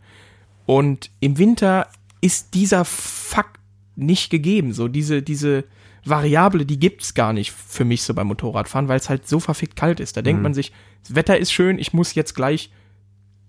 Und 0.67 1.11
im 1.21 1.39
Winter 1.39 1.89
ist 2.21 2.55
dieser 2.55 2.85
Fakt 2.85 3.59
nicht 3.97 4.31
gegeben. 4.31 4.73
So 4.75 4.87
diese, 4.89 5.23
diese 5.23 5.65
Variable, 6.09 6.65
die 6.67 6.79
gibt's 6.79 7.15
gar 7.15 7.33
nicht 7.33 7.53
für 7.53 7.85
mich 7.85 8.03
so 8.03 8.15
beim 8.15 8.27
Motorradfahren, 8.29 8.89
weil 8.89 8.99
es 8.99 9.09
halt 9.09 9.27
so 9.29 9.41
verfickt 9.41 9.77
kalt 9.77 10.01
ist. 10.01 10.17
Da 10.17 10.21
Mhm. 10.21 10.25
denkt 10.25 10.43
man 10.43 10.55
sich, 10.55 10.73
das 11.03 11.15
Wetter 11.15 11.39
ist 11.39 11.53
schön, 11.53 11.79
ich 11.79 11.93
muss 11.93 12.15
jetzt 12.15 12.35
gleich 12.35 12.71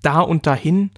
da 0.01 0.21
und 0.21 0.45
dahin. 0.47 0.91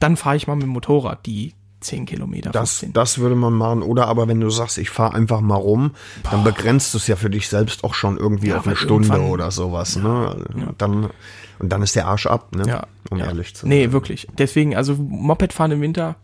Dann 0.00 0.16
fahre 0.16 0.36
ich 0.36 0.46
mal 0.46 0.54
mit 0.56 0.64
dem 0.64 0.70
Motorrad 0.70 1.24
die 1.26 1.54
10 1.80 2.06
Kilometer. 2.06 2.50
Das, 2.50 2.78
15. 2.78 2.92
das 2.94 3.18
würde 3.18 3.34
man 3.34 3.52
machen. 3.52 3.82
Oder 3.82 4.06
aber 4.08 4.26
wenn 4.28 4.40
du 4.40 4.48
sagst, 4.50 4.78
ich 4.78 4.90
fahre 4.90 5.14
einfach 5.14 5.40
mal 5.40 5.56
rum, 5.56 5.92
dann 6.30 6.42
begrenzt 6.44 6.94
du 6.94 6.98
es 6.98 7.06
ja 7.06 7.16
für 7.16 7.28
dich 7.30 7.48
selbst 7.48 7.84
auch 7.84 7.94
schon 7.94 8.16
irgendwie 8.16 8.48
Ja, 8.48 8.58
auf 8.58 8.66
eine 8.66 8.76
Stunde 8.76 9.20
oder 9.20 9.50
sowas. 9.50 9.96
Ne? 9.96 10.44
Dann, 10.78 11.10
und 11.58 11.68
dann 11.72 11.82
ist 11.82 11.94
der 11.96 12.06
Arsch 12.06 12.26
ab, 12.26 12.54
ne? 12.54 12.64
ja, 12.66 12.86
um 13.10 13.18
ja. 13.18 13.26
ehrlich 13.26 13.54
zu 13.54 13.62
sein. 13.62 13.68
Nee, 13.70 13.92
wirklich. 13.92 14.26
Deswegen, 14.38 14.74
also 14.76 14.94
Mopedfahren 14.94 15.72
im 15.72 15.80
Winter 15.82 16.16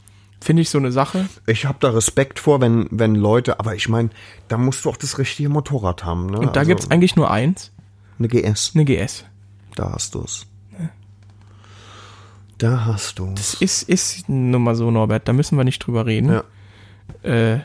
finde 0.42 0.62
ich 0.62 0.70
so 0.70 0.78
eine 0.78 0.92
Sache. 0.92 1.28
Ich 1.46 1.66
habe 1.66 1.78
da 1.80 1.90
Respekt 1.90 2.38
vor, 2.38 2.60
wenn, 2.60 2.86
wenn 2.90 3.14
Leute, 3.14 3.60
aber 3.60 3.74
ich 3.74 3.88
meine, 3.88 4.10
da 4.48 4.56
musst 4.56 4.84
du 4.84 4.90
auch 4.90 4.96
das 4.96 5.18
richtige 5.18 5.48
Motorrad 5.48 6.04
haben. 6.04 6.26
Ne? 6.26 6.38
Und 6.38 6.56
da 6.56 6.60
Also- 6.60 6.68
gibt's 6.68 6.90
eigentlich 6.90 7.16
nur 7.16 7.30
eins. 7.30 7.72
Eine 8.18 8.28
GS. 8.28 8.72
Eine 8.74 8.84
GS. 8.84 9.24
Da 9.76 9.92
hast 9.92 10.14
du's. 10.14 10.46
Da 12.58 12.84
hast 12.84 13.18
du's. 13.18 13.54
Ist, 13.54 13.84
ist 13.88 14.28
nun 14.28 14.62
mal 14.62 14.74
so, 14.74 14.90
Norbert, 14.90 15.26
da 15.28 15.32
müssen 15.32 15.56
wir 15.56 15.64
nicht 15.64 15.78
drüber 15.78 16.04
reden. 16.04 16.30
Ja. 16.32 16.44
Äh, 17.54 17.60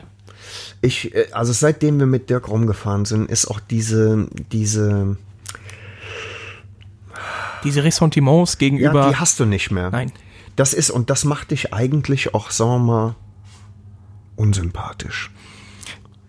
Ich, 0.80 1.14
äh, 1.14 1.26
also 1.32 1.52
seitdem 1.52 1.98
wir 1.98 2.06
mit 2.06 2.30
Dirk 2.30 2.48
rumgefahren 2.48 3.04
sind, 3.04 3.30
ist 3.30 3.46
auch 3.46 3.60
diese, 3.60 4.26
diese, 4.52 5.16
diese 7.64 7.84
Ressentiments 7.84 8.54
ja, 8.54 8.58
gegenüber. 8.58 9.08
die 9.10 9.16
hast 9.16 9.38
du 9.40 9.44
nicht 9.44 9.70
mehr. 9.70 9.90
Nein. 9.90 10.12
Das 10.56 10.72
ist, 10.74 10.90
und 10.90 11.10
das 11.10 11.24
macht 11.24 11.50
dich 11.50 11.72
eigentlich 11.74 12.34
auch, 12.34 12.50
sagen 12.50 12.70
wir 12.70 12.78
mal, 12.78 13.14
unsympathisch. 14.36 15.30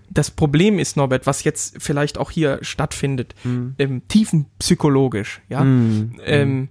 das 0.10 0.32
Problem 0.32 0.80
ist, 0.80 0.98
Norbert, 0.98 1.28
was 1.28 1.44
jetzt 1.44 1.76
vielleicht 1.80 2.18
auch 2.18 2.32
hier 2.32 2.58
stattfindet, 2.64 3.36
Hm. 3.44 3.76
ähm, 3.78 4.02
tiefenpsychologisch, 4.08 5.42
ja, 5.48 5.62
ähm, 5.62 6.70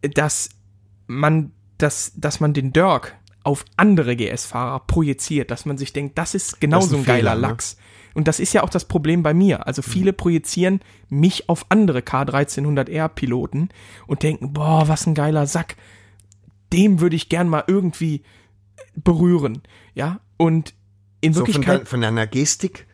dass 0.00 0.48
man, 1.06 1.52
dass, 1.76 2.12
dass 2.16 2.40
man 2.40 2.54
den 2.54 2.72
Dirk 2.72 3.16
auf 3.42 3.64
andere 3.76 4.16
GS-Fahrer 4.16 4.80
projiziert, 4.86 5.50
dass 5.50 5.66
man 5.66 5.76
sich 5.78 5.92
denkt, 5.92 6.16
das 6.16 6.34
ist 6.34 6.60
genauso 6.60 6.92
Das 6.92 6.92
ist 6.92 6.96
ein, 6.96 7.00
ein 7.00 7.04
geiler 7.06 7.30
Fehler, 7.32 7.34
ne? 7.34 7.40
Lachs. 7.48 7.76
Und 8.14 8.28
das 8.28 8.40
ist 8.40 8.52
ja 8.54 8.62
auch 8.62 8.70
das 8.70 8.86
Problem 8.86 9.22
bei 9.22 9.34
mir. 9.34 9.66
Also 9.66 9.82
viele 9.82 10.12
projizieren 10.12 10.80
mich 11.08 11.48
auf 11.48 11.66
andere 11.68 12.00
K1300R-Piloten 12.00 13.68
und 14.06 14.22
denken, 14.22 14.52
boah, 14.52 14.88
was 14.88 15.06
ein 15.06 15.14
geiler 15.14 15.46
Sack. 15.46 15.76
Dem 16.72 17.00
würde 17.00 17.16
ich 17.16 17.28
gern 17.28 17.48
mal 17.48 17.64
irgendwie 17.66 18.22
berühren. 18.94 19.62
Ja, 19.94 20.20
und 20.36 20.74
in 21.20 21.32
So 21.32 21.40
von, 21.40 21.48
Wirklichkeit 21.48 21.80
dein, 21.80 21.86
von 21.86 22.00
deiner 22.00 22.26
Gestik, 22.26 22.86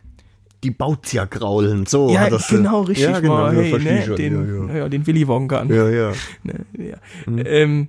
die 0.64 0.70
baut's 0.70 1.12
ja 1.12 1.24
graulen. 1.24 1.86
So 1.86 2.10
ja, 2.10 2.26
äh, 2.26 2.38
genau, 2.48 2.82
richtig. 2.82 3.06
Ja, 3.06 3.20
genau, 3.20 3.50
ja, 3.50 3.60
hey, 3.60 3.78
ne, 3.78 4.14
den, 4.16 4.68
ja, 4.68 4.76
ja. 4.76 4.88
den 4.88 5.06
Willy 5.06 5.28
Wonka. 5.28 5.60
an. 5.60 5.68
ja. 5.68 5.88
ja, 5.88 6.10
ja. 6.10 6.12
Ne, 6.42 6.66
ja. 6.78 7.44
Ähm, 7.44 7.88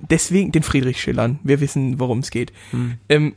deswegen 0.00 0.52
den 0.52 0.62
Friedrich 0.62 1.00
Schillern. 1.00 1.38
Wir 1.42 1.60
wissen, 1.60 1.98
worum 1.98 2.18
es 2.18 2.30
geht. 2.30 2.52
Ähm, 3.08 3.34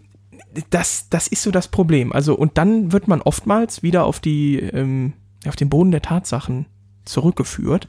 das, 0.69 1.09
das 1.09 1.27
ist 1.27 1.43
so 1.43 1.51
das 1.51 1.67
Problem. 1.67 2.11
Also, 2.11 2.35
und 2.35 2.57
dann 2.57 2.91
wird 2.91 3.07
man 3.07 3.21
oftmals 3.21 3.83
wieder 3.83 4.05
auf 4.05 4.19
die, 4.19 4.59
ähm, 4.59 5.13
auf 5.45 5.55
den 5.55 5.69
Boden 5.69 5.91
der 5.91 6.01
Tatsachen 6.01 6.65
zurückgeführt, 7.03 7.87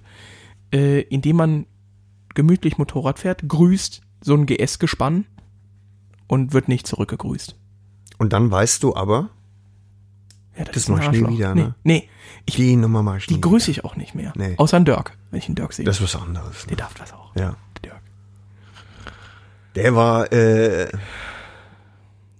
äh, 0.72 1.00
indem 1.02 1.36
man 1.36 1.66
gemütlich 2.36 2.78
Motorrad 2.78 3.18
fährt, 3.18 3.48
grüßt 3.48 4.00
so 4.20 4.34
ein 4.34 4.46
GS-Gespann 4.46 5.24
und 6.28 6.52
wird 6.52 6.68
nicht 6.68 6.86
zurückgegrüßt. 6.86 7.56
Und 8.18 8.32
dann 8.32 8.50
weißt 8.50 8.82
du 8.84 8.94
aber, 8.94 9.30
Ja, 10.56 10.64
Das 10.64 10.76
ist 10.76 10.88
ein 10.88 10.96
mach 10.96 11.12
ich 11.12 11.20
nie 11.20 11.28
wieder, 11.36 11.54
nee, 11.54 11.62
ne? 11.64 11.74
nee, 11.82 12.08
ich, 12.46 12.54
die 12.56 12.76
Nummer 12.76 13.02
mach 13.02 13.16
ich 13.16 13.26
die 13.26 13.40
grüße 13.40 13.70
ich 13.70 13.84
auch 13.84 13.96
nicht 13.96 14.14
mehr. 14.14 14.32
Nee. 14.36 14.54
Außer 14.56 14.76
ein 14.78 14.84
Dirk, 14.84 15.16
wenn 15.30 15.38
ich 15.38 15.46
einen 15.46 15.54
Dirk 15.56 15.72
sehe. 15.72 15.84
Das 15.84 16.00
ist 16.00 16.14
was 16.14 16.22
anderes. 16.22 16.62
Der 16.66 16.70
Ne? 16.72 16.76
darf 16.76 16.94
das 16.94 17.12
auch. 17.12 17.34
Ja. 17.36 17.56
Der 17.82 17.90
Dirk. 17.90 18.00
Der 19.74 19.94
war, 19.94 20.32
äh, 20.32 20.88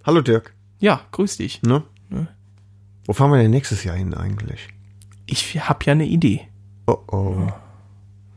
hallo 0.03 0.21
Dirk, 0.21 0.53
Ja, 0.79 1.01
grüß 1.11 1.37
dich. 1.37 1.61
ne? 1.61 1.83
Ne. 2.09 2.27
Wo 3.05 3.13
fahren 3.13 3.31
wir 3.31 3.37
denn 3.37 3.51
nächstes 3.51 3.83
Jahr 3.83 3.95
hin 3.95 4.13
eigentlich? 4.13 4.67
Ich 5.27 5.67
hab 5.69 5.85
ja 5.85 5.91
eine 5.93 6.05
Idee. 6.05 6.47
Oh 6.87 6.97
oh. 7.11 7.47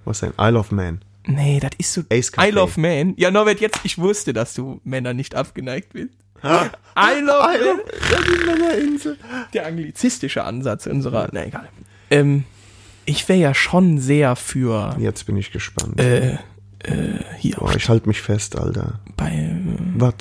Was 0.05 0.21
denn? 0.21 0.33
Isle 0.39 0.59
of 0.59 0.73
Man. 0.73 1.01
Nee, 1.31 1.61
das 1.61 1.71
ist 1.79 1.93
so. 1.93 2.03
Ace 2.11 2.33
Café. 2.33 2.49
I 2.49 2.51
love 2.51 2.81
Man. 2.81 3.15
Ja, 3.17 3.31
Norbert, 3.31 3.61
jetzt, 3.61 3.81
ich 3.85 3.99
wusste, 3.99 4.33
dass 4.33 4.55
du 4.55 4.81
Männer 4.85 5.15
nicht 5.15 5.35
abgeneigt 5.35 5.93
bist. 5.93 6.15
I 6.43 7.21
love 7.21 7.59
Man. 7.59 7.81
Ja, 8.11 8.19
die 8.23 8.45
Männerinsel. 8.47 9.19
Der 9.53 9.67
anglizistische 9.67 10.45
Ansatz 10.45 10.87
unserer. 10.87 11.29
Na 11.33 11.45
egal. 11.47 11.69
Ähm, 12.11 12.45
ich 13.05 13.29
wäre 13.29 13.39
ja 13.39 13.55
schon 13.55 13.99
sehr 13.99 14.37
für 14.37 14.97
Jetzt 14.99 15.25
bin 15.27 15.37
ich 15.37 15.53
gespannt. 15.53 16.01
äh, 16.01 16.39
hier 17.39 17.57
Boah, 17.57 17.75
ich 17.77 17.89
halte 17.89 18.09
mich 18.09 18.21
fest, 18.23 18.59
Alter. 18.59 19.01
bei 19.17 19.31
äh, 19.31 19.57
Was? 19.97 20.15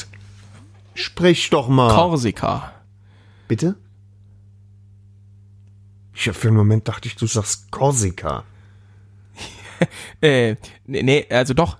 Sprich 0.93 1.49
doch 1.49 1.69
mal. 1.69 1.93
Korsika. 1.93 2.73
Bitte? 3.47 3.75
Ich 6.13 6.27
hab 6.27 6.35
für 6.35 6.49
einen 6.49 6.57
Moment 6.57 6.87
dachte 6.89 7.07
ich, 7.07 7.15
du 7.15 7.27
sagst 7.27 7.71
Korsika. 7.71 8.43
Äh, 10.21 10.55
nee, 10.85 11.03
nee, 11.03 11.25
also 11.29 11.53
doch. 11.53 11.77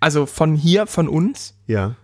Also 0.00 0.26
von 0.26 0.54
hier, 0.54 0.86
von 0.86 1.08
uns, 1.08 1.54
Ja. 1.66 1.94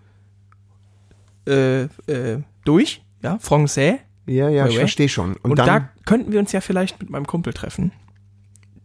äh, 1.47 1.83
äh, 1.83 2.43
durch, 2.65 3.03
ja, 3.23 3.39
Francais. 3.39 3.99
Ja, 4.27 4.49
ja, 4.49 4.67
ich 4.67 4.77
verstehe 4.79 5.09
schon. 5.09 5.35
Und, 5.37 5.51
Und 5.51 5.59
dann, 5.59 5.67
da 5.67 5.89
könnten 6.07 6.33
wir 6.33 6.39
uns 6.39 6.53
ja 6.53 6.61
vielleicht 6.61 7.01
mit 7.01 7.11
meinem 7.11 7.27
Kumpel 7.27 7.53
treffen, 7.53 7.93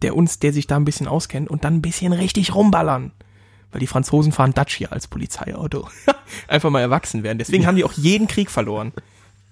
der 0.02 0.16
uns, 0.16 0.40
der 0.40 0.52
sich 0.52 0.66
da 0.68 0.76
ein 0.78 0.86
bisschen 0.86 1.08
auskennt 1.08 1.50
und 1.50 1.64
dann 1.64 1.76
ein 1.76 1.82
bisschen 1.82 2.12
richtig 2.14 2.56
rumballern. 2.56 3.12
Weil 3.72 3.80
die 3.82 3.88
Franzosen 3.88 4.32
fahren 4.32 4.54
Dacia 4.54 4.90
als 4.90 5.08
Polizeiauto. 5.08 5.88
Einfach 6.48 6.70
mal 6.70 6.80
erwachsen 6.80 7.22
werden. 7.24 7.38
Deswegen 7.38 7.68
haben 7.68 7.76
die 7.76 7.84
auch 7.84 7.92
jeden 7.94 8.28
Krieg 8.28 8.50
verloren. 8.50 8.94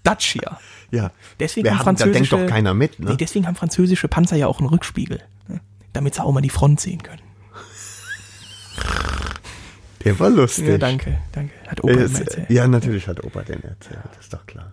Dacia. 0.03 0.59
ja. 0.91 1.11
Deswegen 1.39 1.65
Wer 1.65 1.79
haben 1.79 1.85
hat, 1.85 1.99
da 1.99 2.05
denkt 2.05 2.17
französische, 2.29 2.37
doch 2.37 2.47
keiner 2.47 2.73
mit, 2.73 2.99
ne? 2.99 3.11
nee, 3.11 3.17
deswegen 3.17 3.45
haben 3.47 3.55
französische 3.55 4.07
Panzer 4.07 4.37
ja 4.37 4.47
auch 4.47 4.59
einen 4.59 4.69
Rückspiegel. 4.69 5.21
Ne? 5.47 5.59
Damit 5.95 6.13
sie 6.15 6.21
auch 6.23 6.31
mal 6.33 6.41
die 6.41 6.49
Front 6.49 6.79
sehen 6.81 7.01
können. 7.01 7.21
Der 10.03 10.19
war 10.19 10.29
lustig. 10.29 10.67
Ja, 10.67 10.77
danke, 10.77 11.17
danke. 11.31 11.53
Hat 11.67 11.83
Opa 11.83 11.93
Äh, 11.93 12.03
es- 12.03 12.19
erzählt. 12.19 12.49
ja, 12.49 12.67
natürlich 12.67 13.07
hat 13.07 13.23
Opa 13.23 13.41
den 13.41 13.63
erzählt, 13.63 13.99
ist 14.19 14.33
doch 14.33 14.45
klar. 14.45 14.71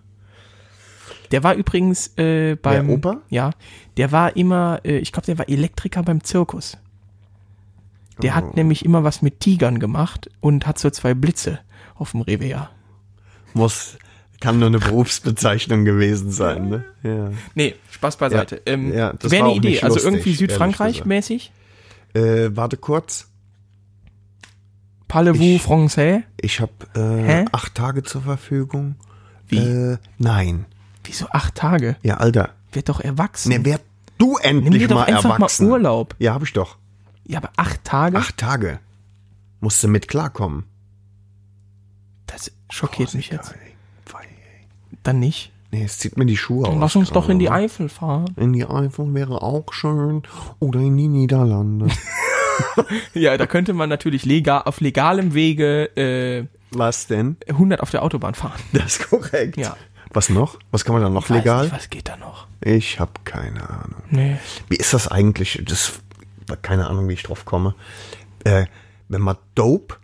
Der 1.31 1.43
war 1.43 1.55
übrigens 1.55 2.15
äh, 2.17 2.55
beim 2.55 2.89
Opa? 2.91 3.21
Ja, 3.29 3.51
der 3.97 4.11
war 4.11 4.35
immer, 4.35 4.81
äh, 4.83 4.97
ich 4.97 5.11
glaube, 5.11 5.25
der 5.25 5.39
war 5.39 5.49
Elektriker 5.49 6.03
beim 6.03 6.23
Zirkus. 6.23 6.77
Der 8.21 8.33
Oh. 8.33 8.35
hat 8.35 8.55
nämlich 8.55 8.85
immer 8.85 9.03
was 9.03 9.23
mit 9.23 9.39
Tigern 9.39 9.79
gemacht 9.79 10.29
und 10.39 10.67
hat 10.67 10.77
so 10.77 10.89
zwei 10.91 11.15
Blitze 11.15 11.59
auf 11.95 12.11
dem 12.11 12.21
Revier. 12.21 12.69
Muss, 13.55 13.97
kann 14.43 14.59
nur 14.59 14.67
eine 14.67 14.79
Berufsbezeichnung 14.79 15.85
gewesen 15.85 16.29
sein, 16.29 16.67
ne? 16.67 16.83
Ja. 17.01 17.31
Nee, 17.55 17.75
Spaß 17.91 18.17
beiseite. 18.17 18.57
Ja, 18.67 18.73
ähm, 18.73 18.93
ja, 18.93 19.13
das 19.13 19.31
Wäre 19.31 19.45
eine 19.45 19.55
Idee, 19.55 19.79
also 19.81 19.95
lustig, 19.95 20.03
irgendwie 20.03 20.29
ehrlich 20.31 20.37
Südfrankreich 20.39 20.93
gesagt. 20.95 21.07
mäßig. 21.07 21.51
Äh, 22.13 22.49
warte 22.53 22.75
kurz. 22.75 23.29
Parlez-vous 25.07 25.61
français? 25.65 26.23
Ich 26.41 26.59
habe 26.59 26.73
äh, 26.93 27.45
acht 27.53 27.73
Tage 27.73 28.03
zur 28.03 28.21
Verfügung. 28.23 28.95
Wie? 29.47 29.59
Äh, 29.59 29.97
nein. 30.17 30.65
Wieso 31.05 31.27
acht 31.29 31.55
Tage? 31.55 31.95
Ja, 32.03 32.17
Alter. 32.17 32.49
Wird 32.73 32.89
doch 32.89 32.99
erwachsen. 32.99 33.47
Ne, 33.47 33.63
werd 33.63 33.81
du 34.17 34.37
Nimm 34.43 34.63
endlich 34.63 34.83
dir 34.83 34.87
doch 34.89 34.95
mal 34.97 35.05
einfach 35.05 35.35
erwachsen. 35.35 35.67
mal 35.69 35.71
Urlaub. 35.71 36.15
Ja, 36.19 36.33
habe 36.33 36.43
ich 36.43 36.51
doch. 36.51 36.77
Ja, 37.25 37.37
aber 37.37 37.51
acht 37.55 37.81
Tage? 37.85 38.17
Acht 38.17 38.37
Tage. 38.37 38.79
Musst 39.61 39.81
du 39.81 39.87
mit 39.87 40.09
klarkommen. 40.09 40.65
Das 42.27 42.51
schockiert 42.69 43.13
mich 43.13 43.29
jetzt. 43.29 43.53
Ey. 43.53 43.72
Dann 45.01 45.19
nicht. 45.19 45.51
Nee, 45.71 45.83
es 45.85 45.97
zieht 45.97 46.17
mir 46.17 46.25
die 46.27 46.37
Schuhe 46.37 46.65
Dann 46.65 46.75
aus. 46.75 46.79
lass 46.81 46.95
uns 46.95 47.09
doch 47.09 47.29
in 47.29 47.39
die. 47.39 47.49
Eifel 47.49 47.89
fahren. 47.89 48.33
In 48.37 48.53
die 48.53 48.65
Eifel 48.65 49.11
wäre 49.15 49.41
auch 49.41 49.73
schön. 49.73 50.21
Oder 50.59 50.79
in 50.81 50.95
die 50.97 51.07
Niederlande. 51.07 51.87
Ja, 53.15 53.35
da 53.35 53.47
könnte 53.47 53.73
man 53.73 53.89
natürlich 53.89 54.25
legal, 54.25 54.61
auf 54.65 54.79
legalem 54.79 55.33
Wege 55.33 55.85
äh, 55.97 56.45
Was 56.69 57.07
denn? 57.07 57.37
100 57.47 57.81
auf 57.81 57.89
der 57.89 58.03
Autobahn 58.03 58.35
fahren. 58.35 58.59
Das 58.73 58.97
ist 58.99 59.09
korrekt. 59.09 59.57
Ja. 59.57 59.75
Was 60.11 60.29
noch? 60.29 60.59
Was 60.69 60.85
kann 60.85 60.93
man 60.93 61.01
da 61.01 61.09
noch 61.09 61.29
Weiß 61.29 61.37
legal? 61.37 61.63
nicht, 61.63 61.73
was 61.75 61.89
geht 61.89 62.07
da 62.07 62.17
noch? 62.17 62.45
Ich 62.61 62.99
habe 62.99 63.11
keine 63.23 63.67
Ahnung. 63.67 64.03
Nee. 64.11 64.37
Wie 64.69 64.75
ist 64.75 64.93
das 64.93 65.07
eigentlich? 65.07 65.63
Das 65.65 65.93
keine 66.61 66.87
Ahnung, 66.87 67.09
wie 67.09 67.13
ich 67.13 67.23
drauf 67.23 67.45
komme. 67.45 67.73
Äh, 68.43 68.65
wenn 69.09 69.21
man 69.21 69.37
Dope 69.55 69.95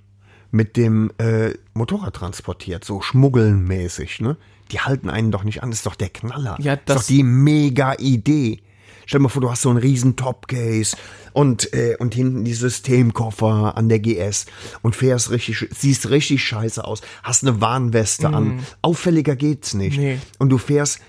mit 0.49 0.75
dem 0.77 1.11
äh, 1.19 1.53
Motorrad 1.75 2.15
transportiert, 2.15 2.83
so 2.83 3.01
schmuggelnmäßig, 3.01 4.21
ne? 4.21 4.37
Die 4.71 4.79
halten 4.79 5.09
einen 5.09 5.31
doch 5.31 5.43
nicht 5.43 5.63
an, 5.63 5.69
das 5.71 5.79
ist 5.79 5.85
doch 5.85 5.95
der 5.95 6.09
Knaller. 6.09 6.57
Ja, 6.59 6.75
das 6.75 6.85
das- 6.85 6.95
ist 7.01 7.09
doch 7.09 7.15
die 7.15 7.23
mega 7.23 7.93
Idee. 7.99 8.61
Stell 9.05 9.19
dir 9.19 9.23
mal 9.23 9.29
vor, 9.29 9.41
du 9.41 9.49
hast 9.49 9.63
so 9.63 9.69
einen 9.71 9.79
riesen 9.79 10.15
Topcase 10.15 10.95
und, 11.33 11.73
äh, 11.73 11.95
und 11.97 12.13
hinten 12.13 12.43
die 12.45 12.53
Systemkoffer 12.53 13.75
an 13.75 13.89
der 13.89 13.97
GS 13.99 14.45
und 14.83 14.95
fährst 14.95 15.31
richtig, 15.31 15.67
siehst 15.75 16.11
richtig 16.11 16.43
scheiße 16.43 16.83
aus, 16.85 17.01
hast 17.23 17.43
eine 17.43 17.59
Warnweste 17.59 18.29
an. 18.29 18.59
Auffälliger 18.83 19.35
geht's 19.35 19.73
nicht. 19.73 19.97
Mhm. 19.97 20.03
Nee. 20.03 20.19
Und 20.37 20.49
du 20.49 20.59
fährst 20.59 20.99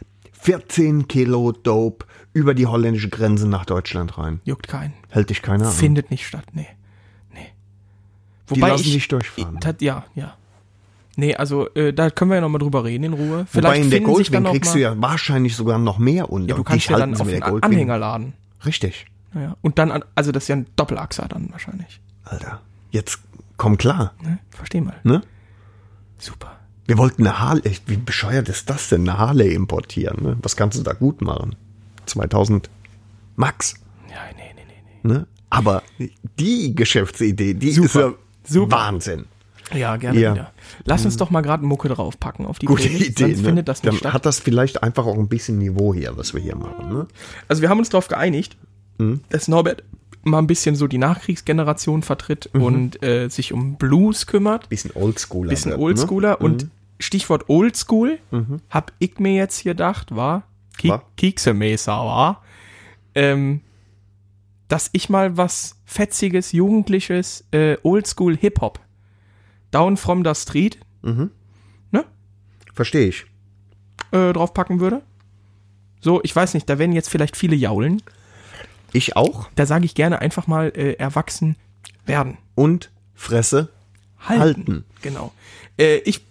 14 0.41 1.09
Kilo 1.09 1.53
Dope 1.53 2.07
über 2.33 2.55
die 2.55 2.67
holländische 2.67 3.11
Grenze 3.11 3.47
nach 3.47 3.67
Deutschland 3.67 4.17
rein. 4.17 4.41
Juckt 4.45 4.67
keinen. 4.69 4.95
Hält 5.11 5.29
dich 5.29 5.43
keiner 5.43 5.67
an. 5.67 5.73
Findet 5.73 6.11
nicht 6.11 6.27
statt. 6.27 6.45
Nee. 6.55 6.69
Nee. 7.35 7.51
Die 8.55 8.61
lassen 8.61 8.85
dich 8.85 9.09
durchfahren. 9.09 9.57
Ich, 9.57 9.61
tat, 9.61 9.83
ja, 9.83 10.07
ja. 10.15 10.37
Nee, 11.21 11.37
also 11.37 11.69
äh, 11.75 11.93
da 11.93 12.09
können 12.09 12.31
wir 12.31 12.37
ja 12.37 12.41
nochmal 12.41 12.61
drüber 12.61 12.83
reden 12.83 13.05
in 13.05 13.13
Ruhe. 13.13 13.47
Vielleicht 13.51 13.67
Wobei 13.67 13.79
in 13.79 13.91
der 13.91 14.01
Goldwing 14.01 14.45
kriegst 14.45 14.75
du 14.75 14.79
ja 14.79 14.95
wahrscheinlich 15.03 15.55
sogar 15.55 15.79
noch 15.79 15.99
mehr 15.99 16.33
unter. 16.33 16.49
ja, 16.49 16.55
du 16.57 16.65
kannst 16.65 16.89
ja 16.89 16.97
dann 16.97 17.15
auf 17.15 17.29
den 17.29 17.41
Goldwing. 17.41 17.63
Anhänger 17.63 17.99
laden. 17.99 18.33
Richtig. 18.65 19.05
Ja. 19.35 19.55
Und 19.61 19.79
dann, 19.79 19.91
an, 19.93 20.03
also 20.15 20.33
das 20.33 20.45
ist 20.45 20.49
ja 20.49 20.57
ein 20.57 20.67
Doppelachser 20.77 21.29
dann 21.29 21.49
wahrscheinlich. 21.53 22.01
Alter. 22.25 22.63
Jetzt 22.91 23.21
komm 23.59 23.77
klar, 23.77 24.15
Ne? 24.23 24.39
Versteh 24.49 24.81
mal. 24.81 24.97
ne? 25.05 25.21
Super. 26.19 26.57
Wir 26.87 26.97
wollten 26.97 27.27
eine 27.27 27.39
Harley, 27.39 27.77
wie 27.87 27.99
bescheuert 27.99 28.49
ist 28.49 28.71
das 28.71 28.89
denn, 28.89 29.07
eine 29.07 29.19
Harley 29.19 29.53
importieren, 29.55 30.25
ne? 30.25 30.37
Was 30.41 30.57
kannst 30.57 30.79
du 30.79 30.83
da 30.83 30.95
gut 30.95 31.21
machen? 31.21 31.55
2000 32.07 32.71
Max. 33.37 33.75
Ja, 34.09 34.17
nee, 34.37 34.43
nee, 34.57 34.63
nee. 34.67 34.99
nee. 35.03 35.13
Ne? 35.19 35.27
Aber 35.51 35.83
die 36.39 36.75
Geschäftsidee, 36.75 37.53
die 37.53 37.73
Super. 37.73 37.85
ist 37.87 37.95
ja 37.95 38.13
Super. 38.45 38.77
Wahnsinn. 38.77 39.27
Ja, 39.75 39.97
gerne 39.97 40.19
Ja. 40.19 40.35
wieder. 40.35 40.53
Lass 40.85 41.05
uns 41.05 41.17
doch 41.17 41.31
mal 41.31 41.41
gerade 41.43 41.65
Mucke 41.65 41.89
draufpacken 41.89 42.47
auf 42.47 42.59
die 42.59 42.67
Gute 42.67 42.83
Playlist, 42.89 43.11
Idee. 43.11 43.23
sonst 43.25 43.39
Ne? 43.39 43.45
findet 43.45 43.69
das 43.69 43.83
nicht 43.83 43.93
Dann 43.93 43.99
statt. 43.99 44.13
hat 44.13 44.27
das 44.27 44.41
vielleicht 44.41 44.83
einfach 44.83 45.07
auch 45.07 45.17
ein 45.19 45.29
bisschen 45.29 45.59
Niveau 45.59 45.95
hier, 45.95 46.17
was 46.17 46.35
wir 46.35 46.41
hier 46.41 46.57
machen. 46.57 46.89
Ne? 46.93 47.07
Also 47.49 47.63
wir 47.63 47.69
haben 47.69 47.79
uns 47.79 47.89
darauf 47.89 48.09
geeinigt, 48.09 48.57
Mhm. 48.99 49.21
dass 49.29 49.49
Norbert 49.49 49.83
mal 50.23 50.39
ein 50.39 50.47
bisschen 50.47 50.77
so 50.77 50.87
die 50.87 50.99
Nachkriegsgeneration 50.99 52.03
vertritt 52.03 52.51
Mhm. 52.53 52.63
und 52.63 53.03
äh, 53.03 53.29
sich 53.29 53.53
um 53.53 53.77
Blues 53.77 54.27
kümmert. 54.27 54.69
Bisschen 54.69 54.91
Oldschooler. 54.95 55.49
Bisschen 55.51 55.71
wird, 55.71 55.81
Oldschooler. 55.81 56.31
Ne? 56.31 56.37
Und 56.39 56.67
Stichwort 56.99 57.49
Oldschool 57.49 58.19
hab 58.69 58.93
ich 58.99 59.19
mir 59.19 59.33
jetzt 59.35 59.57
hier 59.59 59.73
gedacht, 59.73 60.15
war 60.15 60.43
Ki 60.77 60.89
War? 60.91 61.05
Kieksemeser 61.17 61.93
war, 61.93 62.43
ähm, 63.15 63.61
dass 64.69 64.91
ich 64.93 65.09
mal 65.09 65.37
was 65.37 65.77
fetziges, 65.87 66.53
jugendliches, 66.53 67.45
äh, 67.53 67.77
Oldschool 67.83 68.37
Hip-Hop 68.37 68.79
Down 69.71 69.97
from 69.97 70.25
the 70.25 70.35
Street 70.35 70.79
Verstehe 72.73 73.09
ich. 73.09 73.27
äh, 74.13 74.33
draufpacken 74.33 74.81
würde. 74.81 75.03
So, 76.01 76.21
ich 76.23 76.35
weiß 76.35 76.55
nicht, 76.55 76.69
da 76.71 76.79
werden 76.79 76.93
jetzt 76.93 77.11
vielleicht 77.11 77.37
viele 77.37 77.55
jaulen. 77.55 78.01
Ich 78.93 79.17
auch. 79.17 79.49
Da 79.55 79.67
sage 79.67 79.85
ich 79.85 79.95
gerne 79.95 80.21
einfach 80.21 80.47
mal 80.47 80.73
äh, 80.75 80.95
erwachsen 80.95 81.57
werden. 82.07 82.39
Und 82.55 82.91
Fresse. 83.15 83.69
Halten. 84.19 84.41
Halten. 84.41 84.85
Genau. 85.03 85.33
Äh, 85.79 85.97
ich 85.99 86.23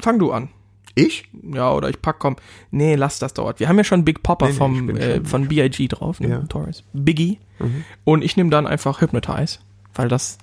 fang 0.00 0.18
du 0.18 0.30
an. 0.32 0.50
Ich? 0.94 1.24
Ja, 1.42 1.72
oder 1.72 1.88
ich 1.88 2.02
pack, 2.02 2.18
komm. 2.18 2.36
Nee, 2.70 2.96
lass 2.96 3.18
das 3.18 3.32
dauert. 3.32 3.58
Wir 3.58 3.68
haben 3.68 3.78
ja 3.78 3.84
schon 3.84 4.04
Big 4.04 4.22
Popper 4.22 4.46
Nee, 4.48 4.52
nee, 4.52 4.58
vom, 4.58 4.90
äh, 4.90 5.24
von 5.24 5.48
B.I.G. 5.48 5.88
drauf, 5.88 6.20
ne? 6.20 6.28
Ja. 6.28 6.40
Mhm. 6.40 6.48
Torres. 6.50 6.84
Biggie. 6.92 7.38
Und 8.04 8.22
ich 8.22 8.36
nehme 8.36 8.50
dann 8.50 8.66
einfach 8.66 9.00
Hypnotize, 9.00 9.60
weil 9.94 10.08
das 10.08 10.36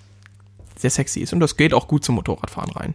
sehr 0.80 0.89
sexy 0.89 1.19
ist. 1.19 1.34
Und 1.34 1.39
das 1.39 1.57
geht 1.57 1.73
auch 1.73 1.88
gut 1.88 2.03
zum 2.03 2.15
Motorradfahren 2.15 2.71
rein. 2.71 2.93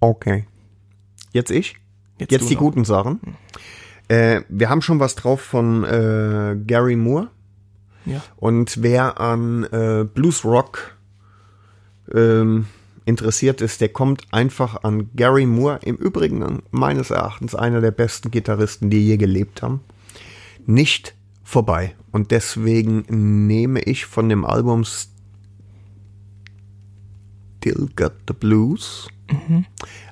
Okay. 0.00 0.46
Jetzt 1.32 1.50
ich? 1.50 1.76
Jetzt, 2.18 2.32
Jetzt 2.32 2.48
die 2.48 2.54
noch. 2.54 2.60
guten 2.60 2.84
Sachen. 2.84 3.20
Äh, 4.08 4.42
wir 4.48 4.68
haben 4.68 4.82
schon 4.82 5.00
was 5.00 5.14
drauf 5.14 5.40
von 5.40 5.84
äh, 5.84 6.56
Gary 6.66 6.96
Moore. 6.96 7.28
Ja. 8.06 8.22
Und 8.36 8.82
wer 8.82 9.20
an 9.20 9.64
äh, 9.64 10.04
Blues 10.04 10.44
Rock 10.44 10.96
ähm, 12.14 12.66
interessiert 13.04 13.60
ist, 13.60 13.80
der 13.80 13.90
kommt 13.90 14.22
einfach 14.32 14.84
an 14.84 15.10
Gary 15.14 15.46
Moore. 15.46 15.80
Im 15.82 15.96
Übrigen 15.96 16.62
meines 16.70 17.10
Erachtens 17.10 17.54
einer 17.54 17.80
der 17.80 17.90
besten 17.90 18.30
Gitarristen, 18.30 18.90
die 18.90 19.06
je 19.06 19.16
gelebt 19.16 19.62
haben. 19.62 19.80
Nicht 20.66 21.14
vorbei. 21.42 21.94
Und 22.12 22.30
deswegen 22.30 23.46
nehme 23.46 23.80
ich 23.80 24.06
von 24.06 24.28
dem 24.28 24.44
Album 24.44 24.84
Still 24.84 25.08
Got 27.94 28.12
the 28.26 28.34
Blues, 28.34 29.08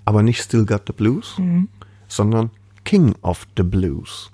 aber 0.04 0.22
nicht 0.22 0.40
Still 0.40 0.64
Got 0.64 0.82
the 0.86 0.92
Blues, 0.92 1.40
sondern 2.06 2.50
King 2.84 3.14
of 3.22 3.46
the 3.56 3.62
Blues. 3.62 4.30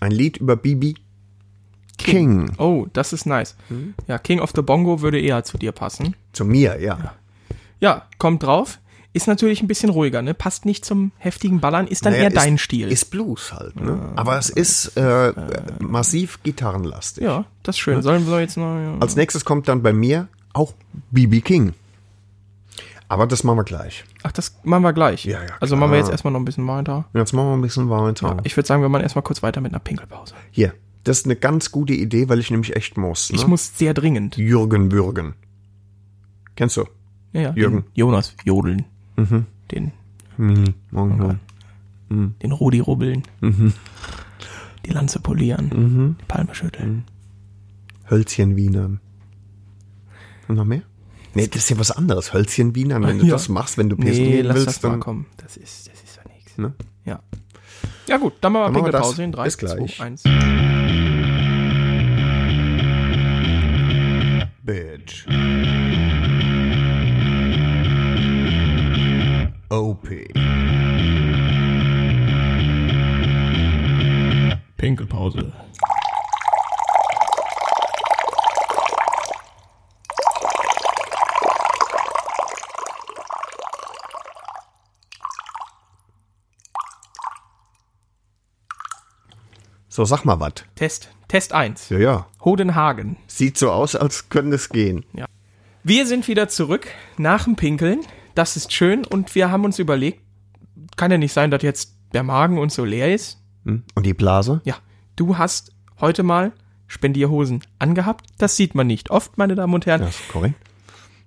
Ein 0.00 0.10
Lied 0.10 0.38
über 0.38 0.56
BB 0.56 0.94
King. 1.96 2.52
Oh, 2.58 2.86
das 2.92 3.12
ist 3.12 3.24
nice. 3.24 3.56
Mhm. 3.68 3.94
Ja, 4.06 4.18
King 4.18 4.40
of 4.40 4.52
the 4.54 4.62
Bongo 4.62 5.00
würde 5.00 5.20
eher 5.20 5.44
zu 5.44 5.58
dir 5.58 5.72
passen. 5.72 6.16
Zu 6.32 6.44
mir, 6.44 6.80
ja. 6.80 7.14
Ja, 7.80 8.08
kommt 8.18 8.42
drauf. 8.42 8.78
Ist 9.14 9.28
natürlich 9.28 9.62
ein 9.62 9.68
bisschen 9.68 9.90
ruhiger, 9.90 10.22
ne? 10.22 10.34
Passt 10.34 10.66
nicht 10.66 10.84
zum 10.84 11.12
heftigen 11.18 11.60
Ballern, 11.60 11.86
ist 11.86 12.04
dann 12.04 12.12
Naja, 12.12 12.24
eher 12.24 12.30
ist, 12.30 12.36
dein 12.36 12.58
Stil. 12.58 12.88
Ist 12.90 13.12
Blues 13.12 13.52
halt, 13.52 13.80
ne? 13.80 14.12
Aber 14.16 14.36
es 14.38 14.50
ist 14.50 14.96
äh, 14.96 15.32
massiv 15.78 16.42
gitarrenlastig. 16.42 17.22
ja, 17.22 17.46
das 17.62 17.76
ist 17.76 17.80
schön. 17.80 18.02
Sollen 18.02 18.26
wir 18.26 18.40
jetzt 18.40 18.56
noch. 18.56 18.76
Ja. 18.76 18.98
Als 18.98 19.14
nächstes 19.14 19.44
kommt 19.44 19.68
dann 19.68 19.82
bei 19.82 19.92
mir 19.92 20.26
auch 20.52 20.74
BB 21.12 21.44
King. 21.44 21.74
Aber 23.06 23.28
das 23.28 23.44
machen 23.44 23.58
wir 23.58 23.64
gleich. 23.64 24.04
Ach, 24.24 24.32
das 24.32 24.58
machen 24.64 24.82
wir 24.82 24.92
gleich. 24.92 25.24
Ja, 25.24 25.40
ja, 25.42 25.50
also 25.60 25.76
klar. 25.76 25.80
machen 25.80 25.92
wir 25.92 25.98
jetzt 25.98 26.10
erstmal 26.10 26.32
noch 26.32 26.40
ein 26.40 26.44
bisschen 26.44 26.66
weiter. 26.66 27.04
Jetzt 27.14 27.32
machen 27.32 27.46
wir 27.46 27.54
ein 27.54 27.62
bisschen 27.62 27.88
weiter. 27.90 28.38
Ich 28.42 28.56
würde 28.56 28.66
sagen, 28.66 28.82
wir 28.82 28.88
machen 28.88 29.02
erstmal 29.02 29.22
kurz 29.22 29.44
weiter 29.44 29.60
mit 29.60 29.72
einer 29.72 29.78
Pinkelpause. 29.78 30.34
Hier, 30.50 30.74
das 31.04 31.18
ist 31.20 31.26
eine 31.26 31.36
ganz 31.36 31.70
gute 31.70 31.92
Idee, 31.92 32.28
weil 32.28 32.40
ich 32.40 32.50
nämlich 32.50 32.74
echt 32.74 32.96
muss. 32.96 33.30
Ne? 33.30 33.36
Ich 33.36 33.46
muss 33.46 33.78
sehr 33.78 33.94
dringend. 33.94 34.36
Jürgen 34.36 34.90
Würgen. 34.90 35.34
Kennst 36.56 36.76
du? 36.76 36.84
Ja, 37.32 37.42
ja, 37.42 37.52
Jürgen. 37.54 37.84
Jonas 37.94 38.34
jodeln. 38.44 38.86
Mhm. 39.16 39.46
Den, 39.70 39.92
Morgen, 40.90 41.16
morgen. 41.18 42.34
den 42.42 42.52
Rudi 42.52 42.80
rubbeln. 42.80 43.22
Mhm. 43.40 43.72
Die 44.84 44.90
Lanze 44.90 45.20
polieren. 45.20 46.16
Die 46.20 46.24
Palme 46.26 46.54
schütteln. 46.54 47.04
Hölzchen 48.10 48.56
Wienern. 48.56 49.00
Und 50.48 50.56
noch 50.56 50.64
mehr? 50.64 50.82
Nee, 51.34 51.46
das 51.48 51.62
ist 51.62 51.70
ja 51.70 51.78
was 51.78 51.90
anderes. 51.90 52.32
Hölzchen 52.34 52.74
Wienern, 52.74 53.02
wenn 53.04 53.18
du 53.18 53.24
Ja. 53.26 53.32
das 53.32 53.48
machst, 53.48 53.78
wenn 53.78 53.88
du 53.88 53.96
pissen 53.96 54.24
Nee, 54.24 54.30
gehen 54.32 54.46
lass 54.46 54.56
willst, 54.56 54.68
das 54.68 54.82
mal 54.82 54.90
dann 54.90 55.00
kommen. 55.00 55.26
Das 55.38 55.56
ist, 55.56 55.88
das 55.90 56.02
ist 56.02 56.16
ja 56.16 56.22
nichts. 56.32 56.58
Ne? 56.58 56.74
Ja. 57.04 57.20
Ja 58.06 58.18
gut, 58.18 58.34
dann 58.42 58.52
machen 58.52 58.74
wir 58.74 58.82
das. 58.82 58.90
Pinkelpause 58.92 59.22
in 59.24 59.32
3, 59.32 59.44
Bis 59.44 59.56
2, 59.56 59.74
gleich. 59.76 60.00
1. 60.02 60.22
Bitch. 64.62 65.26
OP. 69.70 70.08
Pinkelpause. 74.76 75.52
So, 89.88 90.04
sag 90.04 90.24
mal 90.24 90.40
was. 90.40 90.52
Test. 90.74 91.08
Test 91.28 91.52
1. 91.52 91.88
Ja, 91.88 91.98
ja. 91.98 92.26
Hodenhagen. 92.44 93.16
Sieht 93.26 93.56
so 93.56 93.70
aus, 93.70 93.96
als 93.96 94.28
könnte 94.28 94.56
es 94.56 94.68
gehen. 94.68 95.04
Wir 95.82 96.06
sind 96.06 96.28
wieder 96.28 96.48
zurück 96.48 96.88
nach 97.16 97.44
dem 97.44 97.56
Pinkeln. 97.56 98.00
Das 98.34 98.56
ist 98.56 98.72
schön 98.72 99.04
und 99.04 99.34
wir 99.34 99.50
haben 99.50 99.64
uns 99.64 99.78
überlegt, 99.78 100.20
kann 100.96 101.10
ja 101.10 101.18
nicht 101.18 101.32
sein, 101.32 101.50
dass 101.50 101.62
jetzt 101.62 101.96
der 102.12 102.22
Magen 102.22 102.58
uns 102.58 102.74
so 102.74 102.84
leer 102.84 103.14
ist. 103.14 103.40
Hm? 103.64 103.84
Und 103.94 104.06
die 104.06 104.14
Blase? 104.14 104.60
Ja, 104.64 104.76
du 105.16 105.38
hast 105.38 105.72
heute 106.00 106.22
mal 106.22 106.52
Spendierhosen 106.86 107.62
angehabt. 107.78 108.26
Das 108.38 108.56
sieht 108.56 108.74
man 108.74 108.86
nicht 108.86 109.10
oft, 109.10 109.38
meine 109.38 109.54
Damen 109.54 109.74
und 109.74 109.86
Herren. 109.86 110.02
Ja, 110.02 110.08
ist 110.08 110.28
korrekt. 110.28 110.56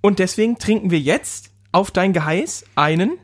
Und 0.01 0.20
deswegen 0.20 0.58
trinken 0.58 0.91
wir 0.91 0.99
jetzt 0.99 1.51
auf 1.72 1.91
dein 1.91 2.14
Geheiß 2.14 2.66
einen 2.76 3.18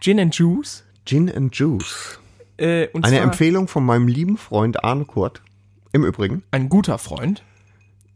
Gin 0.00 0.20
and 0.20 0.34
Juice. 0.34 0.84
Gin 1.04 1.30
and 1.34 1.56
Juice. 1.56 2.20
Äh, 2.58 2.88
und 2.88 3.04
Eine 3.04 3.20
Empfehlung 3.20 3.68
von 3.68 3.84
meinem 3.84 4.08
lieben 4.08 4.36
Freund 4.36 4.84
Arne 4.84 5.04
Kurt. 5.04 5.42
Im 5.92 6.04
Übrigen. 6.04 6.42
ein 6.50 6.68
guter 6.68 6.98
Freund. 6.98 7.42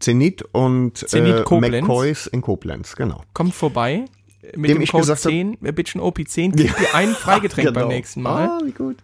Zenit 0.01 0.43
und 0.53 0.99
Zenit 0.99 1.41
äh, 1.41 1.43
Koblenz. 1.45 1.87
McCoys 1.87 2.27
in 2.27 2.41
Koblenz, 2.43 2.97
genau. 2.97 3.23
Kommt 3.33 3.55
vorbei. 3.55 4.05
Mit 4.43 4.55
Dem 4.71 4.77
dem 4.77 4.81
ich 4.83 4.91
Code 4.91 5.03
gesagt 5.03 5.25
hab- 5.25 5.31
10, 5.31 5.59
äh, 5.63 5.73
Bitchen 5.73 6.01
OP10, 6.01 6.57
kriegt 6.57 6.81
ihr 6.81 6.95
ein 6.95 7.11
Freigetränk 7.11 7.69
Genau. 7.69 7.81
beim 7.81 7.89
nächsten 7.89 8.23
Mal. 8.23 8.49
Ah, 8.49 8.61
wie 8.65 8.73
gut. 8.73 8.97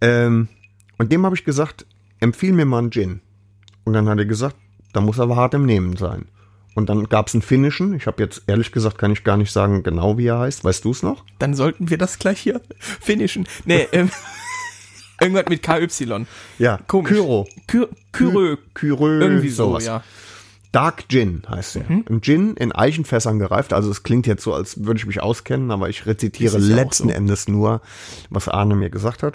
Ähm, 0.00 0.48
und 0.98 1.10
dem 1.12 1.24
habe 1.24 1.34
ich 1.34 1.44
gesagt, 1.44 1.86
empfiehl 2.20 2.52
mir 2.52 2.64
mal 2.64 2.78
einen 2.78 2.90
Gin. 2.92 3.20
Und 3.84 3.92
dann 3.94 4.08
hat 4.08 4.18
er 4.18 4.24
gesagt, 4.26 4.56
da 4.92 5.00
muss 5.00 5.18
aber 5.18 5.36
hart 5.36 5.54
im 5.54 5.66
Nehmen 5.66 5.96
sein. 5.96 6.26
Und 6.74 6.88
dann 6.88 7.08
gab 7.08 7.26
es 7.26 7.34
einen 7.34 7.42
finnischen. 7.42 7.94
Ich 7.94 8.06
habe 8.06 8.22
jetzt 8.22 8.42
ehrlich 8.46 8.70
gesagt, 8.70 8.98
kann 8.98 9.10
ich 9.10 9.24
gar 9.24 9.36
nicht 9.36 9.50
sagen 9.50 9.82
genau, 9.82 10.16
wie 10.16 10.26
er 10.26 10.38
heißt. 10.38 10.62
Weißt 10.64 10.84
du 10.84 10.92
es 10.92 11.02
noch? 11.02 11.24
Dann 11.40 11.54
sollten 11.54 11.90
wir 11.90 11.98
das 11.98 12.18
gleich 12.18 12.40
hier 12.40 12.60
finishen. 12.78 13.48
Nee, 13.64 13.88
ähm, 13.92 14.10
irgendwas 15.20 15.46
mit 15.48 15.62
KY. 15.62 16.26
Ja, 16.58 16.78
Komisch. 16.86 17.10
Kyro. 17.12 17.48
Kyrö. 17.66 18.56
Kyrö, 18.74 19.20
Irgendwie 19.20 19.48
so, 19.48 19.70
sowas. 19.70 19.84
ja. 19.84 20.04
Dark 20.72 21.08
Gin 21.08 21.42
heißt 21.48 21.74
der. 21.76 21.90
Mhm. 21.90 22.04
Ein 22.08 22.20
Gin 22.22 22.54
in 22.56 22.72
Eichenfässern 22.72 23.38
gereift. 23.38 23.72
Also 23.72 23.90
es 23.90 24.02
klingt 24.02 24.26
jetzt 24.26 24.42
so, 24.44 24.54
als 24.54 24.84
würde 24.84 24.98
ich 24.98 25.06
mich 25.06 25.20
auskennen, 25.20 25.70
aber 25.70 25.88
ich 25.88 26.06
rezitiere 26.06 26.58
letzten 26.58 27.08
so. 27.08 27.14
Endes 27.14 27.48
nur, 27.48 27.80
was 28.30 28.48
Arne 28.48 28.76
mir 28.76 28.90
gesagt 28.90 29.22
hat. 29.22 29.34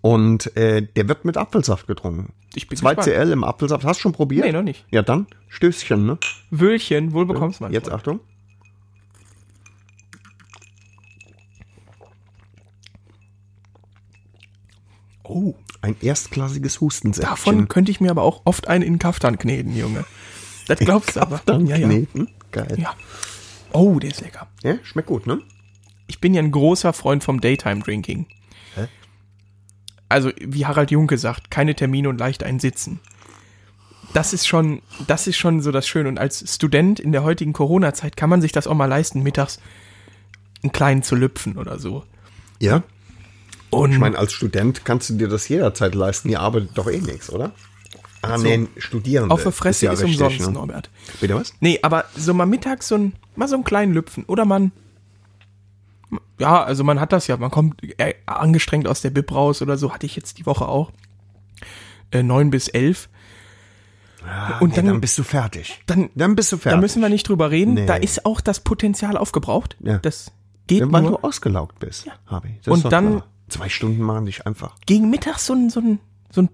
Und 0.00 0.56
äh, 0.56 0.82
der 0.82 1.08
wird 1.08 1.24
mit 1.24 1.36
Apfelsaft 1.36 1.86
getrunken. 1.86 2.32
Ich 2.56 2.68
bin 2.68 2.76
2 2.76 2.96
gespannt. 2.96 3.16
CL 3.16 3.30
im 3.30 3.44
Apfelsaft. 3.44 3.84
Hast 3.84 3.98
du 3.98 4.02
schon 4.02 4.12
probiert? 4.12 4.44
Nee, 4.46 4.52
noch 4.52 4.62
nicht. 4.62 4.84
Ja, 4.90 5.02
dann 5.02 5.28
Stößchen, 5.48 6.04
ne? 6.04 6.18
Wöhlchen, 6.50 7.12
wohl 7.12 7.26
bekommst 7.26 7.60
man. 7.60 7.72
Jetzt 7.72 7.90
Achtung. 7.92 8.18
Oh, 15.24 15.54
Ein 15.82 15.96
erstklassiges 16.00 16.80
Hustensäckchen. 16.80 17.28
davon 17.30 17.68
könnte 17.68 17.90
ich 17.90 18.00
mir 18.00 18.10
aber 18.10 18.22
auch 18.22 18.42
oft 18.44 18.68
einen 18.68 18.82
in 18.84 18.94
den 18.94 18.98
Kaftan 18.98 19.38
kneten, 19.38 19.76
Junge. 19.76 20.04
Das 20.66 20.78
glaubst 20.78 21.16
du 21.16 21.20
aber. 21.20 21.40
dann 21.46 21.66
ja, 21.66 21.76
ja. 21.76 21.86
kneten. 21.86 22.28
Geil. 22.52 22.76
ja. 22.78 22.94
Oh, 23.72 23.98
der 23.98 24.10
ist 24.10 24.20
lecker. 24.20 24.48
Ja, 24.62 24.76
schmeckt 24.82 25.08
gut, 25.08 25.26
ne? 25.26 25.40
Ich 26.06 26.20
bin 26.20 26.34
ja 26.34 26.42
ein 26.42 26.52
großer 26.52 26.92
Freund 26.92 27.24
vom 27.24 27.40
Daytime 27.40 27.80
Drinking. 27.80 28.26
Hä? 28.74 28.86
also 30.08 30.30
wie 30.38 30.66
Harald 30.66 30.90
Junke 30.90 31.18
sagt, 31.18 31.50
keine 31.50 31.74
Termine 31.74 32.08
und 32.08 32.18
leicht 32.18 32.42
ein 32.42 32.60
Sitzen. 32.60 33.00
Das 34.12 34.32
ist 34.32 34.46
schon, 34.46 34.82
das 35.06 35.26
ist 35.26 35.36
schon 35.36 35.60
so 35.60 35.72
das 35.72 35.86
Schöne. 35.86 36.08
Und 36.08 36.18
als 36.18 36.54
Student 36.54 37.00
in 37.00 37.12
der 37.12 37.22
heutigen 37.22 37.52
Corona-Zeit 37.52 38.16
kann 38.16 38.30
man 38.30 38.40
sich 38.40 38.52
das 38.52 38.66
auch 38.66 38.74
mal 38.74 38.86
leisten, 38.86 39.22
mittags 39.22 39.60
einen 40.62 40.72
kleinen 40.72 41.02
zu 41.02 41.16
lüpfen 41.16 41.58
oder 41.58 41.78
so. 41.78 42.04
Ja. 42.60 42.82
Und 43.70 43.92
Ich 43.92 43.98
meine, 43.98 44.16
als 44.16 44.32
Student 44.32 44.84
kannst 44.84 45.10
du 45.10 45.14
dir 45.14 45.28
das 45.28 45.48
jederzeit 45.48 45.94
leisten. 45.94 46.28
Ihr 46.28 46.40
arbeitet 46.40 46.70
doch 46.74 46.88
eh 46.88 47.00
nichts, 47.00 47.30
oder? 47.30 47.52
Ah, 48.28 48.38
nee, 48.38 48.66
Studierende. 48.78 49.32
auf 49.34 49.42
der 49.42 49.52
Fresse 49.52 49.86
ja 49.86 49.92
ist, 49.92 50.02
umsonst, 50.02 50.40
ne? 50.40 50.50
Norbert. 50.50 50.90
Bitte 51.20 51.34
was? 51.34 51.54
Nee, 51.60 51.78
aber 51.82 52.04
so 52.16 52.32
mal 52.34 52.46
mittags 52.46 52.88
so 52.88 52.94
ein, 52.96 53.12
mal 53.36 53.48
so 53.48 53.54
einen 53.56 53.64
kleinen 53.64 53.92
Lüpfen. 53.94 54.24
Oder 54.24 54.44
man, 54.44 54.72
ja, 56.38 56.62
also 56.62 56.84
man 56.84 57.00
hat 57.00 57.12
das 57.12 57.26
ja, 57.26 57.36
man 57.36 57.50
kommt 57.50 57.82
äh, 57.98 58.14
angestrengt 58.26 58.86
aus 58.86 59.00
der 59.00 59.10
Bib 59.10 59.32
raus 59.32 59.62
oder 59.62 59.76
so, 59.76 59.92
hatte 59.92 60.06
ich 60.06 60.16
jetzt 60.16 60.38
die 60.38 60.46
Woche 60.46 60.66
auch. 60.68 60.92
Äh, 62.10 62.22
neun 62.22 62.50
bis 62.50 62.68
elf. 62.68 63.08
und 64.60 64.70
Nee, 64.70 64.76
dann, 64.76 64.86
dann 64.86 65.00
bist 65.00 65.18
du 65.18 65.22
fertig. 65.24 65.80
dann, 65.86 66.10
Dann 66.14 66.36
bist 66.36 66.52
du 66.52 66.56
fertig. 66.56 66.76
da 66.76 66.80
müssen 66.80 67.02
wir 67.02 67.08
nicht 67.08 67.28
drüber 67.28 67.50
reden. 67.50 67.74
Nee. 67.74 67.86
Da 67.86 67.96
ist 67.96 68.24
auch 68.26 68.40
das 68.40 68.60
Potenzial 68.60 69.16
aufgebraucht. 69.16 69.76
Ja. 69.80 69.98
Das 69.98 70.30
geht 70.66 70.80
Ja, 70.80 70.92
weil 70.92 71.02
nur. 71.02 71.10
du 71.12 71.16
ausgelaugt 71.18 71.78
bist, 71.78 72.06
Harvey. 72.26 72.58
Das 72.62 72.68
Und 72.72 72.78
ist 72.78 72.84
doch 72.84 72.90
dann- 72.90 73.10
klar. 73.18 73.26
Zwei 73.48 73.68
Stunden 73.68 74.02
machen 74.02 74.26
dich 74.26 74.44
einfach. 74.44 74.74
Gegen 74.86 75.08
Mittag 75.08 75.38
so 75.38 75.52
ein, 75.52 75.70
so 75.70 75.78
ein, 75.78 76.00
so 76.32 76.42
ein, 76.42 76.48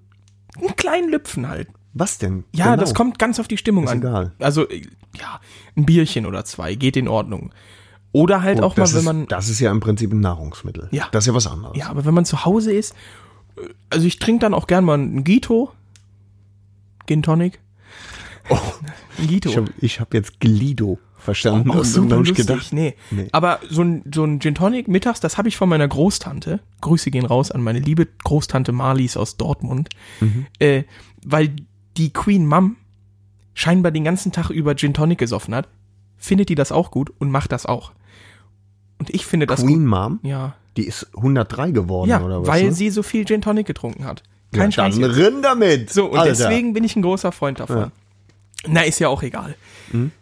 einen 0.59 0.76
kleinen 0.76 1.11
Lüpfen 1.11 1.48
halt. 1.48 1.68
Was 1.94 2.18
denn? 2.18 2.44
Ja, 2.55 2.66
Genau. 2.70 2.76
das 2.78 2.94
kommt 2.94 3.18
ganz 3.18 3.38
auf 3.38 3.48
die 3.48 3.59
Stimmung 3.59 3.84
Ist 3.84 3.90
an. 3.90 3.98
egal. 3.98 4.32
Also, 4.38 4.68
äh, 4.68 4.82
ja, 5.18 5.40
ein 5.76 5.84
Bierchen 5.84 6.24
oder 6.26 6.44
zwei 6.44 6.74
geht 6.74 6.96
in 6.96 7.07
Ordnung. 7.09 7.53
Oder 8.12 8.42
halt 8.42 8.57
Gut, 8.59 8.64
auch 8.64 8.76
mal, 8.76 8.90
wenn 8.90 8.98
ist, 8.98 9.05
man, 9.05 9.26
Das 9.26 9.48
ist 9.48 9.61
ja 9.61 9.70
im 9.70 9.80
Prinzip 9.80 10.12
ein 10.12 10.20
Nahrungsmittel. 10.20 10.88
Ja. 10.90 11.09
Das 11.12 11.24
ist 11.24 11.28
ja 11.28 11.34
was 11.34 11.46
anderes. 11.46 11.76
ja, 11.76 11.88
aber 11.88 12.05
wenn 12.05 12.14
man 12.14 12.24
zu 12.24 12.44
Hause 12.44 12.72
ist, 12.72 12.94
äh, 13.57 13.68
also 13.90 14.07
ich 14.07 14.18
trinke 14.18 14.40
dann 14.40 14.55
auch 14.55 14.66
gern 14.66 14.84
mal 14.84 14.94
einen 14.94 15.24
Gito. 15.24 15.72
Gin 17.07 17.22
Tonic. 17.22 17.61
Oh, 18.49 18.59
Gito. 19.26 19.49
ich 19.51 19.57
habe 19.57 19.72
ich 19.80 20.01
hab 20.01 20.14
jetzt 20.14 20.40
Glido 20.40 20.99
verstanden. 21.18 21.70
auch 21.70 21.76
und 21.76 21.84
super 21.84 22.16
lustig. 22.16 22.36
gedacht, 22.47 22.72
nee. 22.72 22.95
nee. 23.11 23.28
Aber 23.32 23.61
so 23.68 23.82
ein, 23.82 24.03
so 24.12 24.24
ein 24.24 24.40
Gin 24.40 24.55
Tonic 24.55 24.88
mittags, 24.88 25.20
das 25.20 25.38
habe 25.38 25.49
ich 25.49 25.57
von 25.57 25.68
meiner 25.68 25.86
Großtante. 25.86 26.61
Grüße 26.80 27.11
gehen 27.11 27.24
raus 27.26 27.51
an 27.53 27.62
meine 27.62 27.78
liebe 27.78 28.09
Großtante 28.24 28.72
Marlies 28.72 29.16
aus 29.16 29.36
Dortmund. 29.36 29.88
Mhm. 30.20 30.47
Äh, 30.59 30.82
weil 31.24 31.55
die 31.97 32.12
Queen 32.12 32.47
Mom 32.47 32.76
scheinbar 33.55 33.93
den 33.93 34.05
ganzen 34.05 34.32
Tag 34.32 34.51
über 34.51 34.74
Gin 34.74 34.95
Tonic 34.95 35.18
gesoffen 35.18 35.55
hat, 35.55 35.68
findet 36.16 36.49
die 36.49 36.55
das 36.55 36.72
auch 36.72 36.90
gut 36.90 37.12
und 37.18 37.30
macht 37.30 37.53
das 37.53 37.66
auch. 37.66 37.93
Und 38.99 39.11
ich 39.11 39.26
finde 39.26 39.47
das 39.47 39.61
Queen 39.62 39.80
gut. 39.80 39.88
Mom, 39.88 40.20
Ja. 40.22 40.55
die 40.76 40.86
ist 40.86 41.09
103 41.16 41.70
geworden 41.72 42.09
Ja, 42.11 42.22
oder 42.22 42.40
was? 42.43 42.49
weil 42.49 42.64
ne? 42.66 42.72
sie 42.72 42.90
so 42.90 43.03
viel 43.03 43.24
Gin 43.24 43.43
Tonic 43.43 43.66
getrunken 43.66 44.05
hat. 44.05 44.22
Kein 44.53 44.70
ja, 44.70 44.72
Scheiß. 44.72 44.95
dann 44.99 45.11
jetzt. 45.11 45.16
rin 45.16 45.43
damit. 45.43 45.90
So, 45.90 46.07
und 46.11 46.18
Alter. 46.18 46.30
deswegen 46.30 46.72
bin 46.72 46.84
ich 46.84 46.95
ein 46.97 47.03
großer 47.03 47.32
Freund 47.32 47.61
davon. 47.61 47.76
Ja. 47.78 47.93
Na, 48.67 48.83
ist 48.83 49.01
ja 49.01 49.09
auch 49.09 49.23
egal. 49.23 49.57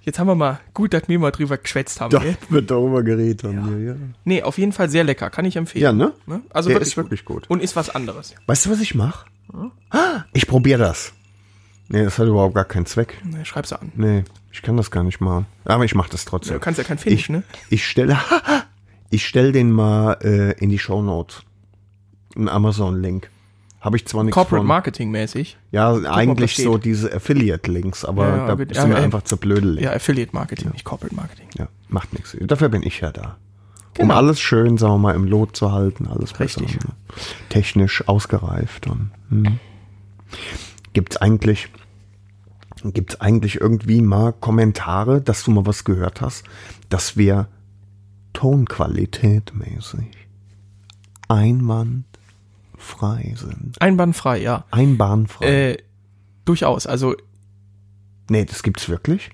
Jetzt 0.02 0.18
haben 0.18 0.26
wir 0.26 0.34
mal, 0.34 0.60
gut, 0.74 0.92
dass 0.94 1.08
wir 1.08 1.18
mal 1.18 1.30
drüber 1.30 1.56
geschwätzt 1.56 2.00
haben. 2.00 2.10
Da 2.10 2.18
gell? 2.18 2.36
wird 2.48 2.70
darüber 2.70 3.02
geredet 3.02 3.42
von 3.42 3.54
mir, 3.54 3.92
ja. 3.92 3.96
Nee, 4.24 4.42
auf 4.42 4.58
jeden 4.58 4.72
Fall 4.72 4.88
sehr 4.88 5.04
lecker, 5.04 5.30
kann 5.30 5.44
ich 5.44 5.56
empfehlen. 5.56 5.82
Ja, 5.82 5.92
ne? 5.92 6.12
Ne? 6.26 6.42
Also 6.50 6.68
Der 6.68 6.76
wirklich 6.76 6.88
ist 6.88 6.96
wirklich 6.96 7.24
gut. 7.24 7.48
Und 7.48 7.62
ist 7.62 7.76
was 7.76 7.90
anderes. 7.90 8.34
Weißt 8.46 8.66
du, 8.66 8.70
was 8.70 8.80
ich 8.80 8.94
mache? 8.94 9.26
Ich 10.32 10.46
probiere 10.46 10.80
das. 10.80 11.12
Nee, 11.88 12.04
das 12.04 12.18
hat 12.18 12.28
überhaupt 12.28 12.54
gar 12.54 12.64
keinen 12.64 12.86
Zweck. 12.86 13.20
Ne, 13.24 13.44
schreib's 13.44 13.72
an. 13.72 13.92
Nee, 13.96 14.24
ich 14.52 14.62
kann 14.62 14.76
das 14.76 14.90
gar 14.90 15.02
nicht 15.02 15.20
machen. 15.20 15.46
Aber 15.64 15.84
ich 15.84 15.94
mache 15.94 16.10
das 16.10 16.24
trotzdem. 16.24 16.54
Du 16.54 16.60
kannst 16.60 16.78
ja 16.78 16.84
kein 16.84 16.98
Finish, 16.98 17.22
ich, 17.22 17.28
ne? 17.28 17.42
Ich 17.68 17.86
stelle, 17.86 18.18
ich 19.10 19.26
stell 19.26 19.52
den 19.52 19.72
mal 19.72 20.18
äh, 20.22 20.52
in 20.58 20.70
die 20.70 20.78
Shownotes. 20.78 21.42
Ein 22.36 22.48
Amazon-Link. 22.48 23.28
Habe 23.80 23.96
ich 23.96 24.06
zwar 24.06 24.24
nichts 24.24 24.34
Corporate 24.34 24.60
von. 24.60 24.66
Marketing 24.66 25.10
mäßig. 25.10 25.56
Ja, 25.70 25.94
ob 25.94 26.04
eigentlich 26.04 26.54
das 26.56 26.64
so 26.64 26.76
diese 26.76 27.12
Affiliate-Links, 27.14 28.04
aber 28.04 28.28
Ja, 28.28 28.46
da 28.46 28.54
bist 28.54 28.74
Ja, 28.74 28.82
du 28.82 28.88
mir 28.88 28.94
ja. 28.98 29.02
einfach 29.02 29.22
zu 29.22 29.38
blödelig. 29.38 29.82
Ja, 29.82 29.92
Affiliate 29.92 30.34
Marketing, 30.34 30.70
nicht 30.72 30.84
Corporate 30.84 31.14
Marketing. 31.14 31.48
Ja, 31.56 31.68
macht 31.88 32.12
nichts. 32.12 32.36
Dafür 32.40 32.68
bin 32.68 32.82
ich 32.82 33.00
ja 33.00 33.10
da. 33.10 33.38
Um 33.98 34.08
Genau. 34.08 34.14
alles 34.14 34.40
schön, 34.40 34.76
sagen 34.76 34.94
wir 34.94 34.98
mal, 34.98 35.14
im 35.14 35.24
Lot 35.24 35.56
zu 35.56 35.72
halten, 35.72 36.06
alles 36.06 36.38
Richtig. 36.38 36.66
besser, 36.74 36.88
ne? 36.88 36.94
technisch 37.48 38.06
ausgereift 38.06 38.86
und 38.86 39.10
hm. 39.30 39.58
gibt's 40.92 41.16
eigentlich 41.16 41.68
gibt's 42.84 43.20
eigentlich 43.20 43.60
irgendwie 43.60 44.00
mal 44.00 44.32
Kommentare, 44.32 45.20
dass 45.20 45.42
du 45.44 45.50
mal 45.50 45.66
was 45.66 45.84
gehört 45.84 46.20
hast, 46.20 46.44
dass 46.88 47.16
wir 47.16 47.48
Tonqualität 48.32 49.52
mäßig 49.54 50.06
einwandfrei 52.80 53.34
sind. 53.36 53.80
Einwandfrei, 53.80 54.38
ja. 54.38 54.64
Einbahnfrei. 54.70 55.70
Äh, 55.70 55.78
durchaus. 56.44 56.86
Also, 56.86 57.14
nee, 58.28 58.44
das 58.44 58.62
gibt's 58.62 58.88
wirklich? 58.88 59.30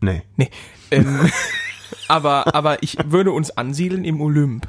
Nee. 0.00 0.22
nee. 0.36 0.50
Ähm, 0.90 1.30
aber, 2.08 2.54
aber 2.54 2.82
ich 2.82 2.96
würde 3.04 3.32
uns 3.32 3.50
ansiedeln 3.50 4.04
im 4.04 4.20
Olymp. 4.20 4.66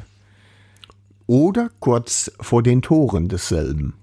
Oder 1.28 1.70
kurz 1.80 2.32
vor 2.40 2.62
den 2.62 2.82
Toren 2.82 3.30
desselben. 3.30 3.94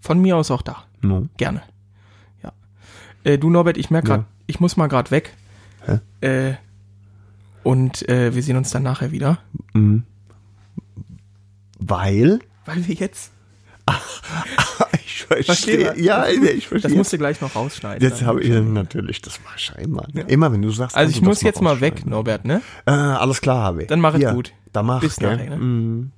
Von 0.00 0.20
mir 0.20 0.36
aus 0.36 0.50
auch 0.50 0.62
da. 0.62 0.84
No. 1.02 1.28
Gerne. 1.36 1.62
Ja. 2.42 2.52
Äh, 3.24 3.38
du, 3.38 3.50
Norbert, 3.50 3.76
ich 3.76 3.90
merke 3.90 4.08
gerade, 4.08 4.22
Ja. 4.22 4.28
ich 4.46 4.60
muss 4.60 4.76
mal 4.76 4.86
gerade 4.88 5.10
weg. 5.10 5.34
Hä? 5.84 6.00
Äh, 6.26 6.54
und 7.62 8.08
äh, 8.08 8.34
wir 8.34 8.42
sehen 8.42 8.56
uns 8.56 8.70
dann 8.70 8.82
nachher 8.82 9.12
wieder. 9.12 9.38
Weil 11.78 12.40
Weil 12.64 12.86
wir 12.86 12.94
jetzt. 12.94 13.32
Ich 15.38 15.46
verstehe. 15.46 15.96
Ja, 15.96 16.26
ich 16.28 16.66
verstehe. 16.66 16.90
Das 16.90 16.96
musst 16.96 17.12
du 17.12 17.18
gleich 17.18 17.40
noch 17.40 17.54
rausschneiden. 17.54 18.02
Jetzt 18.02 18.20
Dann. 18.20 18.26
habe 18.28 18.42
ich 18.42 18.50
natürlich, 18.50 19.22
das 19.22 19.38
war 19.44 19.56
scheinbar. 19.56 20.08
Ne? 20.12 20.22
Immer 20.22 20.50
wenn 20.50 20.60
du 20.60 20.70
sagst, 20.72 20.96
also 20.96 21.08
ich 21.12 21.20
du 21.20 21.24
muss 21.24 21.40
jetzt 21.42 21.60
mal 21.62 21.80
weg. 21.80 22.04
Norbert, 22.04 22.44
ne? 22.44 22.62
Äh, 22.84 22.90
alles 22.90 23.40
klar, 23.40 23.62
habe 23.62 23.82
ich. 23.82 23.88
Dann 23.88 24.00
mach 24.00 24.14
es 24.14 24.20
Hier, 24.20 24.32
gut. 24.32 24.52
Da 24.72 24.82
mach 24.82 25.00
Bis 25.00 25.20
nachher, 25.20 25.50
ne? 25.50 25.56
Mhm. 25.56 26.12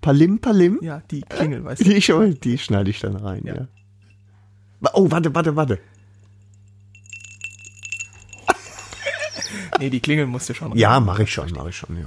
Palim, 0.00 0.38
Palim? 0.40 0.78
Ja, 0.80 1.02
die 1.10 1.20
Klingel, 1.20 1.64
weißt 1.64 1.82
du. 1.82 1.84
Die, 1.90 2.00
schon- 2.00 2.40
die 2.40 2.56
schneide 2.56 2.88
ich 2.88 3.00
dann 3.00 3.16
rein, 3.16 3.42
ja. 3.44 3.54
Ja. 3.54 3.66
Oh, 4.94 5.10
warte, 5.10 5.34
warte, 5.34 5.54
warte. 5.54 5.78
Nee, 9.78 9.90
die 9.90 10.00
Klingel 10.00 10.26
musste 10.26 10.54
schon 10.54 10.68
rein. 10.72 10.78
Ja, 10.78 10.98
mache 10.98 11.24
ich 11.24 11.32
schon, 11.32 11.50
mache 11.50 11.68
ich 11.68 11.76
schon, 11.76 11.98
ja. 11.98 12.06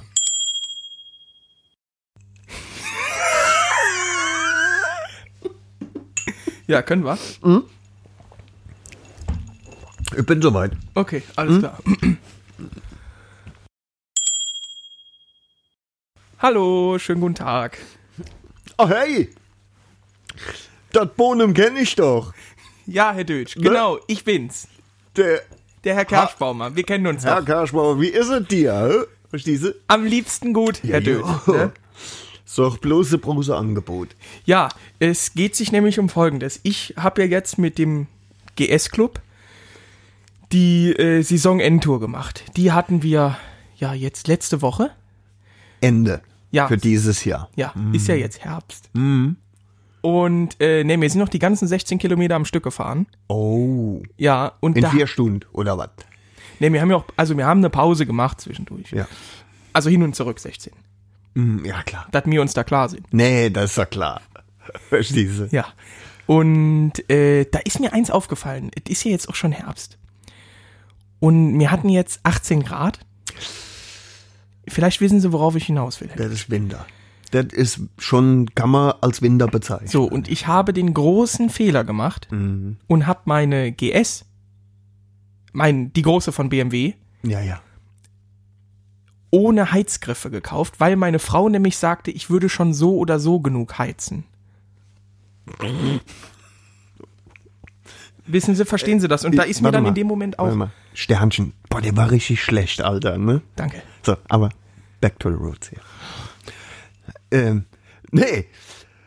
Ja, 6.68 6.82
können 6.82 7.03
wir? 7.05 7.18
Ich 10.18 10.26
bin 10.26 10.41
soweit. 10.41 10.72
Okay, 10.93 11.22
alles 11.36 11.59
klar. 11.59 11.78
Hallo, 16.39 16.97
schönen 16.99 17.22
guten 17.22 17.36
Tag. 17.36 17.78
Oh, 18.78 18.88
hey! 18.88 19.30
Das 20.91 21.07
Bohnen 21.16 21.53
kenne 21.53 21.80
ich 21.80 21.95
doch. 21.95 22.34
Ja, 22.86 23.13
Herr 23.13 23.24
Dötsch, 23.24 23.55
genau, 23.55 23.99
ich 24.07 24.24
bin's. 24.24 24.68
Der 25.16 25.41
Der 25.84 25.95
Herr 25.95 26.05
Kerschbaumer, 26.05 26.76
wir 26.76 26.84
kennen 26.84 27.07
uns 27.07 27.24
Herr 27.26 27.39
doch. 27.39 27.45
Karschbauer, 27.47 27.99
wie 28.01 28.07
ist 28.09 28.30
es 28.30 28.47
dir? 28.47 29.07
Verstehst 29.30 29.63
du? 29.63 29.74
Am 29.88 30.05
liebsten 30.05 30.53
gut, 30.53 30.84
Herr 30.84 30.99
Ja, 30.99 30.99
Dötsch. 30.99 31.47
ja. 31.47 31.72
So, 32.46 32.70
bloße 32.70 33.18
Brose 33.18 33.56
Angebot. 33.56 34.10
Ja, 34.46 34.70
es 35.00 35.34
geht 35.34 35.56
sich 35.56 35.72
nämlich 35.72 36.00
um 36.00 36.10
Folgendes. 36.10 36.60
Ich 36.64 36.93
habe 36.96 37.24
ja 37.24 37.28
jetzt 37.28 37.58
mit 37.58 37.78
dem 37.78 38.08
GS-Club 38.56 39.20
die 40.52 40.91
äh, 40.91 41.22
Saison-Endtour 41.22 42.00
gemacht. 42.00 42.43
Die 42.56 42.72
hatten 42.72 43.02
wir 43.02 43.38
ja 43.78 43.93
jetzt 43.93 44.28
letzte 44.28 44.62
Woche. 44.62 44.91
Ende. 45.82 46.22
Ja. 46.52 46.68
Für 46.68 46.78
dieses 46.78 47.26
Jahr. 47.26 47.50
Ja, 47.56 47.74
ist 47.91 48.08
ja 48.08 48.16
jetzt 48.16 48.39
Herbst. 48.46 48.89
Und 48.93 50.56
äh, 50.62 50.84
ne, 50.84 51.02
wir 51.02 51.10
sind 51.10 51.20
noch 51.20 51.30
die 51.30 51.39
ganzen 51.39 51.68
16 51.68 51.98
Kilometer 51.98 52.36
am 52.36 52.46
Stück 52.46 52.64
gefahren. 52.64 53.08
Oh. 53.28 54.02
Ja, 54.18 54.54
und 54.62 54.78
In 54.78 54.84
da, 54.84 54.89
vier 54.91 55.08
Stunden, 55.08 55.41
oder 55.52 55.78
was? 55.78 55.89
ne, 56.60 56.72
wir 56.72 56.80
haben 56.80 56.91
ja 56.91 56.98
auch, 56.98 57.06
also 57.18 57.36
wir 57.36 57.46
haben 57.46 57.58
eine 57.60 57.70
Pause 57.70 58.06
gemacht 58.06 58.39
zwischendurch. 58.39 58.91
Ja. 58.91 59.08
Also 59.74 59.89
hin 59.89 60.04
und 60.04 60.16
zurück 60.16 60.39
16. 60.39 60.72
Mm, 61.36 61.63
Ja, 61.65 61.83
klar. 61.83 62.07
Dass 62.11 62.25
wir 62.25 62.41
uns 62.41 62.53
da 62.53 62.63
klar 62.63 62.89
sind. 62.89 63.05
Nee, 63.13 63.49
das 63.49 63.71
ist 63.71 63.77
ja 63.77 63.86
klar. 63.86 64.21
Verstehst 64.89 65.39
du? 65.39 65.47
Ja. 65.51 65.67
Und 66.25 67.07
äh, 67.09 67.45
da 67.45 67.59
ist 67.59 67.79
mir 67.79 67.93
eins 67.93 68.09
aufgefallen. 68.09 68.71
Es 68.75 68.89
ist 68.91 69.03
ja 69.03 69.11
jetzt 69.11 69.29
auch 69.29 69.36
schon 69.36 69.51
Herbst. 69.51 69.97
Und 71.19 71.57
wir 71.59 71.69
hatten 71.71 71.89
jetzt 71.89 72.19
18 72.23 72.63
Grad. 72.63 72.99
Vielleicht 74.67 75.01
wissen 75.01 75.19
Sie, 75.21 75.31
worauf 75.31 75.55
ich 75.55 75.65
hinaus 75.67 76.01
will. 76.01 76.09
Das 76.17 76.31
ist 76.31 76.49
Winter. 76.49 76.86
Das 77.31 77.45
ist 77.51 77.79
schon, 77.97 78.49
kann 78.55 78.69
man 78.69 78.93
als 79.01 79.21
Winter 79.21 79.47
bezeichnen. 79.47 79.88
So, 79.88 80.03
und 80.05 80.27
ich 80.29 80.47
habe 80.47 80.73
den 80.73 80.93
großen 80.93 81.49
Fehler 81.49 81.83
gemacht 81.83 82.27
Mhm. 82.31 82.77
und 82.88 83.05
habe 83.07 83.21
meine 83.25 83.71
GS, 83.71 84.25
mein, 85.53 85.91
die 85.93 86.01
große 86.01 86.31
von 86.31 86.49
BMW, 86.49 86.93
Ja, 87.23 87.41
ja. 87.41 87.61
Ohne 89.36 89.71
Heizgriffe 89.71 90.29
gekauft, 90.29 90.75
weil 90.79 90.95
meine 90.95 91.19
Frau 91.19 91.49
nämlich 91.49 91.77
sagte, 91.77 92.11
ich 92.11 92.29
würde 92.29 92.49
schon 92.49 92.73
so 92.73 92.97
oder 92.97 93.19
so 93.19 93.39
genug 93.39 93.77
heizen. 93.77 94.23
Wissen 98.27 98.55
Sie, 98.55 98.65
verstehen 98.65 98.99
Sie 98.99 99.07
das? 99.07 99.23
Und 99.25 99.36
da 99.38 99.43
ist 99.43 99.61
mir 99.61 99.71
dann 99.71 99.83
mal, 99.83 99.89
in 99.89 99.95
dem 99.95 100.07
Moment 100.07 100.39
auch. 100.39 100.53
mal. 100.55 100.71
Sternchen. 100.93 101.53
Boah, 101.69 101.81
der 101.81 101.95
war 101.95 102.09
richtig 102.09 102.41
schlecht, 102.41 102.81
Alter, 102.81 103.17
ne? 103.17 103.41
Danke. 103.55 103.81
So, 104.03 104.15
aber 104.29 104.49
back 105.01 105.19
to 105.19 105.29
the 105.29 105.36
roots 105.36 105.69
hier. 105.69 105.79
Ähm, 107.31 107.65
nee. 108.11 108.45